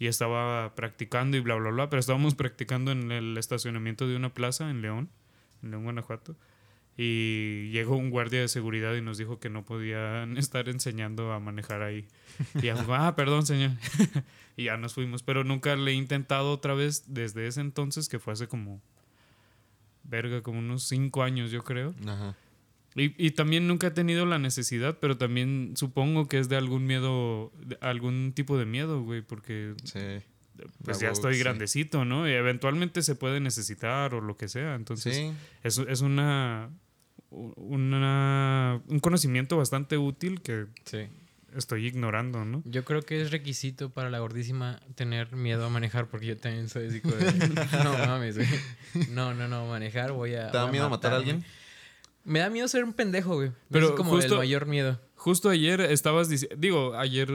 y 0.00 0.08
estaba 0.08 0.74
practicando 0.74 1.36
y 1.36 1.40
bla, 1.40 1.54
bla, 1.54 1.70
bla. 1.70 1.88
Pero 1.88 2.00
estábamos 2.00 2.34
practicando 2.34 2.90
en 2.90 3.12
el 3.12 3.38
estacionamiento 3.38 4.08
de 4.08 4.16
una 4.16 4.34
plaza 4.34 4.68
en 4.68 4.82
León, 4.82 5.08
en 5.62 5.70
León, 5.70 5.84
Guanajuato. 5.84 6.34
Y 6.96 7.70
llegó 7.70 7.96
un 7.96 8.10
guardia 8.10 8.40
de 8.40 8.48
seguridad 8.48 8.94
y 8.94 9.00
nos 9.00 9.16
dijo 9.18 9.38
que 9.40 9.48
no 9.48 9.64
podían 9.64 10.36
estar 10.38 10.68
enseñando 10.68 11.32
a 11.32 11.40
manejar 11.40 11.82
ahí. 11.82 12.06
Y 12.54 12.62
ya, 12.66 12.74
ah, 12.88 13.14
perdón, 13.16 13.46
señor. 13.46 13.70
y 14.56 14.64
ya 14.64 14.76
nos 14.76 14.94
fuimos. 14.94 15.22
Pero 15.22 15.42
nunca 15.44 15.74
le 15.76 15.92
he 15.92 15.94
intentado 15.94 16.52
otra 16.52 16.74
vez 16.74 17.04
desde 17.14 17.46
ese 17.46 17.60
entonces, 17.62 18.08
que 18.08 18.18
fue 18.18 18.34
hace 18.34 18.46
como, 18.46 18.82
verga, 20.04 20.42
como 20.42 20.58
unos 20.58 20.84
cinco 20.84 21.22
años, 21.22 21.50
yo 21.50 21.62
creo. 21.64 21.94
Ajá. 22.06 22.36
Y, 22.94 23.14
y 23.24 23.30
también 23.30 23.66
nunca 23.66 23.86
he 23.86 23.90
tenido 23.92 24.26
la 24.26 24.38
necesidad, 24.38 24.98
pero 25.00 25.16
también 25.16 25.72
supongo 25.76 26.28
que 26.28 26.38
es 26.38 26.50
de 26.50 26.56
algún 26.56 26.84
miedo, 26.86 27.50
de 27.64 27.78
algún 27.80 28.32
tipo 28.34 28.58
de 28.58 28.66
miedo, 28.66 29.02
güey, 29.02 29.22
porque 29.22 29.74
Sí. 29.84 29.98
pues 30.84 30.98
Ah, 30.98 31.06
ya 31.06 31.10
estoy 31.10 31.34
sí. 31.34 31.40
grandecito, 31.40 32.04
¿no? 32.04 32.28
Y 32.28 32.32
eventualmente 32.32 33.00
se 33.00 33.14
puede 33.14 33.40
necesitar 33.40 34.12
o 34.14 34.20
lo 34.20 34.36
que 34.36 34.46
sea. 34.48 34.74
Entonces, 34.74 35.16
Sí. 35.16 35.32
es, 35.62 35.78
es 35.78 36.02
una, 36.02 36.68
una, 37.56 38.80
un 38.88 39.00
conocimiento 39.00 39.56
bastante 39.56 39.98
útil 39.98 40.40
que 40.42 40.66
Sí. 40.84 41.06
estoy 41.56 41.86
ignorando, 41.86 42.44
¿no? 42.44 42.62
Yo 42.64 42.84
creo 42.84 43.02
que 43.02 43.20
es 43.22 43.30
requisito 43.30 43.90
para 43.90 44.10
la 44.10 44.18
gordísima 44.20 44.80
tener 44.94 45.34
miedo 45.34 45.66
a 45.66 45.68
manejar, 45.68 46.06
porque 46.08 46.26
yo 46.26 46.36
también 46.36 46.68
soy 46.68 46.88
no 47.84 47.98
mames, 48.06 48.36
güey. 48.36 48.48
No, 49.10 49.34
no, 49.34 49.48
no, 49.48 49.66
manejar 49.66 50.12
voy 50.12 50.34
a. 50.34 50.50
¿Te 50.50 50.56
da 50.58 50.66
miedo 50.70 50.88
matar 50.90 51.12
a 51.12 51.16
matarme". 51.18 51.32
alguien? 51.32 51.44
Me 52.24 52.38
da 52.38 52.50
miedo 52.50 52.68
ser 52.68 52.84
un 52.84 52.92
pendejo, 52.92 53.34
güey. 53.36 53.50
Pero 53.70 53.86
es 53.86 53.92
como 53.92 54.10
justo- 54.10 54.34
el 54.34 54.38
mayor 54.40 54.66
miedo. 54.66 55.00
Justo 55.16 55.50
ayer 55.50 55.80
estabas 55.80 56.28
diciendo, 56.28 56.56
digo, 56.58 56.96
ayer 56.98 57.28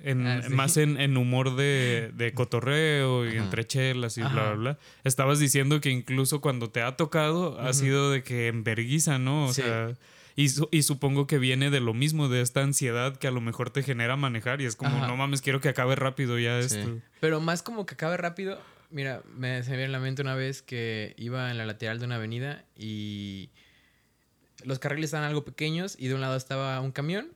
en, 0.00 0.26
Ah, 0.26 0.42
sí. 0.42 0.52
más 0.52 0.76
en, 0.76 1.00
en 1.00 1.16
humor 1.16 1.54
de, 1.54 2.10
de 2.14 2.32
cotorreo 2.32 3.24
y 3.24 3.36
Ajá. 3.36 3.44
entre 3.44 3.64
chelas 3.64 4.18
y 4.18 4.22
bla, 4.22 4.30
bla, 4.32 4.52
bla, 4.54 4.78
estabas 5.04 5.38
diciendo 5.38 5.80
que 5.80 5.90
incluso 5.90 6.40
cuando 6.40 6.70
te 6.70 6.82
ha 6.82 6.96
tocado 6.96 7.60
ha 7.60 7.72
sido 7.72 8.10
de 8.10 8.24
que 8.24 8.48
enverguiza, 8.48 9.18
¿no? 9.20 9.44
O 9.46 9.52
Sí. 9.52 9.62
sea, 9.62 9.94
y, 10.34 10.48
su- 10.48 10.68
y 10.72 10.82
supongo 10.82 11.28
que 11.28 11.38
viene 11.38 11.70
de 11.70 11.78
lo 11.78 11.94
mismo, 11.94 12.28
de 12.28 12.40
esta 12.40 12.62
ansiedad 12.62 13.16
que 13.16 13.28
a 13.28 13.30
lo 13.30 13.40
mejor 13.40 13.70
te 13.70 13.84
genera 13.84 14.16
manejar 14.16 14.60
y 14.60 14.64
es 14.64 14.74
como, 14.74 14.96
Ajá. 14.96 15.06
no 15.06 15.16
mames, 15.16 15.40
quiero 15.40 15.60
que 15.60 15.68
acabe 15.68 15.94
rápido 15.94 16.36
ya 16.36 16.60
Sí. 16.62 16.78
esto. 16.80 16.98
Pero 17.20 17.40
más 17.40 17.62
como 17.62 17.86
que 17.86 17.94
acabe 17.94 18.16
rápido. 18.16 18.60
Mira, 18.90 19.22
me 19.36 19.62
se 19.62 19.70
me 19.70 19.76
viene 19.76 19.90
a 19.94 19.98
la 19.98 20.00
mente 20.00 20.20
una 20.22 20.34
vez 20.34 20.62
que 20.62 21.14
iba 21.16 21.48
en 21.52 21.58
la 21.58 21.64
lateral 21.64 22.00
de 22.00 22.06
una 22.06 22.16
avenida 22.16 22.64
y 22.76 23.50
los 24.64 24.78
carriles 24.78 25.06
estaban 25.08 25.26
algo 25.28 25.44
pequeños 25.44 25.96
y 25.98 26.08
de 26.08 26.14
un 26.14 26.20
lado 26.20 26.36
estaba 26.36 26.80
un 26.80 26.92
camión 26.92 27.32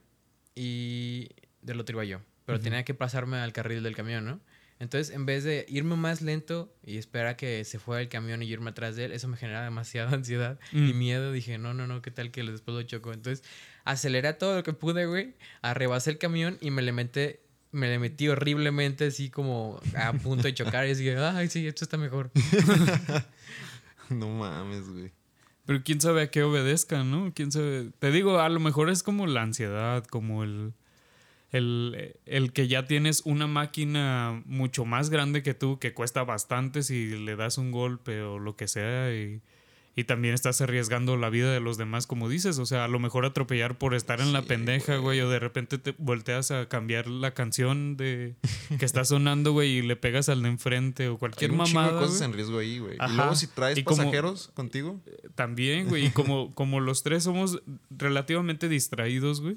y 0.54 1.28
del 1.62 1.80
otro 1.80 1.94
iba 1.96 2.04
yo. 2.04 2.20
Pero 2.46 2.60
tenía 2.60 2.84
que 2.84 2.92
pasarme 2.94 3.38
al 3.38 3.52
carril 3.52 3.82
del 3.82 3.96
camión, 3.96 4.24
¿no? 4.26 4.40
Entonces, 4.80 5.14
en 5.14 5.24
vez 5.24 5.44
de 5.44 5.64
irme 5.68 5.96
más 5.96 6.20
lento 6.20 6.74
y 6.84 6.98
esperar 6.98 7.28
a 7.28 7.36
que 7.36 7.64
se 7.64 7.78
fuera 7.78 8.02
el 8.02 8.08
camión 8.08 8.42
y 8.42 8.46
yo 8.48 8.54
irme 8.54 8.70
atrás 8.70 8.96
de 8.96 9.06
él, 9.06 9.12
eso 9.12 9.28
me 9.28 9.36
generaba 9.36 9.64
demasiada 9.64 10.10
ansiedad 10.14 10.58
y 10.72 10.78
Mm. 10.92 10.98
miedo. 10.98 11.32
Dije, 11.32 11.56
no, 11.58 11.72
no, 11.72 11.86
no, 11.86 12.02
¿qué 12.02 12.10
tal 12.10 12.30
que 12.30 12.42
después 12.42 12.74
lo 12.76 12.82
choco? 12.82 13.12
Entonces, 13.14 13.46
aceleré 13.84 14.32
todo 14.34 14.56
lo 14.56 14.62
que 14.62 14.72
pude, 14.74 15.06
güey. 15.06 15.34
Arrebasé 15.62 16.10
el 16.10 16.18
camión 16.18 16.58
y 16.60 16.70
me 16.70 16.82
le 16.82 16.92
metí, 16.92 17.36
me 17.72 17.88
le 17.88 17.98
metí 17.98 18.28
horriblemente, 18.28 19.06
así 19.06 19.30
como 19.30 19.80
a 19.96 20.12
punto 20.12 20.42
de 20.48 20.54
chocar. 20.54 20.86
Y 20.86 20.94
dije, 20.94 21.16
ay, 21.16 21.48
sí, 21.48 21.66
esto 21.66 21.84
está 21.84 21.96
mejor. 21.96 22.30
No 24.10 24.28
mames, 24.28 24.86
güey. 24.88 25.12
Pero 25.66 25.82
quién 25.82 26.00
sabe 26.00 26.22
a 26.22 26.30
qué 26.30 26.42
obedezca, 26.42 27.04
¿no? 27.04 27.32
Quién 27.34 27.50
sabe. 27.50 27.90
Te 27.98 28.10
digo, 28.10 28.38
a 28.38 28.48
lo 28.48 28.60
mejor 28.60 28.90
es 28.90 29.02
como 29.02 29.26
la 29.26 29.42
ansiedad, 29.42 30.04
como 30.04 30.44
el, 30.44 30.74
el, 31.52 32.16
el 32.26 32.52
que 32.52 32.68
ya 32.68 32.86
tienes 32.86 33.22
una 33.24 33.46
máquina 33.46 34.42
mucho 34.44 34.84
más 34.84 35.08
grande 35.08 35.42
que 35.42 35.54
tú, 35.54 35.78
que 35.78 35.94
cuesta 35.94 36.22
bastante 36.24 36.82
si 36.82 37.16
le 37.16 37.36
das 37.36 37.58
un 37.58 37.70
golpe 37.70 38.22
o 38.22 38.38
lo 38.38 38.56
que 38.56 38.68
sea, 38.68 39.14
y, 39.14 39.40
y 39.96 40.04
también 40.04 40.34
estás 40.34 40.60
arriesgando 40.60 41.16
la 41.16 41.30
vida 41.30 41.52
de 41.52 41.60
los 41.60 41.78
demás, 41.78 42.06
como 42.06 42.28
dices. 42.28 42.58
O 42.58 42.66
sea, 42.66 42.84
a 42.84 42.88
lo 42.88 42.98
mejor 42.98 43.24
atropellar 43.24 43.78
por 43.78 43.94
estar 43.94 44.20
en 44.20 44.32
la 44.32 44.42
pendeja, 44.42 44.96
güey, 44.96 45.20
o 45.20 45.28
de 45.28 45.38
repente 45.38 45.78
te 45.78 45.94
volteas 45.98 46.50
a 46.50 46.68
cambiar 46.68 47.06
la 47.06 47.32
canción 47.32 47.96
de 47.96 48.34
que 48.78 48.84
está 48.84 49.04
sonando, 49.04 49.52
güey, 49.52 49.78
y 49.78 49.82
le 49.82 49.96
pegas 49.96 50.28
al 50.28 50.42
de 50.42 50.48
enfrente 50.48 51.08
o 51.08 51.18
cualquier 51.18 51.52
Hay 51.52 51.58
un 51.58 51.64
de 51.64 51.90
cosas 51.90 52.20
en 52.22 52.32
riesgo 52.32 52.58
ahí, 52.58 52.78
güey. 52.80 52.96
Y 52.96 53.12
luego 53.16 53.34
si 53.36 53.46
traes 53.46 53.78
Y 53.78 53.84
como- 53.84 53.98
pasajeros 53.98 54.50
contigo, 54.54 55.00
También, 55.34 55.88
güey. 55.88 56.06
Y 56.06 56.10
como, 56.10 56.54
como 56.54 56.80
los 56.80 57.02
tres 57.02 57.22
somos 57.24 57.60
relativamente 57.90 58.68
distraídos, 58.68 59.40
güey. 59.40 59.56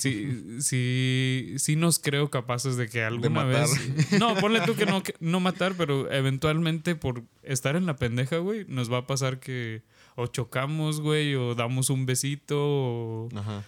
Sí, 0.00 0.60
sí, 0.60 1.54
sí 1.58 1.76
nos 1.76 1.98
creo 1.98 2.30
capaces 2.30 2.76
de 2.76 2.88
que 2.88 3.04
alguna 3.04 3.44
matar. 3.44 3.68
vez. 3.68 4.12
No, 4.18 4.34
ponle 4.36 4.60
tú 4.62 4.74
que 4.74 4.86
no, 4.86 5.02
que 5.04 5.14
no 5.20 5.40
matar, 5.40 5.74
pero 5.76 6.10
eventualmente 6.10 6.94
por 6.96 7.22
estar 7.42 7.76
en 7.76 7.86
la 7.86 7.96
pendeja, 7.96 8.38
güey, 8.38 8.64
nos 8.66 8.90
va 8.92 8.98
a 8.98 9.06
pasar 9.06 9.38
que 9.40 9.82
o 10.16 10.26
chocamos, 10.26 11.00
güey, 11.00 11.34
o 11.34 11.54
damos 11.54 11.90
un 11.90 12.04
besito, 12.06 12.56
o 12.58 13.28
ajá. 13.36 13.64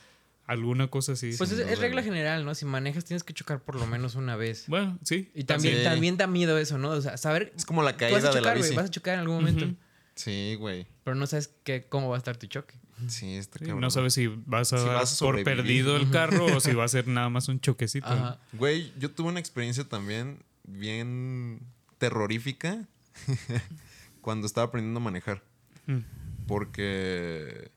alguna 0.47 0.89
cosa 0.89 1.13
así. 1.13 1.33
Pues 1.39 1.53
es, 1.53 1.79
regla 1.79 2.03
general, 2.03 2.45
¿no? 2.45 2.55
Si 2.55 2.65
manejas 2.67 3.05
tienes 3.05 3.23
que 3.25 3.33
chocar 3.33 3.61
por 3.63 3.77
lo 3.77 3.87
menos 3.87 4.15
una 4.17 4.37
vez. 4.37 4.65
Bueno, 4.69 4.99
sí. 5.03 5.31
Y 5.35 5.45
también, 5.45 5.79
Sí. 5.79 5.85
también 5.85 6.17
da 6.17 6.27
miedo 6.27 6.59
eso, 6.59 6.79
¿no? 6.79 6.91
O 6.91 7.01
sea, 7.01 7.17
saber... 7.17 7.53
Es 7.57 7.65
como 7.65 7.83
la 7.83 7.97
Tú 7.97 8.05
vas 8.05 8.13
caída 8.13 8.31
a 8.31 8.33
de 8.33 8.41
la 8.41 8.41
chocar, 8.41 8.57
güey. 8.59 8.63
bici. 8.71 8.77
Vas 8.77 8.87
a 8.87 8.91
chocar 8.91 9.15
en 9.15 9.21
algún 9.21 9.37
momento. 9.37 9.67
Sí, 10.15 10.57
güey. 10.59 10.87
Pero 11.05 11.15
no 11.15 11.27
sabes 11.27 11.55
qué, 11.65 11.87
cómo 11.89 12.11
va 12.11 12.17
a 12.17 12.19
estar 12.19 12.37
tu 12.37 12.47
choque. 12.47 12.75
Sí, 13.09 13.35
está 13.37 13.59
Sí, 13.59 13.65
cabrón. 13.67 13.81
no 13.81 13.91
sabes 13.91 14.15
si 14.15 14.27
vas 14.27 14.73
a 14.73 14.79
Si 14.79 14.85
dar 14.85 14.95
vas 14.95 15.21
a 15.21 15.25
por 15.25 15.43
perdido 15.45 15.97
el 15.97 16.11
carro 16.11 16.47
o 16.47 16.61
si 16.61 16.73
va 16.73 16.85
a 16.85 16.89
ser 16.89 17.07
nada 17.09 17.29
más 17.29 17.49
un 17.49 17.61
choquecito. 17.61 18.07
Ajá. 18.07 18.41
Güey, 18.53 18.93
yo 18.99 19.11
tuve 19.11 19.29
una 19.29 19.41
experiencia 19.41 19.85
también 19.89 20.45
bien 20.65 21.61
terrorífica 21.99 22.87
cuando 24.21 24.47
estaba 24.47 24.67
aprendiendo 24.69 25.01
a 25.01 25.03
manejar. 25.03 25.43
Mm. 25.87 25.99
Porque 26.47 27.71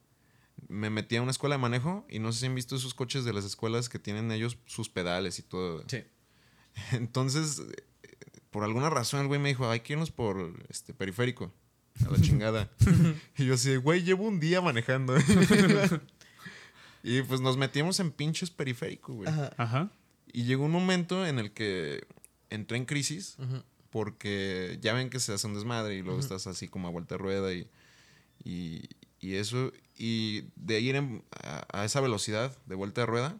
me 0.68 0.90
metí 0.90 1.16
a 1.16 1.22
una 1.22 1.30
escuela 1.30 1.56
de 1.56 1.62
manejo 1.62 2.04
y 2.08 2.18
no 2.18 2.32
sé 2.32 2.40
si 2.40 2.46
han 2.46 2.54
visto 2.54 2.76
esos 2.76 2.94
coches 2.94 3.24
de 3.24 3.32
las 3.32 3.44
escuelas 3.44 3.88
que 3.88 3.98
tienen 3.98 4.30
ellos 4.32 4.58
sus 4.66 4.88
pedales 4.88 5.38
y 5.38 5.42
todo. 5.42 5.84
Sí. 5.86 6.02
Entonces, 6.92 7.62
eh, 8.02 8.16
por 8.50 8.64
alguna 8.64 8.90
razón 8.90 9.20
el 9.20 9.26
güey 9.28 9.40
me 9.40 9.48
dijo, 9.48 9.68
hay 9.70 9.80
que 9.80 9.94
irnos 9.94 10.10
por 10.10 10.54
este 10.68 10.94
periférico. 10.94 11.52
A 12.04 12.10
la 12.10 12.20
chingada. 12.20 12.68
y 13.38 13.46
yo 13.46 13.54
así, 13.54 13.76
güey, 13.76 14.02
llevo 14.02 14.24
un 14.26 14.40
día 14.40 14.60
manejando. 14.60 15.14
y 17.02 17.22
pues 17.22 17.40
nos 17.40 17.56
metimos 17.56 18.00
en 18.00 18.10
pinches 18.10 18.50
periférico, 18.50 19.14
güey. 19.14 19.28
Ajá. 19.28 19.52
Ajá. 19.56 19.90
Y 20.32 20.44
llegó 20.44 20.64
un 20.64 20.72
momento 20.72 21.26
en 21.26 21.38
el 21.38 21.52
que 21.52 22.06
entré 22.50 22.76
en 22.76 22.84
crisis 22.84 23.36
Ujú. 23.38 23.62
porque 23.90 24.78
ya 24.82 24.92
ven 24.92 25.08
que 25.10 25.20
se 25.20 25.32
hace 25.32 25.46
un 25.46 25.54
desmadre 25.54 25.94
y 25.96 26.02
luego 26.02 26.20
estás 26.20 26.46
así 26.46 26.68
como 26.68 26.88
a 26.88 26.90
vuelta 26.90 27.14
de 27.14 27.18
rueda 27.18 27.52
y, 27.54 27.66
y, 28.44 28.82
y 29.20 29.34
eso. 29.36 29.72
Y 29.96 30.44
de 30.56 30.80
ir 30.80 30.96
en- 30.96 31.24
a, 31.42 31.66
a 31.80 31.84
esa 31.84 32.00
velocidad 32.00 32.56
de 32.66 32.74
vuelta 32.74 33.00
de 33.02 33.06
rueda, 33.06 33.36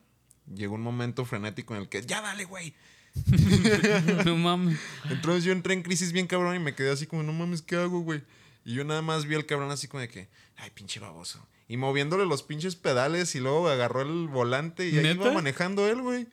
llegó 0.55 0.75
un 0.77 0.83
momento 0.83 1.25
frenético 1.25 1.75
en 1.75 1.83
el 1.83 1.89
que, 1.89 2.03
ya 2.07 2.23
dale, 2.23 2.45
güey. 2.45 2.73
No 4.25 4.37
mames. 4.37 4.79
Entonces 5.11 5.45
yo 5.45 5.53
entré 5.53 5.75
en 5.75 5.83
crisis 5.83 6.13
bien 6.13 6.27
cabrón 6.27 6.55
y 6.57 6.59
me 6.59 6.75
quedé 6.75 6.91
así 6.91 7.07
como, 7.07 7.23
no 7.23 7.33
mames, 7.33 7.63
¿qué 7.63 7.77
hago, 7.77 8.01
güey? 8.01 8.23
Y 8.67 8.75
yo 8.75 8.85
nada 8.85 9.01
más 9.01 9.25
vi 9.25 9.35
al 9.37 9.47
cabrón 9.47 9.71
así 9.71 9.87
como 9.89 10.01
de 10.03 10.09
que, 10.09 10.29
ay, 10.57 10.71
pinche 10.75 11.01
baboso. 11.01 11.39
Y 11.69 11.77
moviéndole 11.79 12.27
los 12.27 12.43
pinches 12.43 12.77
pedales 12.77 13.35
y 13.35 13.41
luego 13.41 13.69
agarró 13.69 14.03
el 14.03 14.29
volante 14.29 14.89
y 14.89 14.99
ahí 14.99 15.05
¿Neta? 15.05 15.23
iba 15.23 15.33
manejando 15.33 15.89
él, 15.89 16.03
güey. 16.03 16.27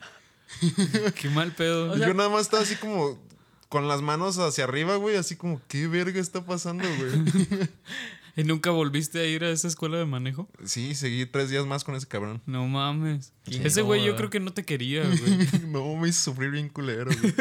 Qué 1.22 1.30
mal 1.30 1.52
pedo. 1.54 1.92
O 1.92 1.96
Y 1.96 2.00
sea- 2.00 2.08
yo 2.08 2.14
nada 2.14 2.30
más 2.30 2.42
estaba 2.42 2.64
así 2.64 2.76
como 2.76 3.18
con 3.70 3.88
las 3.88 4.02
manos 4.02 4.38
hacia 4.38 4.66
arriba, 4.66 4.96
güey, 4.98 5.16
así 5.16 5.36
como, 5.36 5.62
¿qué 5.68 5.88
verga 5.88 6.20
está 6.20 6.46
pasando, 6.46 6.84
güey? 6.98 7.70
¿Y 8.36 8.44
nunca 8.44 8.72
volviste 8.72 9.20
a 9.20 9.26
ir 9.26 9.44
a 9.44 9.50
esa 9.52 9.68
escuela 9.68 9.98
de 9.98 10.06
manejo? 10.06 10.50
sí, 10.66 10.96
seguí 10.96 11.26
tres 11.28 11.50
días 11.52 11.66
más 11.68 11.84
con 11.84 11.94
ese 11.96 12.08
cabrón. 12.08 12.42
No 12.48 12.68
mames. 12.68 13.32
Qué 13.46 13.62
Ese 13.68 13.84
güey 13.84 14.04
yo 14.04 14.16
creo 14.16 14.32
que 14.32 14.40
no 14.40 14.54
te 14.54 14.64
quería, 14.64 15.04
güey. 15.08 15.48
no, 15.68 15.96
me 15.98 16.10
hizo 16.10 16.32
sufrir 16.32 16.50
bien 16.50 16.70
culero, 16.70 17.12
güey. 17.20 17.34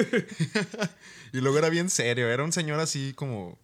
y 1.32 1.40
luego 1.40 1.56
era 1.58 1.70
bien 1.70 1.88
serio, 1.88 2.28
era 2.28 2.44
un 2.44 2.52
señor 2.52 2.78
así 2.80 3.12
como 3.14 3.58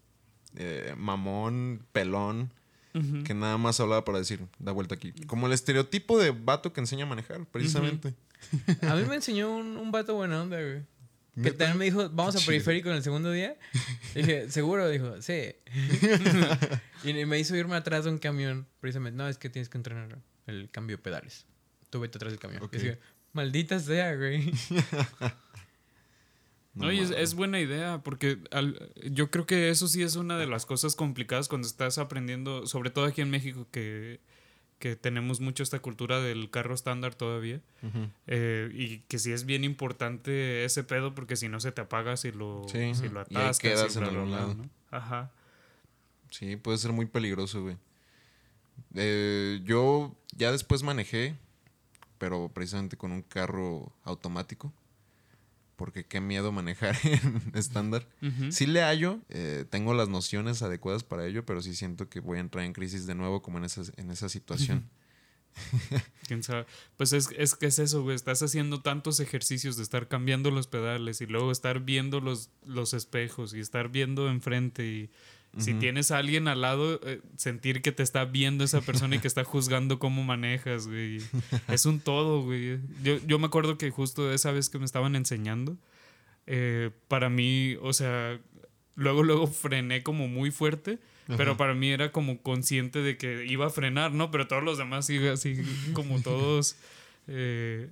eh, 0.59 0.95
mamón, 0.97 1.87
pelón, 1.93 2.53
que 3.25 3.33
nada 3.33 3.59
más 3.59 3.79
hablaba 3.79 4.05
para 4.05 4.19
decir, 4.19 4.41
da 4.59 4.73
vuelta 4.73 4.97
aquí. 4.97 5.13
Como 5.29 5.47
el 5.47 5.53
estereotipo 5.53 6.19
de 6.19 6.33
vato 6.33 6.73
que 6.73 6.81
enseña 6.81 7.05
a 7.05 7.09
manejar, 7.09 7.47
precisamente. 7.47 8.13
A 8.83 8.97
mí 8.97 9.05
me 9.05 9.15
enseñó 9.15 9.57
un, 9.57 9.77
un 9.77 9.93
vato 9.93 10.15
buena 10.15 10.43
onda, 10.43 10.61
güey. 10.61 10.83
Que 11.43 11.53
también 11.53 11.79
me 11.79 11.85
dijo, 11.85 12.11
vamos 12.11 12.35
a 12.35 12.45
periférico 12.45 12.89
en 12.89 12.97
el 12.97 13.03
segundo 13.03 13.31
día. 13.31 13.57
dije, 14.15 14.51
¿seguro? 14.51 14.89
Dijo, 14.89 15.23
sí. 15.23 15.55
y 17.05 17.13
me 17.25 17.39
hizo 17.39 17.55
irme 17.55 17.77
atrás 17.77 18.05
de 18.05 18.11
un 18.11 18.19
camión, 18.19 18.67
precisamente. 18.81 19.17
No, 19.17 19.29
es 19.29 19.39
que 19.39 19.49
tienes 19.49 19.69
que 19.69 19.79
entrenar 19.79 20.19
el 20.47 20.69
cambio 20.71 20.97
de 20.97 21.03
pedales. 21.03 21.47
Tú 21.91 22.01
vete 22.01 22.19
atrás 22.19 22.33
del 22.33 22.41
camión. 22.41 22.63
Ok. 22.63 22.75
Y 22.75 22.79
dije, 22.79 22.99
maldita 23.33 23.79
sea, 23.79 24.17
güey. 24.17 24.53
No, 26.79 26.93
y 26.93 27.01
es, 27.01 27.35
buena 27.35 27.61
idea, 27.61 28.01
porque 28.05 28.39
al- 28.51 28.91
yo 29.11 29.31
creo 29.31 29.47
que 29.47 29.69
eso 29.71 29.89
sí 29.89 30.03
es 30.03 30.17
una 30.17 30.39
de 30.39 30.47
las 30.47 30.65
cosas 30.67 30.95
complicadas 30.97 31.49
cuando 31.49 31.67
estás 31.67 31.99
aprendiendo, 31.99 32.67
sobre 32.67 32.91
todo 32.91 33.05
aquí 33.07 33.21
en 33.21 33.31
México, 33.31 33.67
que, 33.71 34.21
que 34.79 34.95
tenemos 34.97 35.41
mucho 35.41 35.63
esta 35.63 35.81
cultura 35.81 36.21
del 36.21 36.51
carro 36.51 36.75
estándar 36.75 37.15
todavía, 37.15 37.61
eh, 38.27 38.71
y 38.73 38.99
que 39.09 39.19
sí 39.19 39.33
es 39.33 39.45
bien 39.45 39.65
importante 39.65 40.65
ese 40.65 40.85
pedo, 40.85 41.15
porque 41.15 41.35
si 41.37 41.49
no 41.49 41.59
se 41.61 41.73
te 41.73 41.81
apaga 41.81 42.17
si 42.17 42.31
lo, 42.33 42.65
Sí. 42.69 42.95
si 42.95 43.09
lo 43.09 43.23
Y 43.29 43.37
ahí 43.37 43.43
atascas. 43.43 43.59
quedas 43.59 43.95
y 43.95 43.99
en 43.99 44.05
bla, 44.05 44.11
bla, 44.13 44.21
algún 44.21 44.31
lado. 44.33 44.55
¿no? 44.55 44.71
Ajá. 44.91 45.31
Sí, 46.31 46.57
puede 46.57 46.79
ser 46.79 46.93
muy 46.93 47.07
peligroso, 47.07 47.63
güey. 47.63 47.77
Eh, 48.95 49.61
yo 49.65 50.15
ya 50.37 50.53
después 50.53 50.83
manejé, 50.83 51.35
pero 52.19 52.49
precisamente 52.53 52.97
con 52.97 53.13
un 53.13 53.23
carro 53.23 53.93
automático. 54.05 54.73
Porque 55.79 56.05
qué 56.05 56.21
miedo 56.21 56.51
manejar 56.51 56.97
en 57.05 57.53
estándar. 57.55 58.09
Sí 58.51 58.67
le 58.67 58.83
hallo, 58.83 59.21
eh, 59.29 59.65
tengo 59.71 59.95
las 59.95 60.09
nociones 60.09 60.61
adecuadas 60.61 61.05
para 61.05 61.25
ello, 61.25 61.47
pero 61.47 61.63
sí 61.63 61.75
siento 61.75 62.09
que 62.09 62.19
voy 62.19 62.39
a 62.39 62.41
entrar 62.41 62.65
en 62.65 62.73
crisis 62.73 63.07
de 63.07 63.15
nuevo 63.15 63.43
como 63.43 63.59
en 63.59 63.65
esa, 63.65 63.83
en 63.97 64.11
esa 64.11 64.29
situación. 64.29 64.91
¿Quién 66.27 66.43
sabe? 66.43 66.67
Pues 66.97 67.13
es, 67.13 67.31
es 67.37 67.55
que 67.55 67.67
es 67.67 67.79
eso, 67.79 68.03
güey. 68.03 68.17
Estás 68.17 68.43
haciendo 68.43 68.83
tantos 68.83 69.21
ejercicios 69.21 69.77
de 69.77 69.85
estar 69.85 70.09
cambiando 70.09 70.51
los 70.51 70.67
pedales 70.67 71.21
y 71.21 71.27
luego 71.27 71.53
estar 71.53 71.81
viendo 71.81 72.21
los, 72.21 72.51
los 72.67 72.93
espejos 72.93 73.55
y 73.55 73.61
estar 73.61 73.89
viendo 73.89 74.29
enfrente 74.29 74.85
y 74.85 75.11
si 75.57 75.73
tienes 75.75 76.11
a 76.11 76.19
alguien 76.19 76.47
al 76.47 76.61
lado, 76.61 77.01
eh, 77.05 77.21
sentir 77.37 77.83
que 77.83 77.91
te 77.91 78.03
está 78.03 78.25
viendo 78.25 78.63
esa 78.65 78.81
persona 78.81 79.17
y 79.17 79.19
que 79.19 79.27
está 79.29 79.43
juzgando 79.45 79.99
cómo 79.99 80.23
manejas, 80.23 80.87
güey. 80.87 81.19
Es 81.69 81.87
un 81.87 82.01
todo, 82.01 82.43
güey. 82.43 82.79
Yo, 83.03 83.19
yo 83.27 83.39
me 83.39 83.47
acuerdo 83.47 83.79
que 83.79 83.91
justo 83.91 84.33
esa 84.33 84.53
vez 84.53 84.69
que 84.69 84.79
me 84.79 84.85
estaban 84.85 85.17
enseñando, 85.17 85.77
eh, 86.47 86.91
para 87.09 87.29
mí, 87.29 87.77
o 87.83 87.93
sea, 87.93 88.39
luego, 88.95 89.23
luego 89.23 89.47
frené 89.47 90.03
como 90.03 90.29
muy 90.29 90.51
fuerte. 90.51 90.99
Pero 91.37 91.59
para 91.59 91.75
mí 91.75 91.91
era 91.91 92.11
como 92.11 92.41
consciente 92.41 93.01
de 93.03 93.19
que 93.19 93.45
iba 93.45 93.67
a 93.67 93.71
frenar, 93.71 94.13
¿no? 94.13 94.31
Pero 94.31 94.47
todos 94.49 94.63
los 94.65 94.79
demás 94.79 95.05
sí, 95.05 95.19
así 95.27 95.57
como 95.93 96.23
todos... 96.23 96.77
eh, 97.27 97.87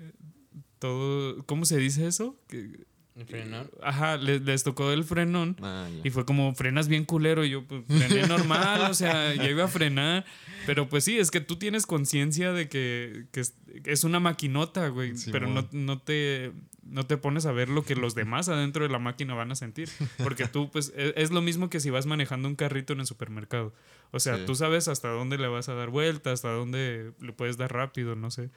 todo, 0.79 1.45
¿Cómo 1.45 1.65
se 1.67 1.77
dice 1.79 2.07
eso? 2.07 2.35
Que- 2.49 2.87
Frenón. 3.27 3.71
ajá, 3.83 4.17
les, 4.19 4.43
les 4.43 4.63
tocó 4.63 4.93
el 4.93 5.03
frenón. 5.05 5.57
Ah. 5.63 5.89
Y 6.05 6.11
fue 6.11 6.25
como, 6.27 6.55
frenas 6.55 6.89
bien 6.89 7.05
culero. 7.05 7.45
Y 7.45 7.51
yo, 7.51 7.65
pues, 7.65 7.83
frené 7.87 8.27
normal, 8.29 8.91
o 8.91 8.95
sea, 8.95 9.35
ya 9.35 9.49
iba 9.49 9.65
a 9.65 9.69
frenar. 9.69 10.25
Pero 10.67 10.89
pues 10.89 11.05
sí, 11.05 11.19
es 11.19 11.31
que 11.31 11.41
tú 11.41 11.57
tienes 11.57 11.87
conciencia 11.87 12.53
de 12.53 12.69
que, 12.69 13.27
que 13.33 13.41
es, 13.41 13.55
es 13.85 14.05
una 14.05 14.21
maquinota, 14.21 14.89
güey. 14.89 15.13
Pero 15.33 15.47
no, 15.49 15.67
no, 15.73 15.99
te, 16.01 16.53
no 16.83 17.07
te 17.07 17.17
pones 17.17 17.47
a 17.47 17.53
ver 17.53 17.69
lo 17.69 17.85
que 17.85 17.95
los 17.97 18.15
demás 18.15 18.49
adentro 18.49 18.83
de 18.85 18.91
la 18.91 18.99
máquina 18.99 19.35
van 19.35 19.51
a 19.53 19.55
sentir. 19.55 19.89
Porque 20.23 20.47
tú, 20.47 20.71
pues, 20.71 20.93
es, 20.97 21.15
es 21.17 21.31
lo 21.31 21.41
mismo 21.41 21.71
que 21.71 21.81
si 21.81 21.89
vas 21.91 22.05
manejando 22.07 22.49
un 22.49 22.57
carrito 22.57 22.93
en 22.93 23.01
el 23.01 23.07
supermercado. 23.07 23.73
O 24.11 24.21
sea, 24.21 24.37
Sí. 24.37 24.43
tú 24.47 24.55
sabes 24.55 24.89
hasta 24.89 25.09
dónde 25.09 25.39
le 25.39 25.47
vas 25.49 25.69
a 25.69 25.75
dar 25.75 25.89
vuelta, 25.91 26.33
hasta 26.33 26.51
dónde 26.51 27.13
le 27.21 27.33
puedes 27.33 27.57
dar 27.57 27.73
rápido, 27.73 28.15
no 28.17 28.31
sé. 28.31 28.51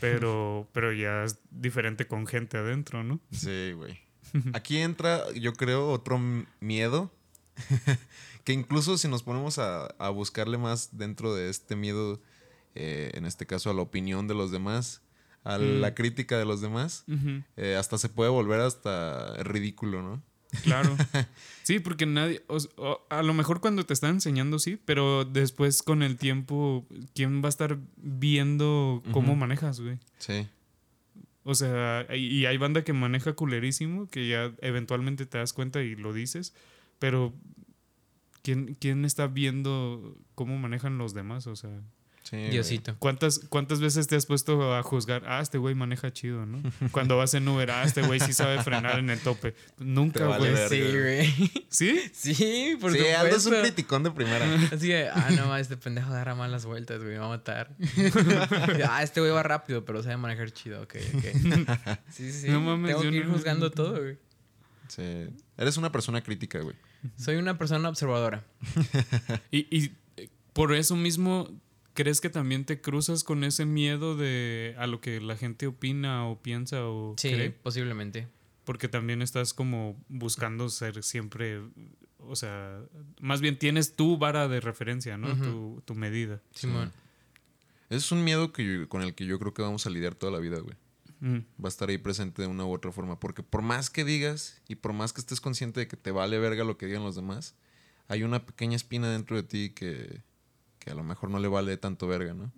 Pero, 0.00 0.68
pero 0.72 0.92
ya 0.92 1.24
es 1.24 1.38
diferente 1.50 2.06
con 2.06 2.26
gente 2.26 2.58
adentro, 2.58 3.02
¿no? 3.04 3.20
Sí, 3.32 3.72
güey. 3.72 3.98
Aquí 4.52 4.78
entra, 4.78 5.22
yo 5.34 5.52
creo, 5.54 5.90
otro 5.90 6.18
miedo. 6.60 7.12
que 8.44 8.52
incluso 8.52 8.98
si 8.98 9.08
nos 9.08 9.22
ponemos 9.22 9.58
a, 9.58 9.86
a 9.98 10.10
buscarle 10.10 10.58
más 10.58 10.96
dentro 10.98 11.34
de 11.34 11.48
este 11.48 11.74
miedo, 11.76 12.20
eh, 12.74 13.10
en 13.14 13.24
este 13.24 13.46
caso 13.46 13.70
a 13.70 13.74
la 13.74 13.82
opinión 13.82 14.28
de 14.28 14.34
los 14.34 14.50
demás, 14.50 15.02
a 15.44 15.58
Mm. 15.58 15.80
la 15.80 15.94
crítica 15.94 16.36
de 16.38 16.44
los 16.44 16.60
demás, 16.60 17.04
eh, 17.56 17.76
hasta 17.78 17.98
se 17.98 18.08
puede 18.08 18.30
volver 18.30 18.60
hasta 18.60 19.34
ridículo, 19.44 20.02
¿no? 20.02 20.22
Claro. 20.62 20.96
Sí, 21.62 21.80
porque 21.80 22.06
nadie, 22.06 22.44
o 22.46 22.58
s- 22.58 22.68
o 22.76 23.04
a 23.10 23.24
lo 23.24 23.34
mejor 23.34 23.60
cuando 23.60 23.84
te 23.84 23.92
están 23.92 24.10
enseñando 24.14 24.60
sí, 24.60 24.78
pero 24.84 25.24
después 25.24 25.82
con 25.82 26.04
el 26.04 26.16
tiempo, 26.16 26.86
¿quién 27.12 27.42
va 27.42 27.46
a 27.46 27.48
estar 27.48 27.78
viendo 27.96 29.02
cómo 29.10 29.34
manejas, 29.34 29.80
güey? 29.80 29.98
Sí. 30.18 30.46
O 31.42 31.56
sea, 31.56 32.06
y 32.14 32.26
y 32.38 32.46
hay 32.46 32.56
banda 32.56 32.84
que 32.84 32.92
maneja 32.92 33.32
culerísimo, 33.32 34.08
que 34.08 34.28
ya 34.28 34.52
eventualmente 34.60 35.26
te 35.26 35.38
das 35.38 35.52
cuenta 35.52 35.82
y 35.82 35.96
lo 35.96 36.12
dices, 36.12 36.54
pero 37.00 37.34
¿quién, 38.42 38.76
¿quién 38.78 39.04
está 39.04 39.26
viendo 39.26 40.16
cómo 40.36 40.56
manejan 40.58 40.98
los 40.98 41.14
demás? 41.14 41.48
O 41.48 41.56
sea, 41.56 41.80
Sí, 42.28 42.36
güey. 42.36 42.50
Diosito. 42.50 42.96
¿cuántas, 42.98 43.38
¿cuántas 43.48 43.78
veces 43.78 44.08
te 44.08 44.16
has 44.16 44.26
puesto 44.26 44.74
a 44.74 44.82
juzgar? 44.82 45.22
Ah, 45.28 45.40
este 45.40 45.58
güey 45.58 45.76
maneja 45.76 46.12
chido, 46.12 46.44
¿no? 46.44 46.60
Cuando 46.90 47.16
vas 47.16 47.32
en 47.34 47.46
Uber, 47.46 47.70
ah, 47.70 47.84
este 47.84 48.02
güey 48.02 48.18
sí 48.18 48.32
sabe 48.32 48.60
frenar 48.64 48.98
en 48.98 49.10
el 49.10 49.20
tope. 49.20 49.54
Nunca, 49.78 50.26
vale 50.26 50.50
güey. 50.50 50.68
Sí, 50.68 50.80
güey. 50.98 51.34
¿Sí? 51.68 52.00
Sí, 52.12 52.76
por 52.80 52.90
Sí, 52.90 52.98
supuesto. 52.98 53.20
Aldo 53.20 53.36
es 53.36 53.46
un 53.46 53.54
criticón 53.60 54.02
de 54.02 54.10
primera. 54.10 54.44
Así 54.72 54.88
que, 54.88 55.08
ah, 55.08 55.28
no, 55.36 55.56
este 55.56 55.76
pendejo 55.76 56.08
agarra 56.10 56.34
mal 56.34 56.50
las 56.50 56.66
vueltas, 56.66 56.98
güey, 56.98 57.12
me 57.12 57.18
va 57.18 57.26
a 57.26 57.28
matar. 57.28 57.76
ah, 58.90 59.02
este 59.04 59.20
güey 59.20 59.32
va 59.32 59.44
rápido, 59.44 59.84
pero 59.84 60.02
sabe 60.02 60.16
manejar 60.16 60.50
chido, 60.50 60.82
ok, 60.82 60.96
ok. 61.14 61.24
Sí, 62.10 62.32
sí, 62.32 62.40
sí. 62.40 62.48
No 62.48 62.60
mames, 62.60 62.88
Tengo 62.90 63.04
yo 63.04 63.10
que 63.10 63.16
ir 63.18 63.26
no- 63.26 63.32
juzgando 63.34 63.70
todo, 63.70 64.00
güey. 64.00 64.18
Sí. 64.88 65.28
Eres 65.56 65.76
una 65.76 65.92
persona 65.92 66.22
crítica, 66.22 66.58
güey. 66.60 66.74
Soy 67.16 67.36
una 67.36 67.56
persona 67.56 67.88
observadora. 67.88 68.44
Y, 69.50 69.66
y 69.76 69.92
eh, 70.16 70.28
por 70.52 70.74
eso 70.74 70.96
mismo, 70.96 71.48
¿crees 71.96 72.20
que 72.20 72.30
también 72.30 72.64
te 72.64 72.80
cruzas 72.80 73.24
con 73.24 73.42
ese 73.42 73.64
miedo 73.64 74.16
de 74.16 74.76
a 74.78 74.86
lo 74.86 75.00
que 75.00 75.20
la 75.20 75.36
gente 75.36 75.66
opina 75.66 76.28
o 76.28 76.40
piensa 76.40 76.86
o 76.86 77.16
Sí, 77.18 77.30
cree? 77.30 77.50
posiblemente. 77.50 78.28
Porque 78.64 78.86
también 78.88 79.20
estás 79.22 79.52
como 79.54 79.96
buscando 80.08 80.68
ser 80.68 81.02
siempre, 81.02 81.60
o 82.18 82.36
sea, 82.36 82.80
más 83.20 83.40
bien 83.40 83.58
tienes 83.58 83.96
tu 83.96 84.16
vara 84.18 84.46
de 84.46 84.60
referencia, 84.60 85.16
¿no? 85.18 85.36
Tu, 85.36 85.82
tu 85.84 85.94
medida. 85.96 86.40
Simón. 86.54 86.92
Es 87.90 88.10
un 88.12 88.24
miedo 88.24 88.52
que 88.52 88.64
yo- 88.64 88.88
con 88.88 89.02
el 89.02 89.14
que 89.14 89.26
yo 89.26 89.38
creo 89.38 89.54
que 89.54 89.62
vamos 89.62 89.86
a 89.86 89.90
lidiar 89.90 90.14
toda 90.14 90.32
la 90.32 90.38
vida, 90.38 90.58
güey. 90.58 90.76
Mm, 91.20 91.38
Va 91.62 91.66
a 91.66 91.68
estar 91.68 91.88
ahí 91.88 91.98
presente 91.98 92.42
de 92.42 92.48
una 92.48 92.64
u 92.66 92.72
otra 92.72 92.90
forma. 92.92 93.18
Porque 93.20 93.42
por 93.42 93.62
más 93.62 93.88
que 93.88 94.04
digas 94.04 94.60
y 94.68 94.74
por 94.74 94.92
más 94.92 95.12
que 95.12 95.20
estés 95.20 95.40
consciente 95.40 95.80
de 95.80 95.88
que 95.88 95.96
te 95.96 96.10
vale 96.10 96.38
verga 96.38 96.64
lo 96.64 96.76
que 96.76 96.86
digan 96.86 97.04
los 97.04 97.14
demás, 97.14 97.54
hay 98.08 98.22
una 98.24 98.44
pequeña 98.44 98.76
espina 98.76 99.08
dentro 99.10 99.36
de 99.36 99.42
ti 99.44 99.70
que, 99.70 100.22
que 100.86 100.92
a 100.92 100.94
lo 100.94 101.02
mejor 101.02 101.30
no 101.30 101.40
le 101.40 101.48
vale 101.48 101.76
tanto 101.76 102.06
verga, 102.06 102.32
¿no? 102.32 102.52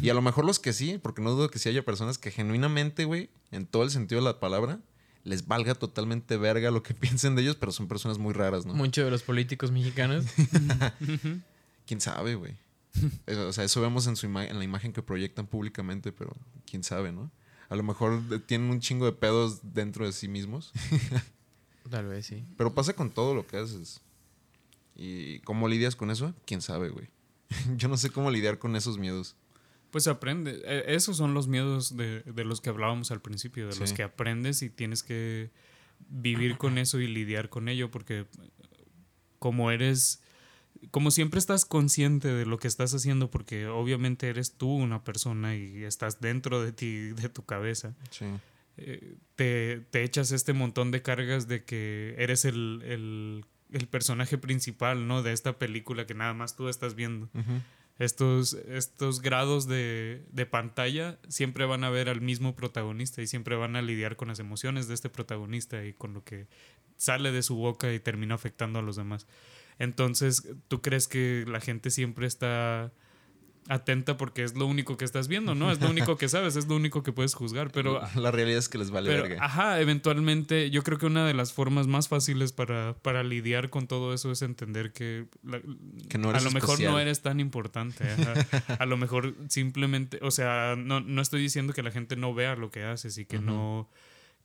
Y 0.00 0.08
a 0.08 0.14
lo 0.14 0.22
mejor 0.22 0.46
los 0.46 0.58
que 0.58 0.72
sí, 0.72 0.96
porque 0.96 1.20
no 1.20 1.32
dudo 1.32 1.50
que 1.50 1.58
sí 1.58 1.68
haya 1.68 1.84
personas 1.84 2.16
que 2.16 2.30
genuinamente, 2.30 3.04
güey, 3.04 3.28
en 3.50 3.66
todo 3.66 3.82
el 3.82 3.90
sentido 3.90 4.18
de 4.18 4.24
la 4.24 4.40
palabra, 4.40 4.80
les 5.24 5.46
valga 5.46 5.74
totalmente 5.74 6.38
verga 6.38 6.70
lo 6.70 6.82
que 6.82 6.94
piensen 6.94 7.36
de 7.36 7.42
ellos, 7.42 7.56
pero 7.56 7.72
son 7.72 7.86
personas 7.86 8.16
muy 8.16 8.32
raras, 8.32 8.64
¿no? 8.64 8.72
Muchos 8.72 9.04
de 9.04 9.10
los 9.10 9.22
políticos 9.22 9.72
mexicanos. 9.72 10.24
¿Quién 11.86 12.00
sabe, 12.00 12.34
güey? 12.36 12.54
O 13.46 13.52
sea, 13.52 13.64
eso 13.64 13.82
vemos 13.82 14.06
en, 14.06 14.16
su 14.16 14.24
en 14.24 14.58
la 14.58 14.64
imagen 14.64 14.94
que 14.94 15.02
proyectan 15.02 15.46
públicamente, 15.46 16.12
pero 16.12 16.32
quién 16.64 16.82
sabe, 16.82 17.12
¿no? 17.12 17.30
A 17.68 17.76
lo 17.76 17.82
mejor 17.82 18.22
tienen 18.46 18.70
un 18.70 18.80
chingo 18.80 19.04
de 19.04 19.12
pedos 19.12 19.60
dentro 19.74 20.06
de 20.06 20.12
sí 20.12 20.28
mismos, 20.28 20.72
Tal 21.90 22.06
vez 22.06 22.24
sí. 22.24 22.42
pero 22.56 22.74
pasa 22.74 22.94
con 22.94 23.10
todo 23.10 23.34
lo 23.34 23.46
que 23.46 23.58
haces. 23.58 24.00
¿Y 24.94 25.40
cómo 25.40 25.68
lidias 25.68 25.94
con 25.94 26.10
eso? 26.10 26.32
¿Quién 26.46 26.62
sabe, 26.62 26.88
güey? 26.88 27.10
Yo 27.76 27.88
no 27.88 27.96
sé 27.96 28.10
cómo 28.10 28.30
lidiar 28.30 28.58
con 28.58 28.76
esos 28.76 28.98
miedos. 28.98 29.36
Pues 29.90 30.08
aprende. 30.08 30.60
Eh, 30.64 30.84
Esos 30.88 31.16
son 31.16 31.32
los 31.32 31.48
miedos 31.48 31.96
de, 31.96 32.22
de 32.22 32.44
los 32.44 32.60
que 32.60 32.70
hablábamos 32.70 33.10
al 33.10 33.22
principio, 33.22 33.68
de 33.68 33.76
los 33.76 33.92
que 33.92 34.02
aprendes 34.02 34.62
y 34.62 34.68
tienes 34.70 35.02
que 35.02 35.50
vivir 36.08 36.58
con 36.58 36.76
eso 36.78 37.00
y 37.00 37.06
lidiar 37.06 37.48
con 37.48 37.68
ello, 37.68 37.90
porque 37.90 38.26
como 39.38 39.70
eres, 39.70 40.22
como 40.90 41.10
siempre 41.10 41.38
estás 41.38 41.64
consciente 41.64 42.28
de 42.28 42.46
lo 42.46 42.58
que 42.58 42.68
estás 42.68 42.92
haciendo, 42.94 43.30
porque 43.30 43.66
obviamente 43.68 44.28
eres 44.28 44.54
tú 44.54 44.68
una 44.70 45.04
persona 45.04 45.56
y 45.56 45.84
estás 45.84 46.20
dentro 46.20 46.62
de 46.62 46.72
ti, 46.72 47.10
de 47.10 47.28
tu 47.28 47.44
cabeza. 47.44 47.94
Sí. 48.10 48.26
eh, 48.78 49.16
te, 49.36 49.80
te 49.90 50.02
echas 50.02 50.32
este 50.32 50.52
montón 50.52 50.90
de 50.90 51.00
cargas 51.00 51.46
de 51.48 51.64
que 51.64 52.14
eres 52.18 52.44
el, 52.44 52.82
el, 52.84 53.44
el 53.76 53.88
personaje 53.88 54.38
principal, 54.38 55.06
¿no? 55.06 55.22
De 55.22 55.32
esta 55.32 55.58
película 55.58 56.06
que 56.06 56.14
nada 56.14 56.34
más 56.34 56.56
tú 56.56 56.68
estás 56.68 56.94
viendo. 56.94 57.28
Estos, 57.98 58.54
estos 58.54 59.22
grados 59.22 59.66
de, 59.66 60.26
de 60.30 60.44
pantalla 60.44 61.18
siempre 61.28 61.64
van 61.64 61.82
a 61.82 61.90
ver 61.90 62.08
al 62.10 62.20
mismo 62.20 62.54
protagonista 62.54 63.22
y 63.22 63.26
siempre 63.26 63.56
van 63.56 63.74
a 63.74 63.82
lidiar 63.82 64.16
con 64.16 64.28
las 64.28 64.38
emociones 64.38 64.86
de 64.86 64.94
este 64.94 65.08
protagonista 65.08 65.84
y 65.84 65.94
con 65.94 66.12
lo 66.12 66.22
que 66.22 66.46
sale 66.96 67.32
de 67.32 67.42
su 67.42 67.56
boca 67.56 67.92
y 67.92 68.00
termina 68.00 68.34
afectando 68.34 68.78
a 68.78 68.82
los 68.82 68.96
demás. 68.96 69.26
Entonces, 69.78 70.46
¿tú 70.68 70.82
crees 70.82 71.08
que 71.08 71.44
la 71.46 71.60
gente 71.60 71.90
siempre 71.90 72.26
está 72.26 72.92
atenta 73.68 74.16
porque 74.16 74.44
es 74.44 74.54
lo 74.54 74.66
único 74.66 74.96
que 74.96 75.04
estás 75.04 75.28
viendo, 75.28 75.54
¿no? 75.54 75.72
Es 75.72 75.80
lo 75.80 75.90
único 75.90 76.16
que 76.16 76.28
sabes, 76.28 76.56
es 76.56 76.66
lo 76.68 76.76
único 76.76 77.02
que 77.02 77.12
puedes 77.12 77.34
juzgar, 77.34 77.70
pero 77.72 78.00
La 78.14 78.30
realidad 78.30 78.58
es 78.58 78.68
que 78.68 78.78
les 78.78 78.90
vale 78.90 79.10
pero, 79.10 79.22
verga. 79.24 79.44
ajá, 79.44 79.80
eventualmente 79.80 80.70
yo 80.70 80.82
creo 80.82 80.98
que 80.98 81.06
una 81.06 81.26
de 81.26 81.34
las 81.34 81.52
formas 81.52 81.86
más 81.86 82.08
fáciles 82.08 82.52
para, 82.52 82.94
para 83.02 83.22
lidiar 83.24 83.70
con 83.70 83.86
todo 83.86 84.14
eso 84.14 84.30
es 84.30 84.42
entender 84.42 84.92
que, 84.92 85.26
la- 85.42 85.60
Que 86.08 86.18
no 86.18 86.30
a 86.30 86.40
lo 86.40 86.50
mejor 86.50 86.80
no 86.80 86.98
eres 87.00 87.22
tan 87.22 87.40
importante. 87.40 88.04
ajá. 88.10 88.74
a 88.78 88.86
lo 88.86 88.96
mejor 88.96 89.34
simplemente, 89.48 90.18
o 90.22 90.30
sea, 90.30 90.74
no, 90.76 91.00
no 91.00 91.20
estoy 91.22 91.40
diciendo 91.42 91.72
que 91.72 91.82
la 91.82 91.90
gente 91.90 92.16
no 92.16 92.34
vea 92.34 92.54
lo 92.56 92.70
que 92.70 92.84
haces 92.84 93.18
y 93.18 93.24
que 93.26 93.38
no 93.38 93.88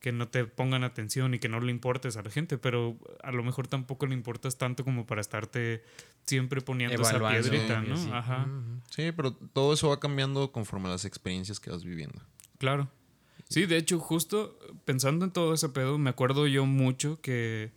que 0.02 0.12
no 0.12 0.28
te 0.28 0.46
pongan 0.46 0.84
atención 0.84 1.36
y 1.36 1.40
que 1.40 1.48
no 1.48 1.60
le 1.62 1.72
importes 1.72 2.18
a 2.18 2.24
la 2.24 2.32
gente, 2.32 2.58
pero 2.58 2.98
a 3.24 3.32
lo 3.32 3.44
mejor 3.44 3.68
tampoco 3.68 4.08
le 4.08 4.16
importas 4.16 4.58
tanto 4.58 4.84
como 4.84 5.06
para 5.06 5.22
estarte 5.22 5.84
siempre 6.26 6.60
poniendo 6.62 7.00
esa 7.04 7.20
piedrita, 7.20 7.82
¿no? 7.82 7.94
así. 7.94 8.10
Ajá. 8.12 8.48
Sí, 8.90 9.12
pero 9.16 9.32
todo 9.32 9.74
eso 9.74 9.90
va 9.90 10.00
cambiando 10.00 10.52
conforme 10.52 10.88
a 10.88 10.92
las 10.94 11.06
experiencias 11.06 11.60
que 11.60 11.70
vas 11.70 11.84
viviendo. 11.84 12.20
Claro. 12.58 12.90
Sí, 13.48 13.68
de 13.68 13.78
hecho, 13.78 14.00
justo 14.00 14.58
pensando 14.86 15.24
en 15.24 15.32
todo 15.32 15.54
ese 15.54 15.70
pedo, 15.70 16.00
me 16.00 16.10
acuerdo 16.10 16.48
yo 16.48 16.66
mucho 16.66 17.22
que 17.22 17.72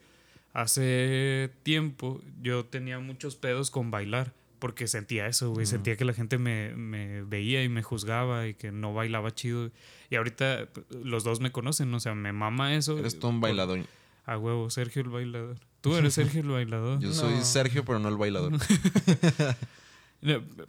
hace 0.55 1.51
tiempo 1.63 2.23
yo 2.41 2.65
tenía 2.65 3.01
muchos 3.01 3.37
pedos 3.37 3.71
con 3.71 3.91
bailar, 3.91 4.33
porque 4.65 4.87
sentía 4.89 5.27
eso, 5.27 5.51
güey. 5.51 5.67
Sentía 5.67 5.95
que 5.99 6.07
la 6.07 6.15
gente 6.15 6.39
me, 6.39 6.75
me 6.75 7.23
veía 7.23 7.63
y 7.63 7.69
me 7.69 7.83
juzgaba 7.83 8.47
y 8.49 8.55
que 8.55 8.73
no 8.73 8.95
bailaba 8.95 9.31
chido. 9.35 9.71
Y 10.09 10.17
ahorita 10.17 10.71
p- 10.73 10.81
los 11.05 11.23
dos 11.23 11.41
me 11.41 11.53
conocen, 11.53 11.93
o 11.93 12.01
sea, 12.01 12.15
me 12.15 12.33
mama 12.33 12.75
eso. 12.75 12.97
Eres 12.99 13.19
tú 13.19 13.29
un 13.29 13.41
Por- 13.43 13.51
bailador. 13.51 13.81
A 14.25 14.39
huevo, 14.39 14.71
Sergio 14.71 15.03
el 15.03 15.11
bailador. 15.11 15.59
Tú 15.83 15.95
eres 15.97 16.15
Sergio 16.19 16.41
el 16.41 16.49
bailador. 16.49 16.99
Yo 16.99 17.13
soy 17.13 17.35
No. 17.35 17.45
Sergio, 17.45 17.85
pero 17.85 17.99
no 17.99 18.09
el 18.09 18.17
bailador. 18.17 18.53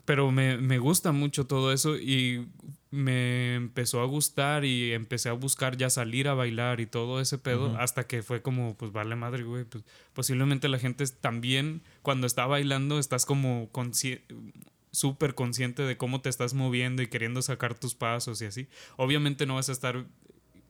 Pero 0.03 0.31
me, 0.31 0.57
me 0.57 0.79
gusta 0.79 1.13
mucho 1.13 1.47
todo 1.47 1.71
eso 1.71 1.95
y 1.97 2.45
me 2.91 3.55
empezó 3.55 4.01
a 4.01 4.05
gustar 4.05 4.65
y 4.65 4.91
empecé 4.91 5.29
a 5.29 5.33
buscar 5.33 5.77
ya 5.77 5.89
salir 5.89 6.27
a 6.27 6.33
bailar 6.33 6.81
y 6.81 6.85
todo 6.85 7.21
ese 7.21 7.37
pedo 7.37 7.77
hasta 7.77 8.05
que 8.05 8.21
fue 8.21 8.41
como, 8.41 8.75
pues 8.75 8.91
vale 8.91 9.15
madre, 9.15 9.43
güey. 9.43 9.63
Pues, 9.63 9.85
posiblemente 10.13 10.67
la 10.67 10.77
gente 10.77 11.05
también 11.21 11.83
cuando 12.06 12.26
está 12.28 12.45
bailando 12.45 12.99
estás 12.99 13.26
como 13.26 13.70
consci- 13.74 14.22
súper 14.91 15.36
consciente 15.36 15.82
de 15.82 15.97
cómo 15.97 16.22
te 16.22 16.30
estás 16.30 16.53
moviendo 16.53 17.01
y 17.01 17.08
queriendo 17.08 17.41
sacar 17.41 17.78
tus 17.78 17.95
pasos 17.95 18.41
y 18.41 18.45
así. 18.45 18.68
Obviamente 18.95 19.45
no 19.45 19.56
vas 19.56 19.68
a 19.68 19.74
estar 19.74 20.06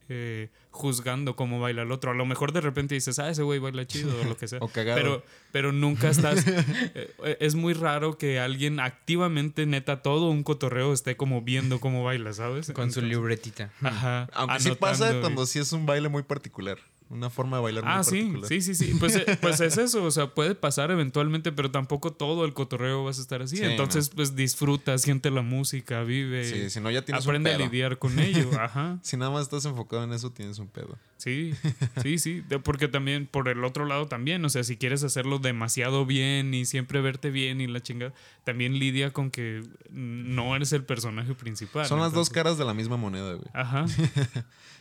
eh, 0.07 0.49
juzgando 0.71 1.35
cómo 1.35 1.59
baila 1.59 1.81
el 1.83 1.91
otro. 1.91 2.11
A 2.11 2.13
lo 2.15 2.25
mejor 2.25 2.51
de 2.51 2.61
repente 2.61 2.93
dices, 2.95 3.17
ah, 3.19 3.29
ese 3.29 3.41
güey 3.43 3.59
baila 3.59 3.85
chido 3.87 4.19
o 4.19 4.23
lo 4.23 4.37
que 4.37 4.47
sea. 4.47 4.59
O 4.61 4.67
cagado. 4.67 4.97
Pero, 4.99 5.23
pero 5.51 5.71
nunca 5.71 6.09
estás. 6.09 6.43
eh, 6.47 7.37
es 7.39 7.55
muy 7.55 7.73
raro 7.73 8.17
que 8.17 8.39
alguien 8.39 8.79
activamente, 8.79 9.65
neta, 9.65 10.01
todo 10.01 10.29
un 10.29 10.43
cotorreo 10.43 10.93
esté 10.93 11.17
como 11.17 11.41
viendo 11.41 11.79
cómo 11.79 12.03
baila, 12.03 12.33
¿sabes? 12.33 12.71
Con 12.71 12.91
su 12.91 13.01
libretita. 13.01 13.71
Ajá. 13.81 14.27
Aunque 14.33 14.59
sí 14.59 14.71
pasa 14.79 15.15
y- 15.15 15.21
cuando 15.21 15.45
sí 15.45 15.59
es 15.59 15.71
un 15.71 15.85
baile 15.85 16.09
muy 16.09 16.23
particular. 16.23 16.77
Una 17.15 17.29
forma 17.29 17.57
de 17.57 17.63
bailar 17.63 17.83
muy 17.85 17.93
Ah, 17.93 18.03
sí, 18.03 18.17
particular. 18.21 18.47
sí, 18.49 18.61
sí, 18.61 18.75
sí. 18.75 18.93
Pues, 18.99 19.15
eh, 19.15 19.25
pues 19.41 19.61
es 19.61 19.77
eso, 19.77 20.03
o 20.03 20.11
sea, 20.11 20.33
puede 20.33 20.53
pasar 20.53 20.91
eventualmente, 20.91 21.51
pero 21.51 21.71
tampoco 21.71 22.11
todo 22.11 22.43
el 22.45 22.53
cotorreo 22.53 23.03
vas 23.05 23.19
a 23.19 23.21
estar 23.21 23.41
así. 23.41 23.57
Sí, 23.57 23.63
Entonces, 23.63 24.09
pues 24.09 24.35
disfruta, 24.35 24.97
siente 24.97 25.31
la 25.31 25.41
música, 25.41 26.03
vive, 26.03 26.43
Sí, 26.43 26.69
si 26.69 26.79
no 26.81 26.91
ya 26.91 27.03
tienes 27.03 27.23
aprende 27.25 27.49
un 27.51 27.55
a 27.55 27.57
pedo. 27.59 27.69
lidiar 27.69 27.97
con 27.97 28.19
ello. 28.19 28.49
Ajá. 28.59 28.99
Si 29.01 29.15
nada 29.17 29.31
más 29.31 29.43
estás 29.43 29.63
enfocado 29.65 30.03
en 30.03 30.11
eso, 30.13 30.31
tienes 30.31 30.59
un 30.59 30.67
pedo. 30.67 30.97
Sí, 31.17 31.53
sí, 32.03 32.17
sí. 32.19 32.43
Porque 32.63 32.87
también, 32.87 33.25
por 33.27 33.47
el 33.47 33.63
otro 33.63 33.85
lado 33.85 34.07
también, 34.07 34.43
o 34.43 34.49
sea, 34.49 34.63
si 34.63 34.75
quieres 34.77 35.03
hacerlo 35.03 35.39
demasiado 35.39 36.05
bien 36.05 36.53
y 36.53 36.65
siempre 36.65 36.99
verte 37.01 37.31
bien 37.31 37.61
y 37.61 37.67
la 37.67 37.81
chingada, 37.81 38.13
también 38.43 38.77
lidia 38.77 39.11
con 39.13 39.31
que 39.31 39.63
no 39.89 40.55
eres 40.55 40.73
el 40.73 40.83
personaje 40.83 41.33
principal. 41.33 41.85
Son 41.85 41.99
las 42.01 42.11
dos 42.11 42.29
caras 42.29 42.57
de 42.57 42.65
la 42.65 42.73
misma 42.73 42.97
moneda, 42.97 43.33
güey. 43.35 43.47
Ajá. 43.53 43.85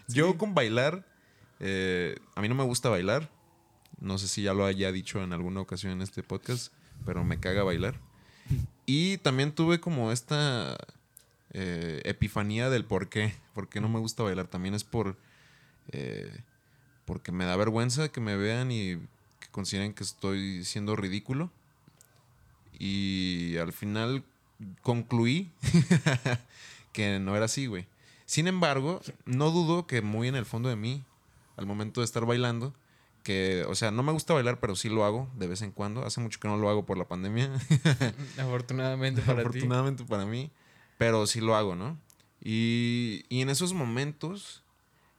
Yo 0.08 0.36
con 0.36 0.54
bailar, 0.54 1.04
eh, 1.60 2.16
a 2.34 2.40
mí 2.40 2.48
no 2.48 2.54
me 2.54 2.64
gusta 2.64 2.88
bailar. 2.88 3.30
No 4.00 4.18
sé 4.18 4.28
si 4.28 4.42
ya 4.42 4.54
lo 4.54 4.66
haya 4.66 4.92
dicho 4.92 5.22
en 5.22 5.32
alguna 5.32 5.60
ocasión 5.60 5.92
en 5.92 6.02
este 6.02 6.22
podcast, 6.22 6.72
pero 7.06 7.24
me 7.24 7.40
caga 7.40 7.62
bailar. 7.62 8.00
Y 8.86 9.18
también 9.18 9.52
tuve 9.52 9.80
como 9.80 10.12
esta 10.12 10.76
eh, 11.52 12.02
epifanía 12.04 12.68
del 12.70 12.84
por 12.84 13.08
qué. 13.08 13.34
Por 13.54 13.68
qué 13.68 13.80
no 13.80 13.88
me 13.88 14.00
gusta 14.00 14.22
bailar. 14.22 14.46
También 14.48 14.74
es 14.74 14.84
por... 14.84 15.16
eh, 15.88 16.30
porque 17.04 17.32
me 17.32 17.44
da 17.44 17.56
vergüenza 17.56 18.08
que 18.08 18.20
me 18.20 18.36
vean 18.36 18.72
y 18.72 18.96
que 19.38 19.48
consideren 19.50 19.94
que 19.94 20.04
estoy 20.04 20.64
siendo 20.64 20.96
ridículo. 20.96 21.50
Y 22.78 23.56
al 23.58 23.72
final 23.72 24.24
concluí 24.82 25.50
que 26.92 27.18
no 27.18 27.36
era 27.36 27.44
así, 27.46 27.66
güey. 27.66 27.86
Sin 28.26 28.48
embargo, 28.48 29.00
no 29.26 29.50
dudo 29.50 29.86
que 29.86 30.00
muy 30.02 30.28
en 30.28 30.34
el 30.34 30.46
fondo 30.46 30.68
de 30.68 30.76
mí, 30.76 31.04
al 31.56 31.66
momento 31.66 32.00
de 32.00 32.04
estar 32.04 32.24
bailando, 32.26 32.74
que, 33.22 33.64
o 33.68 33.74
sea, 33.74 33.90
no 33.90 34.02
me 34.02 34.12
gusta 34.12 34.34
bailar, 34.34 34.60
pero 34.60 34.76
sí 34.76 34.88
lo 34.88 35.04
hago 35.04 35.30
de 35.36 35.46
vez 35.46 35.62
en 35.62 35.72
cuando. 35.72 36.04
Hace 36.04 36.20
mucho 36.20 36.38
que 36.40 36.48
no 36.48 36.56
lo 36.58 36.68
hago 36.68 36.84
por 36.84 36.98
la 36.98 37.08
pandemia. 37.08 37.50
Afortunadamente 38.38 39.22
para 39.22 39.40
Afortunadamente 39.40 40.04
para 40.04 40.26
mí. 40.26 40.50
Pero 40.98 41.26
sí 41.26 41.40
lo 41.40 41.56
hago, 41.56 41.74
¿no? 41.74 41.98
Y, 42.40 43.24
y 43.30 43.40
en 43.40 43.48
esos 43.48 43.72
momentos 43.72 44.62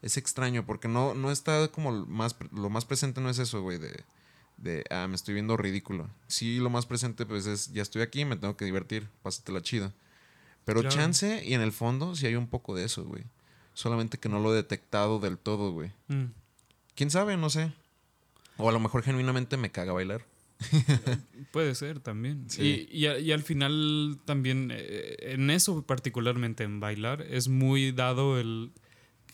es 0.01 0.17
extraño 0.17 0.65
porque 0.65 0.87
no, 0.87 1.15
no 1.15 1.31
está 1.31 1.67
como 1.69 2.05
más, 2.05 2.35
lo 2.51 2.69
más 2.69 2.85
presente 2.85 3.21
no 3.21 3.29
es 3.29 3.39
eso, 3.39 3.61
güey, 3.63 3.79
de, 3.79 4.03
de, 4.57 4.83
ah, 4.91 5.07
me 5.07 5.15
estoy 5.15 5.33
viendo 5.33 5.57
ridículo. 5.57 6.07
Sí, 6.27 6.57
lo 6.59 6.69
más 6.69 6.85
presente 6.85 7.25
pues 7.25 7.47
es, 7.47 7.73
ya 7.73 7.81
estoy 7.81 8.03
aquí, 8.03 8.23
me 8.23 8.35
tengo 8.35 8.55
que 8.55 8.65
divertir, 8.65 9.09
pásatela 9.23 9.61
chido. 9.63 9.91
Pero 10.63 10.81
Claro. 10.81 10.95
chance 10.95 11.43
y 11.43 11.53
en 11.55 11.61
el 11.61 11.71
fondo 11.71 12.15
sí 12.15 12.27
hay 12.27 12.35
un 12.35 12.47
poco 12.47 12.75
de 12.75 12.85
eso, 12.85 13.03
güey. 13.03 13.23
Solamente 13.75 14.17
que 14.17 14.29
no 14.29 14.39
lo 14.39 14.51
he 14.51 14.55
detectado 14.55 15.19
del 15.19 15.37
todo, 15.37 15.71
güey. 15.71 15.91
Mm. 16.07 16.31
¿Quién 16.95 17.11
sabe? 17.11 17.37
No 17.37 17.49
sé. 17.51 17.71
O 18.57 18.67
a 18.67 18.71
lo 18.71 18.79
mejor 18.79 19.03
genuinamente 19.03 19.57
me 19.57 19.69
caga 19.69 19.91
bailar. 19.93 20.25
Puede 21.51 21.75
ser 21.75 21.99
también. 21.99 22.49
Sí. 22.49 22.87
Y, 22.89 22.99
y, 22.99 23.05
a- 23.07 23.19
y 23.19 23.31
al 23.31 23.43
final 23.43 24.17
también, 24.25 24.71
eh, 24.73 25.17
en 25.33 25.49
eso 25.49 25.81
particularmente, 25.83 26.63
en 26.63 26.79
bailar, 26.79 27.21
es 27.21 27.47
muy 27.49 27.91
dado 27.91 28.39
el 28.39 28.71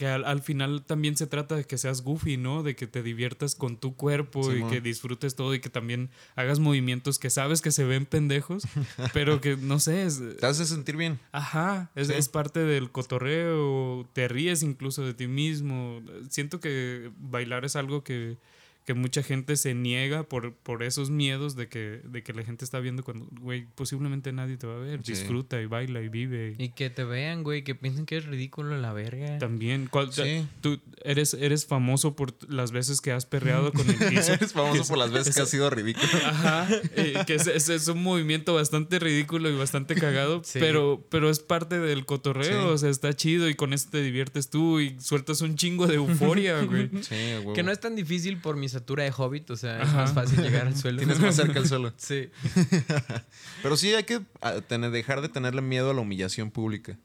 que 0.02 0.08
al, 0.08 0.26
al 0.26 0.41
final 0.41 0.84
también 0.84 1.16
se 1.16 1.28
trata 1.28 1.56
de 1.56 1.64
que 1.64 1.78
seas 1.78 2.02
goofy, 2.02 2.36
¿no? 2.36 2.64
De 2.64 2.76
que 2.76 2.88
te 2.88 3.04
diviertas 3.04 3.54
con 3.54 3.78
tu 3.78 3.95
cuerpo 3.95 4.52
y 4.52 4.64
que 4.64 4.82
disfrutes 4.82 5.36
todo 5.36 5.54
y 5.54 5.60
que 5.60 5.70
también 5.70 6.10
hagas 6.36 6.58
movimientos 6.58 7.20
que 7.20 7.30
sabes 7.30 7.62
que 7.62 7.70
se 7.70 7.84
ven 7.84 8.08
pendejos, 8.08 8.64
pero 9.14 9.41
que 9.41 9.58
no 9.58 9.80
sé, 9.80 10.02
es, 10.02 10.20
Te 10.39 10.45
hace 10.47 10.66
sentir 10.66 10.97
bien. 10.97 11.20
Ajá, 11.32 11.91
es, 11.93 12.08
Sí. 12.08 12.14
es 12.18 12.30
parte 12.30 12.62
del 12.62 12.89
cotorreo, 12.91 14.10
te 14.14 14.28
ríes 14.28 14.64
incluso 14.64 15.06
de 15.06 15.14
ti 15.14 15.28
mismo. 15.28 16.02
Siento 16.32 16.60
que 16.60 17.12
bailar 17.20 17.64
es 17.64 17.76
algo 17.76 18.04
que, 18.04 18.38
que 18.86 18.93
mucha 18.95 19.21
gente 19.21 19.55
se 19.57 19.75
niega 19.75 20.23
por, 20.23 20.53
por 20.55 20.82
esos 20.82 21.09
miedos 21.11 21.55
de 21.55 21.67
que, 21.67 22.01
de 22.03 22.23
que 22.23 22.34
la 22.34 22.43
gente 22.43 22.65
está 22.65 22.79
viendo 22.79 23.03
cuando, 23.03 23.27
güey, 23.39 23.67
posiblemente 23.75 24.32
nadie 24.34 24.57
te 24.57 24.65
va 24.65 24.75
a 24.75 24.79
ver. 24.79 25.01
Sí. 25.03 25.11
Disfruta 25.13 25.61
y 25.61 25.67
baila 25.67 26.01
y 26.01 26.09
vive. 26.09 26.55
Y 26.57 26.69
que 26.69 26.89
te 26.89 27.03
vean, 27.03 27.43
güey, 27.43 27.63
que 27.63 27.75
piensen 27.75 28.05
que 28.07 28.17
es 28.17 28.25
ridículo 28.25 28.77
la 28.79 28.91
verga. 28.91 29.38
También, 29.38 29.88
¿cuál- 29.89 30.11
Sí. 30.11 30.47
tú 30.61 30.79
eres, 31.03 31.36
eres 31.36 31.65
famoso 31.67 32.15
por 32.15 32.34
las 32.51 32.71
veces 32.71 33.01
que 33.01 33.11
has 33.11 33.25
perreado 33.27 33.71
con 33.71 33.88
el 33.88 33.95
piso. 34.09 34.34
Eres 34.34 34.51
famoso 34.53 34.84
por 34.88 34.97
las 34.97 35.11
veces 35.11 35.36
que 35.36 35.41
has 35.43 35.49
sido 35.49 35.69
ridículo. 35.69 36.07
Ajá, 36.25 36.67
eh, 36.95 37.13
que 37.27 37.36
es, 37.36 37.45
es- 37.47 37.69
es 37.69 37.88
un 37.88 38.01
movimiento 38.01 38.55
bastante 38.55 38.97
ridículo 38.99 39.49
y 39.49 39.55
bastante 39.55 39.93
cagado, 39.95 40.41
Sí. 40.43 40.57
pero, 40.59 41.05
pero 41.09 41.29
es 41.29 41.39
parte 41.39 41.79
del 41.79 42.05
cotorreo, 42.05 42.61
Sí. 42.69 42.73
o 42.73 42.77
sea, 42.79 42.89
está 42.89 43.13
chido 43.15 43.47
y 43.47 43.53
con 43.53 43.73
eso 43.73 43.89
te 43.91 44.01
diviertes 44.01 44.49
tú 44.49 44.79
y 44.79 44.99
sueltas 44.99 45.41
un 45.41 45.55
chingo 45.55 45.86
de 45.86 45.95
euforia, 45.95 46.61
güey. 46.63 46.89
Sí, 47.01 47.13
huevo. 47.13 47.53
Que 47.53 47.61
no 47.63 47.71
es 47.71 47.79
tan 47.79 47.95
difícil 47.95 48.38
por 48.41 48.57
mi 48.57 48.69
estatura 48.72 49.03
de 49.03 49.11
hobbit, 49.15 49.49
o 49.51 49.55
sea, 49.57 49.82
es 49.82 49.93
más 49.93 50.13
fácil 50.13 50.41
llegar 50.41 50.67
al 50.67 50.76
suelo. 50.78 50.97
Tienes 50.99 51.19
más 51.19 51.36
cerca 51.36 51.59
el 51.59 51.67
suelo. 51.67 51.93
Sí. 51.97 52.30
Pero 53.63 53.78
sí 53.78 53.93
hay 53.93 54.03
que 54.03 54.22
tener, 54.67 54.91
dejar 54.91 55.22
de 55.22 55.30
tenerle 55.30 55.61
miedo 55.61 55.91
a 55.91 55.93
la 55.93 56.01
humillación 56.01 56.51
pública. 56.51 56.97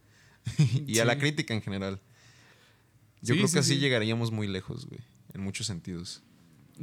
y 0.87 0.99
a 1.01 1.05
la 1.05 1.19
crítica 1.19 1.55
en 1.55 1.63
general. 1.63 2.01
Yo 3.21 3.35
Sí, 3.35 3.41
creo 3.41 3.53
que 3.53 3.59
así 3.59 3.75
sí. 3.75 3.81
llegaríamos 3.81 4.31
muy 4.31 4.47
lejos, 4.47 4.87
güey. 4.87 5.01
En 5.35 5.41
muchos 5.41 5.67
sentidos. 5.67 6.23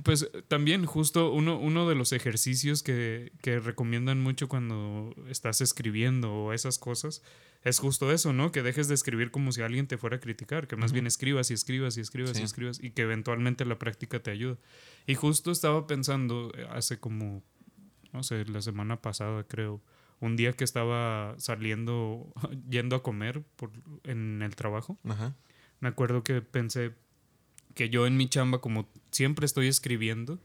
Pues 0.04 0.30
también 0.48 0.86
justo 0.86 1.32
uno, 1.32 1.60
uno 1.60 1.88
de 1.88 1.94
los 1.94 2.14
ejercicios 2.14 2.82
que, 2.82 3.32
que 3.42 3.60
recomiendan 3.60 4.22
mucho 4.22 4.48
cuando 4.48 5.14
estás 5.30 5.62
escribiendo 5.62 6.34
o 6.34 6.54
esas 6.54 6.80
cosas 6.80 7.22
es 7.64 7.80
justo 7.80 8.12
eso, 8.12 8.34
¿no? 8.34 8.52
Que 8.52 8.64
dejes 8.64 8.88
de 8.88 8.96
escribir 8.96 9.30
como 9.32 9.52
si 9.52 9.62
alguien 9.62 9.88
te 9.88 9.98
fuera 9.98 10.18
a 10.18 10.20
criticar, 10.20 10.68
que 10.68 10.76
más 10.76 10.92
bien 10.92 11.06
escribas 11.08 11.52
y 11.52 11.54
escribas 11.54 11.96
y 11.98 12.02
escribas 12.02 12.32
Sí. 12.36 12.42
y 12.42 12.44
escribas 12.46 12.80
y 12.84 12.90
que 12.92 13.04
eventualmente 13.04 13.66
la 13.66 13.78
práctica 13.78 14.20
te 14.22 14.32
ayuda. 14.32 14.58
Y 15.06 15.16
justo 15.16 15.52
estaba 15.52 15.86
pensando 15.86 16.52
eh, 16.58 16.66
hace 16.72 17.00
como, 17.00 17.44
no 18.12 18.24
sé, 18.24 18.46
la 18.46 18.62
semana 18.62 19.02
pasada 19.02 19.44
creo, 19.46 19.80
un 20.20 20.36
día 20.36 20.54
que 20.54 20.64
estaba 20.64 21.36
saliendo, 21.38 22.34
yendo 22.70 22.96
a 22.96 23.04
comer 23.04 23.44
por, 23.56 23.70
en 24.04 24.42
el 24.42 24.56
trabajo 24.56 24.98
me 25.80 25.90
acuerdo 25.90 26.24
que 26.24 26.42
pensé 26.42 26.94
que 27.74 27.90
yo 27.90 28.06
en 28.08 28.18
mi 28.18 28.28
chamba, 28.28 28.60
como 28.60 28.88
siempre 29.12 29.46
estoy 29.46 29.68
escribiendo, 29.68 30.40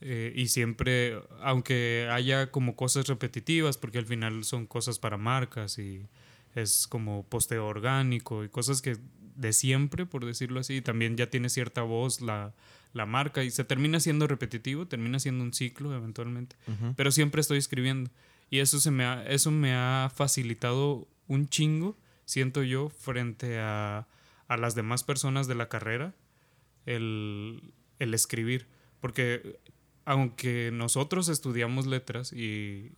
eh, 0.00 0.32
y 0.34 0.48
siempre, 0.48 1.20
aunque 1.42 2.08
haya 2.10 2.50
como 2.50 2.74
cosas 2.74 3.06
repetitivas, 3.06 3.76
porque 3.76 3.98
al 3.98 4.06
final 4.06 4.44
son 4.44 4.66
cosas 4.66 4.98
para 4.98 5.18
marcas 5.18 5.78
y 5.78 6.06
es 6.54 6.86
como 6.86 7.24
posteo 7.24 7.66
orgánico 7.66 8.42
y 8.44 8.48
cosas 8.48 8.80
que 8.80 8.96
de 9.36 9.52
siempre, 9.52 10.06
por 10.06 10.24
decirlo 10.24 10.60
así, 10.60 10.80
también 10.80 11.16
ya 11.16 11.28
tiene 11.28 11.48
cierta 11.48 11.82
voz 11.82 12.20
la, 12.20 12.54
la 12.92 13.06
marca 13.06 13.44
y 13.44 13.50
se 13.50 13.64
termina 13.64 14.00
siendo 14.00 14.26
repetitivo, 14.26 14.86
termina 14.86 15.18
siendo 15.18 15.44
un 15.44 15.52
ciclo 15.52 15.94
eventualmente 15.94 16.56
Ujú. 16.66 16.94
pero 16.96 17.12
siempre 17.12 17.40
estoy 17.40 17.58
escribiendo. 17.58 18.10
Y 18.50 18.58
eso, 18.58 18.80
se 18.80 18.90
me 18.90 19.04
ha, 19.04 19.24
eso 19.26 19.50
me 19.50 19.74
ha 19.74 20.10
facilitado 20.14 21.06
un 21.28 21.48
chingo, 21.48 21.96
siento 22.24 22.62
yo, 22.64 22.88
frente 22.88 23.60
a, 23.60 24.08
a 24.48 24.56
las 24.56 24.74
demás 24.74 25.04
personas 25.04 25.46
de 25.46 25.54
la 25.54 25.68
carrera, 25.68 26.14
el, 26.86 27.72
el 27.98 28.14
escribir. 28.14 28.66
Porque 29.00 29.58
aunque 30.04 30.70
nosotros 30.72 31.28
estudiamos 31.28 31.86
letras 31.86 32.32
y, 32.32 32.92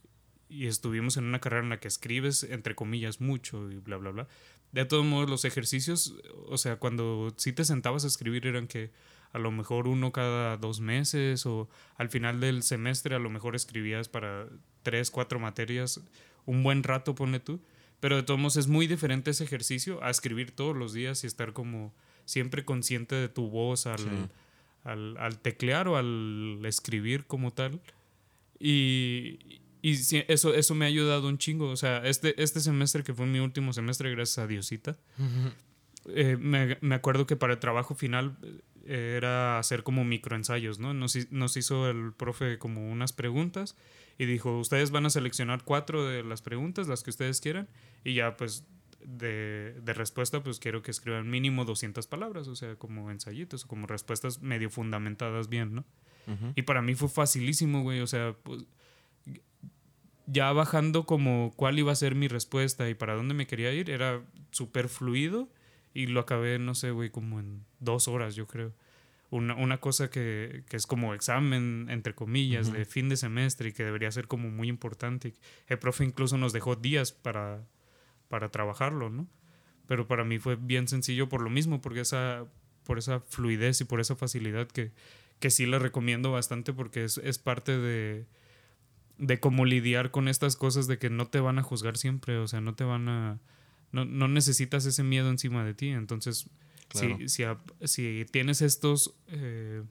y 0.48 0.66
estuvimos 0.66 1.16
en 1.16 1.24
una 1.24 1.40
carrera 1.40 1.62
en 1.62 1.70
la 1.70 1.80
que 1.80 1.88
escribes, 1.88 2.44
entre 2.44 2.74
comillas, 2.74 3.20
mucho 3.20 3.70
y 3.70 3.76
bla, 3.76 3.96
bla, 3.96 4.10
bla, 4.10 4.28
de 4.72 4.84
todos 4.84 5.04
modos 5.04 5.28
los 5.28 5.44
ejercicios, 5.44 6.14
o 6.46 6.56
sea, 6.58 6.76
cuando 6.76 7.32
sí 7.36 7.52
te 7.52 7.64
sentabas 7.64 8.04
a 8.04 8.08
escribir 8.08 8.46
eran 8.46 8.66
que 8.66 8.90
a 9.32 9.38
lo 9.38 9.50
mejor 9.50 9.88
uno 9.88 10.12
cada 10.12 10.56
dos 10.56 10.80
meses 10.80 11.46
o 11.46 11.68
al 11.96 12.08
final 12.08 12.40
del 12.40 12.62
semestre 12.62 13.14
a 13.14 13.18
lo 13.18 13.30
mejor 13.30 13.54
escribías 13.54 14.08
para 14.08 14.48
tres, 14.82 15.10
cuatro 15.10 15.38
materias 15.38 16.00
un 16.46 16.62
buen 16.62 16.82
rato, 16.82 17.14
ponle 17.14 17.40
tú. 17.40 17.60
Pero 18.00 18.16
de 18.16 18.22
todos 18.22 18.40
modos 18.40 18.56
es 18.56 18.66
muy 18.66 18.86
diferente 18.86 19.30
ese 19.30 19.44
ejercicio 19.44 20.02
a 20.02 20.10
escribir 20.10 20.50
todos 20.50 20.76
los 20.76 20.92
días 20.92 21.22
y 21.22 21.26
estar 21.26 21.52
como 21.52 21.94
siempre 22.24 22.64
consciente 22.64 23.14
de 23.14 23.28
tu 23.28 23.48
voz 23.48 23.86
al, 23.86 23.98
Sí. 23.98 24.06
al, 24.84 25.16
al 25.18 25.38
teclear 25.38 25.88
o 25.88 25.96
al 25.96 26.60
escribir 26.64 27.24
como 27.26 27.52
tal. 27.52 27.80
Y, 28.58 29.60
y 29.82 29.92
eso, 30.28 30.54
eso 30.54 30.74
me 30.74 30.84
ha 30.84 30.88
ayudado 30.88 31.28
un 31.28 31.38
chingo. 31.38 31.68
O 31.70 31.76
sea, 31.76 31.98
este, 32.06 32.40
este 32.42 32.60
semestre 32.60 33.02
que 33.02 33.14
fue 33.14 33.26
mi 33.26 33.40
último 33.40 33.72
semestre, 33.72 34.10
gracias 34.10 34.38
a 34.38 34.46
Diosita, 34.46 34.96
eh, 36.08 36.36
me, 36.38 36.78
me 36.80 36.94
acuerdo 36.94 37.26
que 37.26 37.36
para 37.36 37.54
el 37.54 37.58
trabajo 37.58 37.94
final 37.94 38.36
eh, 38.86 39.14
era 39.16 39.58
hacer 39.58 39.82
como 39.82 40.04
microensayos, 40.04 40.78
¿no? 40.78 40.94
Nos, 40.94 41.30
nos 41.30 41.56
hizo 41.56 41.88
el 41.90 42.12
profe 42.12 42.58
como 42.58 42.90
unas 42.90 43.12
preguntas 43.12 43.76
y 44.18 44.26
dijo, 44.26 44.58
ustedes 44.58 44.90
van 44.90 45.06
a 45.06 45.10
seleccionar 45.10 45.62
cuatro 45.64 46.06
de 46.06 46.22
las 46.22 46.42
preguntas, 46.42 46.86
las 46.88 47.02
que 47.02 47.10
ustedes 47.10 47.40
quieran, 47.40 47.68
y 48.04 48.14
ya 48.14 48.36
pues 48.36 48.64
de, 49.06 49.76
de 49.82 49.92
respuesta 49.94 50.42
pues 50.42 50.58
quiero 50.58 50.82
que 50.82 50.90
escriban 50.90 51.30
mínimo 51.30 51.64
200 51.64 52.06
palabras, 52.06 52.48
o 52.48 52.56
sea, 52.56 52.76
como 52.76 53.10
ensayitos 53.10 53.64
o 53.64 53.68
como 53.68 53.86
respuestas 53.86 54.42
medio 54.42 54.70
fundamentadas 54.70 55.48
bien, 55.48 55.74
¿no? 55.74 55.84
Y 56.54 56.62
para 56.62 56.82
mí 56.82 56.94
fue 56.94 57.08
facilísimo, 57.08 57.82
güey. 57.82 58.00
O 58.00 58.06
sea, 58.06 58.36
pues, 58.42 58.64
ya 60.26 60.52
bajando 60.52 61.04
como 61.04 61.52
cuál 61.56 61.78
iba 61.78 61.92
a 61.92 61.96
ser 61.96 62.14
mi 62.14 62.28
respuesta 62.28 62.88
y 62.88 62.94
para 62.94 63.14
dónde 63.14 63.34
me 63.34 63.46
quería 63.46 63.72
ir, 63.72 63.90
era 63.90 64.22
súper 64.50 64.88
fluido 64.88 65.48
y 65.94 66.06
lo 66.06 66.20
acabé, 66.20 66.58
no 66.58 66.74
sé, 66.74 66.90
güey, 66.90 67.10
como 67.10 67.40
en 67.40 67.64
dos 67.80 68.08
horas, 68.08 68.34
yo 68.34 68.46
creo. 68.46 68.72
Una, 69.30 69.54
una 69.54 69.78
cosa 69.78 70.10
que, 70.10 70.62
que 70.68 70.76
es 70.76 70.86
como 70.86 71.14
examen, 71.14 71.86
entre 71.88 72.14
comillas, 72.14 72.70
de 72.70 72.84
fin 72.84 73.08
de 73.08 73.16
semestre 73.16 73.70
y 73.70 73.72
que 73.72 73.82
debería 73.82 74.10
ser 74.10 74.28
como 74.28 74.50
muy 74.50 74.68
importante. 74.68 75.32
El 75.68 75.78
profe 75.78 76.04
incluso 76.04 76.36
nos 76.36 76.52
dejó 76.52 76.76
días 76.76 77.12
para, 77.12 77.64
para 78.32 78.48
trabajarlo, 78.48 79.10
¿no? 79.10 79.28
Pero 79.86 80.06
para 80.08 80.24
mí 80.24 80.38
fue 80.38 80.56
bien 80.56 80.88
sencillo 80.88 81.28
por 81.28 81.42
lo 81.42 81.50
mismo, 81.50 81.82
porque 81.82 82.00
esa, 82.00 82.46
por 82.84 82.96
esa 82.96 83.20
fluidez 83.20 83.82
y 83.82 83.84
por 83.84 84.00
esa 84.00 84.16
facilidad 84.16 84.68
que, 84.68 84.90
que 85.38 85.50
sí 85.50 85.66
le 85.66 85.78
recomiendo 85.78 86.32
bastante 86.32 86.72
porque 86.72 87.04
es, 87.04 87.18
es 87.18 87.38
parte 87.38 87.76
de, 87.76 88.24
de 89.18 89.38
cómo 89.38 89.66
lidiar 89.66 90.10
con 90.10 90.28
estas 90.28 90.56
cosas 90.56 90.86
de 90.86 90.96
que 90.96 91.10
no 91.10 91.26
te 91.26 91.40
van 91.40 91.58
a 91.58 91.62
juzgar 91.62 91.98
siempre, 91.98 92.38
o 92.38 92.48
sea, 92.48 92.62
no 92.62 92.74
te 92.74 92.84
van 92.84 93.10
a... 93.10 93.38
No, 93.90 94.06
no 94.06 94.28
necesitas 94.28 94.86
ese 94.86 95.02
miedo 95.02 95.28
encima 95.28 95.62
de 95.62 95.74
ti, 95.74 95.88
entonces 95.90 96.48
Claro. 96.88 97.18
si, 97.26 97.28
si, 97.28 97.44
si 97.84 98.24
tienes 98.30 98.62
estos, 98.62 99.14
eh, 99.26 99.82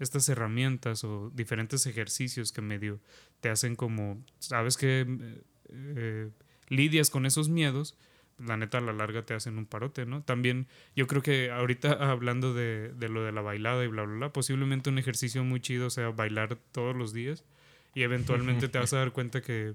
estas 0.00 0.28
herramientas 0.28 1.04
o 1.04 1.30
diferentes 1.32 1.86
ejercicios 1.86 2.50
que 2.50 2.60
medio 2.60 2.98
te 3.40 3.50
hacen 3.50 3.76
como, 3.76 4.20
sabes 4.40 4.76
que 4.76 5.06
eh, 5.68 6.30
lidias 6.68 7.10
con 7.10 7.26
esos 7.26 7.48
miedos, 7.48 7.96
la 8.38 8.56
neta 8.56 8.78
a 8.78 8.80
la 8.80 8.92
larga 8.92 9.22
te 9.24 9.32
hacen 9.34 9.58
un 9.58 9.66
parote, 9.66 10.06
¿no? 10.06 10.22
También 10.22 10.66
yo 10.96 11.06
creo 11.06 11.22
que 11.22 11.50
ahorita 11.50 11.92
hablando 12.10 12.52
de, 12.54 12.92
de 12.92 13.08
lo 13.08 13.22
de 13.24 13.32
la 13.32 13.40
bailada 13.42 13.84
y 13.84 13.86
bla, 13.88 14.02
bla, 14.02 14.14
bla, 14.16 14.32
posiblemente 14.32 14.90
un 14.90 14.98
ejercicio 14.98 15.44
muy 15.44 15.60
chido 15.60 15.90
sea 15.90 16.08
bailar 16.10 16.58
todos 16.72 16.96
los 16.96 17.12
días 17.12 17.44
y 17.94 18.02
eventualmente 18.02 18.68
te 18.68 18.78
vas 18.78 18.92
a 18.92 18.96
dar 18.98 19.12
cuenta 19.12 19.40
que 19.40 19.74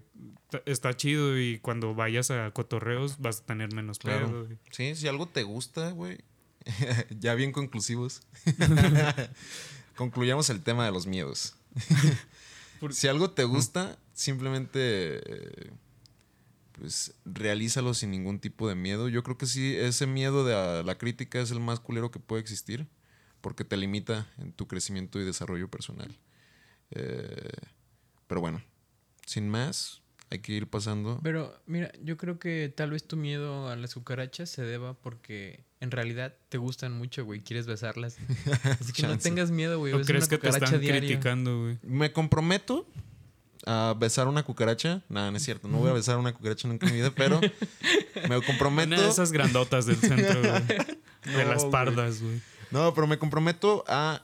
está 0.66 0.94
chido 0.98 1.40
y 1.40 1.60
cuando 1.60 1.96
vayas 1.96 2.32
a 2.32 2.52
cotorreos 2.52 3.20
vas 3.20 3.40
a 3.42 3.46
tener 3.46 3.74
menos 3.74 3.98
Claro. 4.00 4.28
pedo. 4.46 4.58
Sí, 4.72 4.94
si 4.96 5.08
algo 5.08 5.28
te 5.30 5.44
gusta, 5.44 5.92
güey. 5.92 6.18
ya 7.18 7.34
bien 7.36 7.54
conclusivos. 7.54 8.22
concluyamos 9.96 10.50
el 10.50 10.62
tema 10.62 10.86
de 10.86 10.92
los 10.92 11.08
miedos. 11.08 11.56
Si 12.92 13.08
algo 13.08 13.32
te 13.32 13.44
gusta, 13.44 13.98
simplemente 14.14 14.80
eh, 14.80 15.72
pues 16.80 17.14
realízalo 17.26 17.94
sin 17.94 18.12
ningún 18.12 18.40
tipo 18.40 18.70
de 18.70 18.76
miedo. 18.76 19.10
Yo 19.10 19.22
creo 19.24 19.38
que 19.38 19.46
sí, 19.46 19.76
ese 19.76 20.08
miedo 20.08 20.46
de 20.46 20.56
a 20.56 20.84
la 20.84 20.98
crítica 20.98 21.40
es 21.42 21.52
el 21.52 21.60
más 21.60 21.80
culero 21.80 22.10
que 22.10 22.20
puede 22.20 22.42
existir, 22.42 22.88
porque 23.42 23.66
te 23.66 23.76
limita 23.76 24.28
en 24.38 24.54
tu 24.54 24.68
crecimiento 24.68 25.20
y 25.20 25.26
desarrollo 25.26 25.70
personal. 25.70 26.18
Eh, 26.92 27.52
pero 28.28 28.40
bueno, 28.40 28.64
sin 29.26 29.50
más, 29.50 30.02
hay 30.30 30.40
que 30.40 30.54
ir 30.54 30.68
pasando. 30.68 31.20
Pero 31.22 31.60
mira, 31.66 31.92
yo 32.02 32.16
creo 32.16 32.40
que 32.40 32.72
tal 32.74 32.92
vez 32.92 33.04
tu 33.04 33.18
miedo 33.18 33.68
a 33.68 33.76
las 33.76 33.94
cucarachas 33.94 34.50
se 34.50 34.62
deba 34.64 34.94
porque 34.94 35.66
en 35.82 35.92
realidad 35.92 36.36
te 36.50 36.58
gustan 36.58 36.94
mucho, 36.94 37.26
güey. 37.26 37.42
Quieres 37.42 37.66
besarlas. 37.66 38.18
Así 38.80 38.94
que 38.94 39.04
no 39.04 39.18
tengas 39.18 39.52
miedo, 39.52 39.80
güey. 39.80 39.94
¿O 39.94 40.02
crees 40.02 40.28
una 40.28 40.30
que 40.30 40.38
te 40.38 40.50
están 40.50 40.80
diario. 40.80 41.02
criticando, 41.02 41.62
güey? 41.62 41.80
Me 41.84 42.14
comprometo 42.14 42.88
a 43.66 43.94
besar 43.98 44.28
una 44.28 44.44
cucaracha. 44.44 45.02
Nada, 45.10 45.32
no 45.32 45.38
es 45.38 45.44
cierto. 45.44 45.68
No 45.68 45.78
voy 45.78 45.90
a 45.90 45.94
besar 45.94 46.18
una 46.18 46.34
cucaracha 46.34 46.68
nunca 46.68 46.86
en 46.88 46.94
mi 46.94 47.00
vida, 47.00 47.12
pero 47.16 47.40
me 48.30 48.42
comprometo. 48.46 48.88
Una 48.94 49.02
de 49.02 49.10
esas 49.10 49.32
grandotas 49.32 49.86
del 49.86 49.98
centro, 49.98 50.40
güey. 50.42 50.68
De 51.26 51.44
No, 51.46 51.52
las 51.54 51.66
pardas, 51.66 52.22
güey. 52.22 52.42
No, 52.72 52.94
pero 52.94 53.06
me 53.08 53.18
comprometo 53.20 53.84
a 53.88 54.22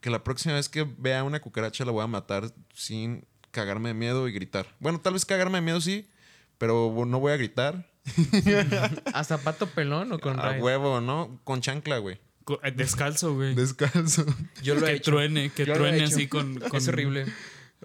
que 0.00 0.08
la 0.10 0.22
próxima 0.22 0.54
vez 0.54 0.68
que 0.68 0.86
vea 0.98 1.24
una 1.24 1.40
cucaracha 1.40 1.84
la 1.84 1.90
voy 1.92 2.04
a 2.04 2.06
matar 2.06 2.52
sin 2.74 3.24
cagarme 3.50 3.88
de 3.90 3.94
miedo 3.94 4.28
y 4.28 4.32
gritar. 4.32 4.66
Bueno, 4.78 5.00
tal 5.00 5.14
vez 5.14 5.24
cagarme 5.24 5.58
de 5.58 5.62
miedo 5.62 5.80
sí, 5.80 6.08
pero 6.58 6.94
no 7.06 7.18
voy 7.20 7.32
a 7.32 7.36
gritar. 7.36 7.88
¿A 9.14 9.24
zapato 9.24 9.66
pelón 9.66 10.12
o 10.12 10.18
con 10.18 10.38
a 10.40 10.52
huevo, 10.52 11.00
¿no? 11.00 11.40
Con 11.44 11.60
chancla, 11.60 11.98
güey. 11.98 12.18
Eh, 12.62 12.70
Descalzo, 12.72 13.34
güey. 13.34 13.54
Descalzo. 13.54 14.24
Yo 14.62 14.74
lo 14.74 14.86
he 14.86 14.90
Que 14.90 14.96
hecho. 14.96 15.10
truene, 15.12 15.50
que 15.50 15.64
Yo 15.64 15.74
lo 15.74 15.86
he 15.86 15.88
truene 15.90 16.04
así 16.04 16.26
con, 16.28 16.58
con- 16.58 16.76
Es 16.76 16.88
horrible. 16.88 17.26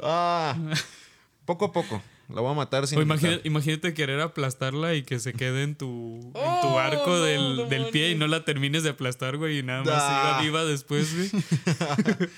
Ah, 0.04 0.56
poco 1.46 1.66
a 1.66 1.74
poco. 1.74 2.02
La 2.30 2.42
voy 2.42 2.52
a 2.52 2.56
matar 2.56 2.86
sin 2.88 3.00
O 3.00 3.02
imagina- 3.02 3.40
imagínate 3.46 3.94
querer 3.94 4.20
aplastarla 4.20 4.96
y 4.96 5.04
que 5.04 5.18
se 5.18 5.32
quede 5.32 5.64
en 5.64 5.76
tu, 5.76 6.20
en 6.26 6.34
tu 6.34 6.68
Oh, 6.68 6.78
arco 6.80 7.08
no, 7.12 7.22
del, 7.22 7.56
no 7.56 7.66
del 7.68 7.86
pie 7.88 8.12
y 8.12 8.16
no 8.16 8.28
la 8.28 8.44
termines 8.44 8.84
de 8.84 8.90
aplastar, 8.90 9.38
güey, 9.38 9.60
y 9.60 9.64
nada 9.64 9.84
más 9.86 9.94
Ah. 9.96 10.24
siga 10.34 10.42
viva 10.42 10.66
después, 10.66 11.16
güey. 11.16 11.32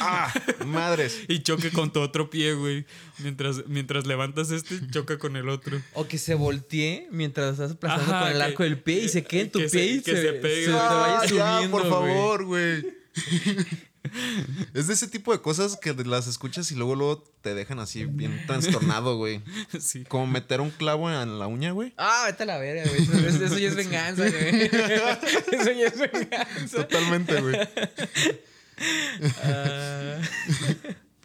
Ah, 0.00 0.32
madres. 0.64 1.22
Y 1.28 1.40
choque 1.42 1.70
con 1.70 1.92
tu 1.92 2.00
otro 2.00 2.30
pie, 2.30 2.54
güey. 2.54 2.86
Mientras, 3.18 3.66
mientras 3.66 4.06
levantas 4.06 4.50
este, 4.52 4.80
choca 4.90 5.18
con 5.18 5.36
el 5.36 5.48
otro. 5.48 5.80
O 5.94 6.06
que 6.06 6.18
se 6.18 6.34
voltee 6.36 7.08
mientras 7.10 7.52
estás 7.54 7.72
aplastando 7.72 8.12
Ajá, 8.14 8.20
con 8.26 8.30
el 8.32 8.38
que- 8.38 8.44
arco 8.44 8.62
del 8.62 8.78
pie 8.78 9.04
y 9.04 9.08
se 9.08 9.24
quede 9.24 9.40
en 9.42 9.50
tu 9.50 9.58
que 9.58 9.68
se- 9.68 9.78
pie 9.78 9.86
y 9.92 10.02
que 10.02 10.10
se, 10.12 10.22
se 10.22 10.32
pegue. 10.34 10.64
se 10.66 10.72
Ah, 10.72 11.18
vaya 11.18 11.22
ya, 11.22 11.28
subiendo, 11.58 11.70
por 11.70 11.80
güey. 11.82 11.90
favor, 11.92 12.44
güey. 12.44 12.84
Es 14.74 14.86
de 14.86 14.94
ese 14.94 15.08
tipo 15.08 15.32
de 15.32 15.40
cosas 15.40 15.76
que 15.76 15.94
las 15.94 16.26
escuchas 16.26 16.70
y 16.70 16.74
luego, 16.74 16.94
luego 16.94 17.24
te 17.42 17.54
dejan 17.54 17.78
así 17.78 18.04
bien 18.04 18.44
trastornado, 18.46 19.16
güey. 19.16 19.42
Sí. 19.80 20.04
Como 20.04 20.26
meter 20.26 20.60
un 20.60 20.70
clavo 20.70 21.10
en 21.10 21.38
la 21.38 21.46
uña, 21.46 21.72
güey. 21.72 21.92
Ah, 21.96 22.24
vete 22.26 22.42
a 22.44 22.46
la 22.46 22.58
verga, 22.58 22.84
güey. 22.88 23.26
Eso, 23.26 23.58
ya 23.58 23.68
es 23.68 23.76
venganza, 23.76 24.28
güey. 24.28 24.62
Eso 25.52 25.72
ya 25.72 25.86
es 25.86 25.98
venganza. 25.98 26.76
Totalmente, 26.76 27.40
güey. 27.40 27.56
Ah, 29.42 30.18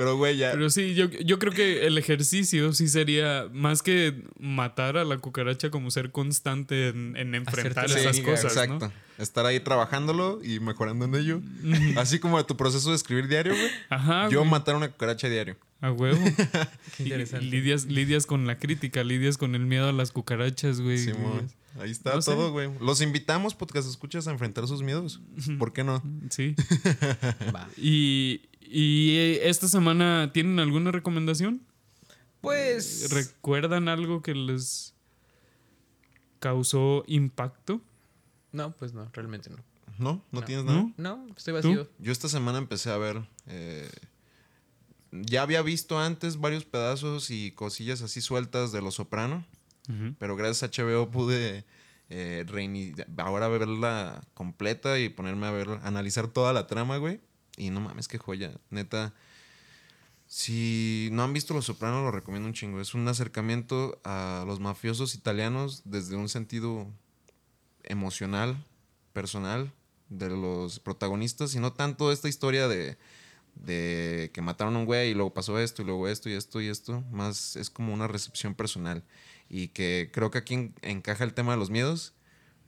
Pero, 0.02 0.18
güey, 0.18 0.36
ya. 0.36 0.52
Pero 0.54 0.72
sí, 0.72 0.96
yo, 0.96 1.12
yo 1.12 1.38
creo 1.38 1.54
que 1.54 1.86
el 1.86 1.96
ejercicio 1.96 2.74
sí 2.74 2.88
sería 2.88 3.48
más 3.54 3.84
que 3.84 4.24
matar 4.40 4.98
a 4.98 5.04
la 5.04 5.20
cucaracha 5.20 5.70
como 5.70 5.92
ser 5.92 6.10
constante 6.12 6.88
en, 6.88 7.16
en 7.18 7.36
enfrentar 7.36 7.86
Hacerte 7.86 8.10
esas 8.10 8.20
cosas, 8.22 8.46
Exacto. 8.58 8.88
¿no? 8.88 8.94
Estar 9.24 9.46
ahí 9.46 9.60
trabajándolo 9.60 10.40
y 10.44 10.60
mejorando 10.60 11.06
en 11.06 11.14
ello. 11.14 11.42
Así 11.98 12.18
como 12.18 12.40
de 12.40 12.46
tu 12.46 12.58
proceso 12.58 12.90
de 12.90 12.96
escribir 12.96 13.28
diario, 13.28 13.54
güey. 13.54 13.70
Ajá, 13.90 14.28
Yo 14.30 14.40
güey, 14.40 14.50
matar 14.50 14.74
una 14.76 14.90
cucaracha 14.90 15.30
diario. 15.30 15.56
a 15.82 15.92
huevo. 15.92 16.18
qué 16.98 17.04
interesante. 17.04 17.46
y 17.46 17.50
lidias, 17.52 17.86
lidias 17.86 18.26
con 18.26 18.48
la 18.48 18.58
crítica, 18.58 19.04
lidias 19.04 19.38
con 19.38 19.54
el 19.54 19.68
miedo 19.68 19.88
a 19.88 19.92
las 19.92 20.12
cucarachas, 20.12 20.82
güey. 20.82 20.98
Lidias- 20.98 21.54
Ahí 21.80 21.92
está 21.92 22.16
No 22.16 22.22
todo, 22.22 22.52
güey. 22.52 22.70
Los 22.82 23.00
invitamos, 23.02 23.54
podcast 23.56 23.88
escuchas, 23.88 24.28
a 24.28 24.32
enfrentar 24.32 24.68
sus 24.68 24.82
miedos. 24.82 25.22
¿Por 25.60 25.72
qué 25.72 25.84
no? 25.84 26.02
Sí. 26.32 26.56
Va. 27.56 27.70
Y, 27.78 28.42
y 28.72 29.16
eh, 29.18 29.50
esta 29.50 29.68
semana, 29.68 30.32
¿tienen 30.34 30.60
alguna 30.60 30.92
recomendación? 30.92 31.62
Pues. 32.42 33.12
¿Recuerdan 33.12 33.88
algo 33.88 34.22
que 34.22 34.34
les 34.34 34.94
causó 36.40 37.04
impacto? 37.08 37.82
No, 38.52 38.72
pues 38.76 38.94
no, 38.94 39.10
realmente 39.14 39.50
no. 39.50 39.58
¿No? 40.00 40.24
¿No, 40.32 40.40
No. 40.40 40.46
tienes 40.46 40.66
nada? 40.66 40.80
¿No? 40.82 40.94
No, 40.98 41.28
estoy 41.38 41.54
vacío. 41.54 41.88
Yo 42.00 42.12
esta 42.12 42.28
semana 42.30 42.58
empecé 42.58 42.90
a 42.90 42.98
ver. 42.98 43.22
eh, 43.48 43.90
ya 45.12 45.42
había 45.42 45.62
visto 45.62 46.00
antes 46.00 46.40
varios 46.40 46.64
pedazos 46.64 47.32
y 47.32 47.52
cosillas 47.52 48.02
así 48.02 48.22
sueltas 48.22 48.72
de 48.72 48.82
Los 48.82 48.96
Soprano, 48.96 49.46
pero 50.20 50.38
gracias 50.38 50.64
a 50.64 50.68
HBO 50.84 51.12
pude 51.12 51.66
eh, 52.10 52.46
ahora 53.18 53.50
verla 53.50 54.22
completa 54.34 55.00
y 55.00 55.10
ponerme 55.10 55.48
a 55.48 55.52
ver, 55.52 55.68
analizar 55.84 56.30
toda 56.30 56.54
la 56.54 56.66
trama, 56.66 56.96
güey. 56.96 57.20
Y 57.58 57.70
no 57.70 57.82
mames, 57.82 58.08
qué 58.08 58.18
joya. 58.18 58.52
Neta. 58.70 59.14
Si 60.28 61.10
no 61.12 61.24
han 61.24 61.34
visto 61.34 61.54
Los 61.54 61.66
Soprano, 61.66 62.04
lo 62.04 62.12
recomiendo 62.12 62.48
un 62.48 62.54
chingo. 62.54 62.80
Es 62.80 62.94
un 62.94 63.08
acercamiento 63.08 64.00
a 64.06 64.44
los 64.48 64.60
mafiosos 64.62 65.14
italianos 65.14 65.82
desde 65.84 66.16
un 66.16 66.30
sentido 66.30 66.88
emocional, 67.84 68.64
personal 69.14 69.72
de 70.10 70.30
los 70.30 70.80
protagonistas 70.80 71.54
y 71.56 71.60
no 71.60 71.74
tanto 71.74 72.12
esta 72.12 72.30
historia 72.30 72.68
de, 72.68 72.98
de 73.56 74.32
que 74.34 74.42
mataron 74.42 74.76
a 74.76 74.80
un 74.80 74.86
güey 74.86 75.12
y 75.12 75.14
luego 75.14 75.34
pasó 75.34 75.60
esto 75.60 75.82
y 75.82 75.86
luego 75.86 76.08
esto 76.08 76.30
y 76.30 76.34
esto 76.34 76.62
y 76.62 76.68
esto. 76.68 77.04
Más 77.12 77.58
es 77.58 77.70
como 77.70 77.94
una 77.94 78.08
recepción 78.08 78.56
personal 78.56 79.04
y 79.50 79.70
que 79.70 80.12
creo 80.14 80.32
que 80.32 80.38
aquí 80.38 80.54
en- 80.54 80.76
encaja 80.82 81.26
el 81.26 81.34
tema 81.34 81.52
de 81.54 81.58
los 81.58 81.70
miedos 81.70 82.14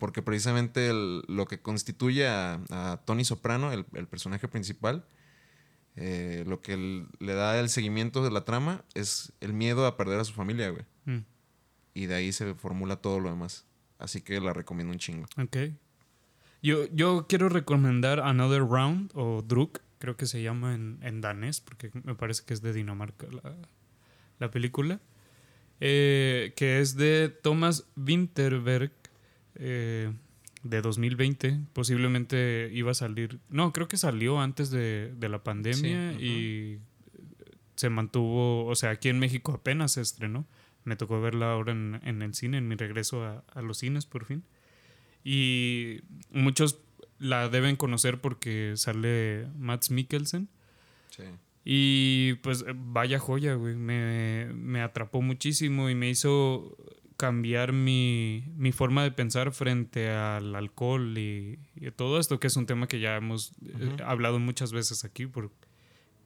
porque 0.03 0.21
precisamente 0.21 0.89
el- 0.89 1.21
lo 1.29 1.45
que 1.45 1.61
constituye 1.61 2.27
a, 2.27 2.59
a 2.71 3.01
Tony 3.05 3.23
Soprano, 3.23 3.71
el, 3.71 3.85
el 3.93 4.05
personaje 4.05 4.49
principal, 4.49 5.05
eh, 5.95 6.43
lo 6.45 6.59
que 6.59 6.73
el- 6.73 7.07
le 7.19 7.33
da 7.35 7.57
el 7.57 7.69
seguimiento 7.69 8.21
de 8.21 8.29
la 8.29 8.43
trama 8.43 8.83
es 8.95 9.31
el 9.39 9.53
miedo 9.53 9.85
a 9.87 9.95
perder 9.95 10.19
a 10.19 10.25
su 10.25 10.33
familia, 10.33 10.71
güey. 10.71 10.83
Mm, 11.05 11.23
Y 11.93 12.07
de 12.07 12.15
ahí 12.15 12.33
se 12.33 12.53
formula 12.53 12.97
todo 12.97 13.21
lo 13.21 13.29
demás. 13.29 13.65
Así 13.97 14.19
que 14.19 14.41
la 14.41 14.51
recomiendo 14.51 14.91
un 14.91 14.99
chingo. 14.99 15.25
ok. 15.41 15.57
Yo, 16.61 16.85
yo 16.93 17.25
quiero 17.29 17.47
recomendar 17.47 18.19
Another 18.19 18.63
Round 18.67 19.09
o 19.15 19.41
Druk, 19.41 19.79
creo 19.99 20.17
que 20.17 20.25
se 20.25 20.43
llama 20.43 20.75
en, 20.75 20.99
en 21.01 21.21
danés, 21.21 21.61
porque 21.61 21.91
me 22.03 22.13
parece 22.15 22.43
que 22.45 22.53
es 22.53 22.61
de 22.61 22.73
Dinamarca 22.73 23.25
la, 23.31 23.55
la 24.39 24.51
película, 24.51 24.99
eh, 25.79 26.51
que 26.57 26.79
es 26.81 26.95
de 26.97 27.29
Thomas 27.41 27.85
Winterberg, 27.95 28.91
eh, 29.55 30.11
de 30.63 30.81
2020. 30.81 31.59
Posiblemente 31.73 32.69
iba 32.73 32.91
a 32.91 32.95
salir, 32.95 33.39
no, 33.49 33.73
creo 33.73 33.87
que 33.87 33.97
salió 33.97 34.39
antes 34.39 34.69
de, 34.69 35.13
de 35.15 35.29
la 35.29 35.43
pandemia 35.43 36.13
Sí, 36.17 36.25
y 36.25 36.79
se 37.75 37.89
mantuvo, 37.89 38.65
o 38.65 38.75
sea, 38.75 38.91
aquí 38.91 39.09
en 39.09 39.19
México 39.19 39.53
apenas 39.53 39.93
se 39.93 40.01
estrenó. 40.01 40.45
Me 40.83 40.95
tocó 40.95 41.21
verla 41.21 41.53
ahora 41.53 41.71
en, 41.71 42.01
en 42.03 42.21
el 42.21 42.33
cine, 42.33 42.57
en 42.57 42.67
mi 42.67 42.75
regreso 42.75 43.23
a, 43.23 43.43
a 43.53 43.61
los 43.61 43.77
cines 43.77 44.05
por 44.05 44.25
fin. 44.25 44.43
Y 45.23 46.01
muchos 46.31 46.79
la 47.19 47.47
deben 47.47 47.77
conocer 47.77 48.19
porque 48.19 48.73
sale 48.75 49.47
Mads 49.57 49.91
Mikkelsen. 49.91 50.49
Sí. 51.09 51.23
Y 51.65 52.33
pues 52.35 52.65
vaya 52.75 53.19
joya, 53.19 53.53
güey. 53.53 53.75
Me, 53.75 54.51
me 54.53 54.81
atrapó 54.81 55.21
muchísimo 55.21 55.89
y 55.89 55.95
me 55.95 56.09
hizo 56.09 56.75
cambiar 57.17 57.71
mi, 57.73 58.43
mi 58.55 58.71
forma 58.71 59.03
de 59.03 59.11
pensar 59.11 59.51
frente 59.51 60.09
al 60.11 60.55
alcohol 60.55 61.17
y, 61.17 61.59
y 61.75 61.91
todo 61.91 62.19
esto, 62.19 62.39
que 62.39 62.47
es 62.47 62.55
un 62.55 62.65
tema 62.65 62.87
que 62.87 62.99
ya 62.99 63.15
hemos 63.15 63.53
eh, 63.65 63.97
hablado 64.05 64.39
muchas 64.39 64.71
veces 64.71 65.03
aquí 65.05 65.25
por, 65.25 65.51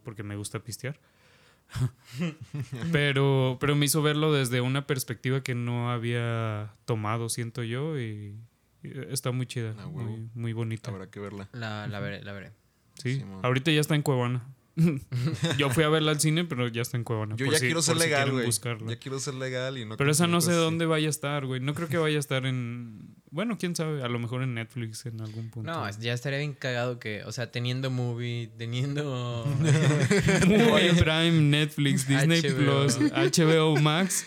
porque 0.04 0.24
me 0.24 0.36
gusta 0.36 0.60
pistear. 0.60 1.00
pero, 2.92 3.58
pero 3.60 3.76
me 3.76 3.86
hizo 3.86 4.02
verlo 4.02 4.32
desde 4.32 4.62
una 4.62 4.88
perspectiva 4.88 5.44
que 5.44 5.56
no 5.56 5.92
había 5.92 6.74
tomado, 6.86 7.30
siento 7.30 7.64
yo, 7.64 8.00
y, 8.00 8.36
y 8.84 8.92
está 9.10 9.32
muy 9.32 9.46
chida, 9.46 9.76
Ah, 9.78 9.88
muy, 9.88 10.30
muy 10.34 10.54
bonita. 10.54 10.92
Habrá 10.92 11.10
que 11.10 11.20
verla. 11.20 11.50
La, 11.52 11.88
la 11.88 12.00
veré, 12.00 12.24
la 12.24 12.32
veré. 12.34 12.52
Sí, 12.96 13.18
Simón. 13.20 13.42
ahorita 13.44 13.72
ya 13.72 13.82
está 13.82 13.96
en 13.96 14.02
Cuevana. 14.02 14.48
Yo 15.58 15.70
fui 15.70 15.84
a 15.84 15.90
verla 15.90 16.12
al 16.12 16.20
cine, 16.20 16.46
pero 16.46 16.68
ya 16.68 16.82
está 16.82 16.98
en 16.98 17.04
Cuevana. 17.04 17.36
Yo 17.36 17.46
ya 17.48 17.58
si- 17.58 17.66
quiero 17.66 17.82
ser 17.82 17.98
legal, 17.98 18.32
güey. 18.32 18.50
ya 18.88 18.96
quiero 18.98 19.20
ser 19.20 19.34
legal 19.34 19.78
y 19.78 19.86
no. 19.86 19.98
Pero 19.98 20.12
esa 20.12 20.28
no 20.28 20.42
sé 20.42 20.54
dónde 20.54 20.86
vaya 20.86 21.08
a 21.08 21.10
estar, 21.10 21.46
güey. 21.46 21.60
No 21.60 21.74
creo 21.74 21.88
que 21.88 21.98
vaya 21.98 22.18
a 22.18 22.20
estar 22.20 22.46
en... 22.46 23.16
Bueno, 23.30 23.58
quién 23.58 23.76
sabe. 23.76 24.04
A 24.04 24.08
lo 24.08 24.20
mejor 24.20 24.42
en 24.44 24.54
Netflix 24.54 25.06
en 25.06 25.20
algún 25.20 25.50
punto. 25.50 25.70
No, 25.70 25.90
ya 26.00 26.14
estaría 26.14 26.40
bien 26.40 26.54
cagado 26.54 26.98
que, 27.00 27.24
o 27.26 27.32
sea, 27.32 27.52
teniendo 27.52 27.92
movie, 27.92 28.50
teniendo. 28.58 29.46
Movie 30.48 30.94
Prime, 30.94 31.32
Netflix, 31.32 32.08
Disney 32.08 32.42
HBO. 32.42 32.86
Plus, 32.86 32.98
HBO 33.12 33.76
Max 33.82 34.26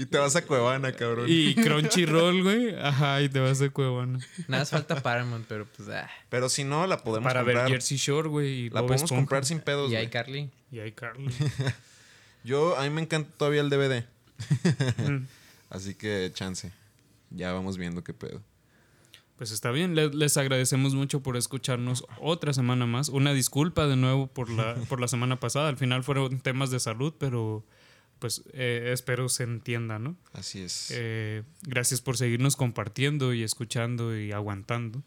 Y 0.00 0.06
te 0.06 0.16
vas 0.16 0.34
a 0.36 0.46
Cuevana, 0.46 0.92
cabrón. 0.92 1.26
Y 1.28 1.54
Crunchyroll, 1.56 2.42
güey. 2.44 2.74
Ajá, 2.80 3.20
y 3.20 3.28
te 3.28 3.40
vas 3.40 3.60
a 3.60 3.68
Cuevana. 3.68 4.20
Nada 4.46 4.62
más 4.62 4.70
falta 4.70 5.02
Paramount, 5.02 5.44
pero 5.48 5.66
pues 5.66 5.88
ah. 5.88 6.08
Pero 6.30 6.48
si 6.48 6.62
no, 6.62 6.86
la 6.86 7.02
podemos 7.02 7.26
Para 7.30 7.40
comprar. 7.40 7.64
ver 7.64 7.72
Jersey 7.72 7.96
Shore, 7.98 8.28
güey. 8.28 8.70
la 8.70 8.80
Bob 8.80 8.88
podemos 8.90 9.02
Esponja. 9.02 9.20
comprar 9.22 9.44
sin 9.44 9.58
pedos, 9.60 9.90
Y 9.90 9.96
hay 9.96 10.06
Carly. 10.08 10.50
Y 10.70 10.78
hay 10.78 10.92
Carly. 10.92 11.28
Yo, 12.44 12.78
a 12.78 12.84
mí 12.84 12.90
me 12.90 13.02
encanta 13.02 13.30
todavía 13.36 13.60
el 13.60 13.70
DVD. 13.70 14.04
Mm. 15.08 15.26
Así 15.70 15.94
que, 15.94 16.30
chance. 16.32 16.72
Ya 17.30 17.52
vamos 17.52 17.76
viendo 17.76 18.02
qué 18.04 18.14
pedo. 18.14 18.40
Pues 19.36 19.50
está 19.50 19.70
bien, 19.70 19.94
le- 19.94 20.08
les 20.14 20.36
agradecemos 20.36 20.94
mucho 20.94 21.20
por 21.22 21.36
escucharnos 21.36 22.04
otra 22.20 22.52
semana 22.52 22.86
más. 22.86 23.08
Una 23.08 23.32
disculpa 23.34 23.86
de 23.86 23.96
nuevo 23.96 24.26
por 24.28 24.48
la, 24.50 24.74
por 24.88 25.00
la 25.00 25.08
semana 25.08 25.38
pasada. 25.40 25.68
Al 25.68 25.76
final 25.76 26.02
fueron 26.04 26.40
temas 26.40 26.70
de 26.70 26.80
salud, 26.80 27.12
pero 27.18 27.64
pues 28.18 28.42
eh, 28.52 28.90
espero 28.92 29.28
se 29.28 29.44
entienda, 29.44 29.98
¿no? 29.98 30.16
Así 30.32 30.60
es. 30.60 30.90
Eh, 30.94 31.42
gracias 31.62 32.00
por 32.00 32.16
seguirnos 32.16 32.56
compartiendo 32.56 33.34
y 33.34 33.42
escuchando 33.42 34.16
y 34.18 34.32
aguantando. 34.32 35.02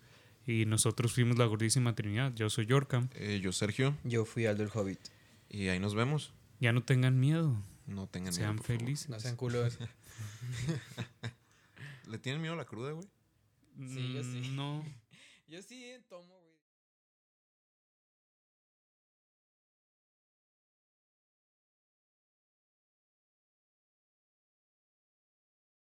Y 0.47 0.65
nosotros 0.65 1.13
fuimos 1.13 1.37
la 1.37 1.45
gordísima 1.45 1.93
Trinidad. 1.95 2.33
Yo 2.33 2.49
soy 2.49 2.65
Yorkam. 2.65 3.09
Eh, 3.15 3.39
yo, 3.41 3.51
Sergio. 3.51 3.95
Yo 4.03 4.25
fui 4.25 4.45
Aldo 4.47 4.63
el 4.63 4.69
Hobbit. 4.73 4.99
Y 5.49 5.67
ahí 5.67 5.79
nos 5.79 5.93
vemos. 5.95 6.33
Ya 6.59 6.73
no 6.73 6.83
tengan 6.83 7.19
miedo. 7.19 7.63
No 7.85 8.07
tengan 8.07 8.33
Sean 8.33 8.55
miedo. 8.55 8.63
favor. 8.63 8.79
felices. 8.79 9.09
No 9.09 9.19
sean 9.19 9.35
culos. 9.35 9.77
¿Le 12.07 12.17
tienen 12.17 12.41
miedo 12.41 12.55
a 12.55 12.57
la 12.57 12.65
cruda, 12.65 12.91
güey? 12.91 13.07
Sí, 13.87 14.13
yo 14.13 14.23
sí. 14.23 14.49
Mm, 14.51 14.55
No. 14.55 14.85
Yo 15.47 15.61
sí 15.61 15.83
tomo. 16.07 16.40